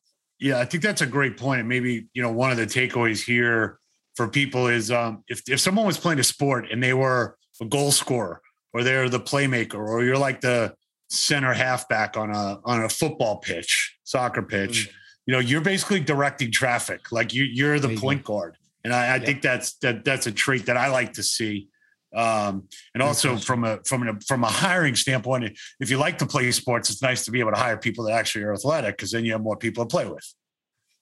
Yeah, 0.41 0.61
I 0.61 0.65
think 0.65 0.83
that's 0.83 1.01
a 1.01 1.07
great 1.07 1.37
point. 1.37 1.61
And 1.61 1.69
maybe, 1.69 2.07
you 2.13 2.23
know, 2.23 2.31
one 2.31 2.51
of 2.51 2.57
the 2.57 2.67
takeaways 2.67 3.25
here 3.25 3.79
for 4.15 4.29
people 4.29 4.69
is 4.69 4.91
um, 4.91 5.25
if, 5.29 5.43
if 5.49 5.61
someone 5.61 5.87
was 5.87 5.99
playing 5.99 6.21
a 6.21 6.25
sport 6.25 6.67
and 6.71 6.83
they 6.83 6.95
were 6.95 7.37
a 7.61 7.65
goal 7.65 7.91
scorer 7.91 8.41
or 8.73 8.85
they're 8.85 9.09
the 9.09 9.21
playmaker 9.21 9.75
or 9.75 10.05
you're 10.05 10.19
like 10.19 10.41
the 10.41 10.75
center 11.11 11.53
halfback 11.53 12.17
on 12.17 12.31
a 12.31 12.61
on 12.65 12.85
a 12.85 12.89
football 12.89 13.39
pitch, 13.39 13.97
soccer 14.05 14.43
pitch, 14.43 14.89
mm. 14.89 14.93
you 15.27 15.33
know, 15.33 15.41
you're 15.41 15.61
basically 15.61 16.01
directing 16.01 16.53
traffic. 16.53 17.11
Like 17.11 17.35
you 17.35 17.45
you're 17.45 17.81
the 17.81 17.97
point 17.97 18.23
guard. 18.23 18.57
And 18.85 18.95
I, 18.95 19.07
I 19.07 19.17
yeah. 19.17 19.25
think 19.25 19.43
that's 19.43 19.75
that 19.79 20.05
that's 20.05 20.27
a 20.29 20.33
trait 20.33 20.67
that 20.67 20.77
I 20.77 20.89
like 20.89 21.15
to 21.15 21.23
see. 21.23 21.69
Um, 22.15 22.69
and 22.95 23.03
also 23.03 23.37
from 23.37 23.65
a 23.65 23.81
from 23.85 24.09
a 24.09 24.19
from 24.27 24.45
a 24.45 24.49
hiring 24.49 24.95
standpoint, 24.95 25.59
if 25.81 25.91
you 25.91 25.99
like 25.99 26.19
to 26.19 26.27
play 26.27 26.51
sports, 26.53 26.91
it's 26.91 27.03
nice 27.03 27.25
to 27.27 27.31
be 27.31 27.41
able 27.41 27.53
to 27.53 27.59
hire 27.59 27.77
people 27.77 28.05
that 28.05 28.15
actually 28.15 28.45
are 28.45 28.55
athletic 28.55 28.97
because 28.97 29.11
then 29.11 29.25
you 29.25 29.33
have 29.33 29.43
more 29.43 29.57
people 29.57 29.85
to 29.85 29.89
play 29.89 30.07
with. 30.07 30.35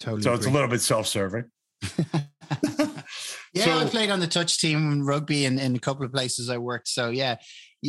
Totally. 0.00 0.22
So 0.22 0.30
agree. 0.30 0.38
it's 0.38 0.46
a 0.46 0.50
little 0.50 0.68
bit 0.68 0.80
self-serving. 0.80 1.44
yeah, 3.52 3.64
so, 3.64 3.78
I 3.78 3.84
played 3.86 4.10
on 4.10 4.20
the 4.20 4.26
touch 4.26 4.58
team 4.58 4.92
in 4.92 5.04
rugby 5.04 5.46
in, 5.46 5.58
in 5.58 5.76
a 5.76 5.78
couple 5.78 6.04
of 6.04 6.12
places 6.12 6.50
I 6.50 6.58
worked. 6.58 6.88
So 6.88 7.10
yeah, 7.10 7.36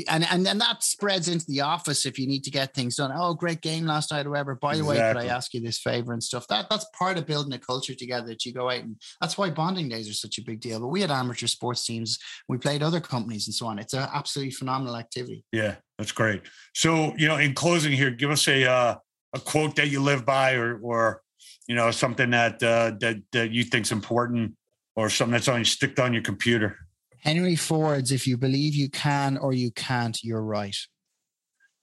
and 0.07 0.25
and 0.29 0.45
then 0.45 0.57
that 0.57 0.83
spreads 0.83 1.27
into 1.27 1.45
the 1.47 1.61
office 1.61 2.05
if 2.05 2.19
you 2.19 2.27
need 2.27 2.43
to 2.43 2.51
get 2.51 2.73
things 2.73 2.97
done. 2.97 3.11
Oh, 3.15 3.33
great 3.33 3.61
game 3.61 3.85
last 3.85 4.11
night 4.11 4.25
or 4.25 4.31
whatever. 4.31 4.55
By 4.55 4.75
the 4.75 4.81
exactly. 4.81 5.01
way, 5.01 5.13
could 5.13 5.31
I 5.31 5.35
ask 5.35 5.53
you 5.53 5.61
this 5.61 5.79
favor 5.79 6.13
and 6.13 6.21
stuff? 6.21 6.47
That 6.47 6.69
that's 6.69 6.85
part 6.97 7.17
of 7.17 7.25
building 7.25 7.53
a 7.53 7.59
culture 7.59 7.95
together 7.95 8.27
that 8.27 8.45
you 8.45 8.53
go 8.53 8.69
out 8.69 8.81
and 8.81 8.95
that's 9.21 9.37
why 9.37 9.49
bonding 9.49 9.89
days 9.89 10.09
are 10.09 10.13
such 10.13 10.37
a 10.37 10.43
big 10.43 10.59
deal. 10.59 10.79
But 10.79 10.87
we 10.87 11.01
had 11.01 11.11
amateur 11.11 11.47
sports 11.47 11.85
teams, 11.85 12.19
we 12.47 12.57
played 12.57 12.83
other 12.83 12.99
companies 12.99 13.47
and 13.47 13.55
so 13.55 13.67
on. 13.67 13.79
It's 13.79 13.93
an 13.93 14.07
absolutely 14.13 14.51
phenomenal 14.51 14.95
activity. 14.95 15.43
Yeah, 15.51 15.75
that's 15.97 16.11
great. 16.11 16.41
So 16.73 17.15
you 17.17 17.27
know, 17.27 17.37
in 17.37 17.53
closing 17.53 17.91
here, 17.91 18.11
give 18.11 18.29
us 18.29 18.47
a 18.47 18.69
uh, 18.69 18.95
a 19.33 19.39
quote 19.39 19.75
that 19.77 19.89
you 19.89 20.01
live 20.01 20.25
by, 20.25 20.53
or 20.53 20.79
or 20.79 21.21
you 21.67 21.75
know 21.75 21.91
something 21.91 22.31
that 22.31 22.61
uh, 22.61 22.91
that 22.99 23.21
that 23.31 23.51
you 23.51 23.63
think's 23.63 23.91
important, 23.91 24.55
or 24.95 25.09
something 25.09 25.33
that's 25.33 25.47
on 25.47 25.63
sticked 25.65 25.99
on 25.99 26.13
your 26.13 26.23
computer. 26.23 26.77
Henry 27.21 27.55
Ford's 27.55 28.11
If 28.11 28.27
You 28.27 28.37
Believe 28.37 28.75
You 28.75 28.89
Can 28.89 29.37
or 29.37 29.53
You 29.53 29.71
Can't, 29.71 30.17
You're 30.23 30.43
Right. 30.43 30.75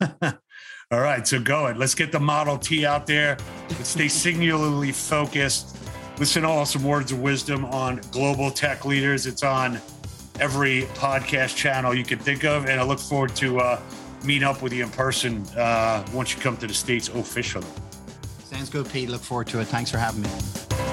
All 0.91 1.01
right, 1.01 1.27
so 1.27 1.41
go 1.41 1.67
it. 1.67 1.77
Let's 1.77 1.95
get 1.95 2.13
the 2.13 2.21
Model 2.21 2.59
T 2.59 2.87
out 2.87 3.07
there. 3.07 3.37
Let's 3.71 3.89
stay 3.89 4.09
singularly 4.09 4.93
focused. 4.93 5.77
Listen 6.19 6.43
to 6.43 6.49
awesome 6.49 6.85
words 6.85 7.11
of 7.11 7.21
wisdom 7.21 7.65
on 7.67 8.01
global 8.13 8.51
tech 8.51 8.85
leaders. 8.85 9.27
It's 9.27 9.43
on 9.43 9.81
every 10.41 10.83
podcast 10.95 11.57
channel 11.57 11.95
you 11.95 12.05
can 12.05 12.19
think 12.19 12.45
of. 12.45 12.67
And 12.67 12.81
I 12.81 12.85
look 12.85 13.01
forward 13.01 13.35
to 13.37 13.61
uh, 13.61 13.81
meeting 14.25 14.45
up 14.45 14.63
with 14.63 14.73
you 14.73 14.85
in 14.85 14.91
person 14.91 15.45
uh, 15.57 16.05
once 16.13 16.35
you 16.35 16.41
come 16.41 16.57
to 16.59 16.67
the 16.67 16.75
States 16.75 17.09
officially. 17.09 17.67
Sounds 18.45 18.71
good, 18.71 18.89
Pete. 18.91 19.09
Look 19.09 19.23
forward 19.23 19.49
to 19.49 19.61
it. 19.61 19.67
Thanks 19.67 19.91
for 19.91 19.99
having 19.99 20.23
me. 20.23 20.84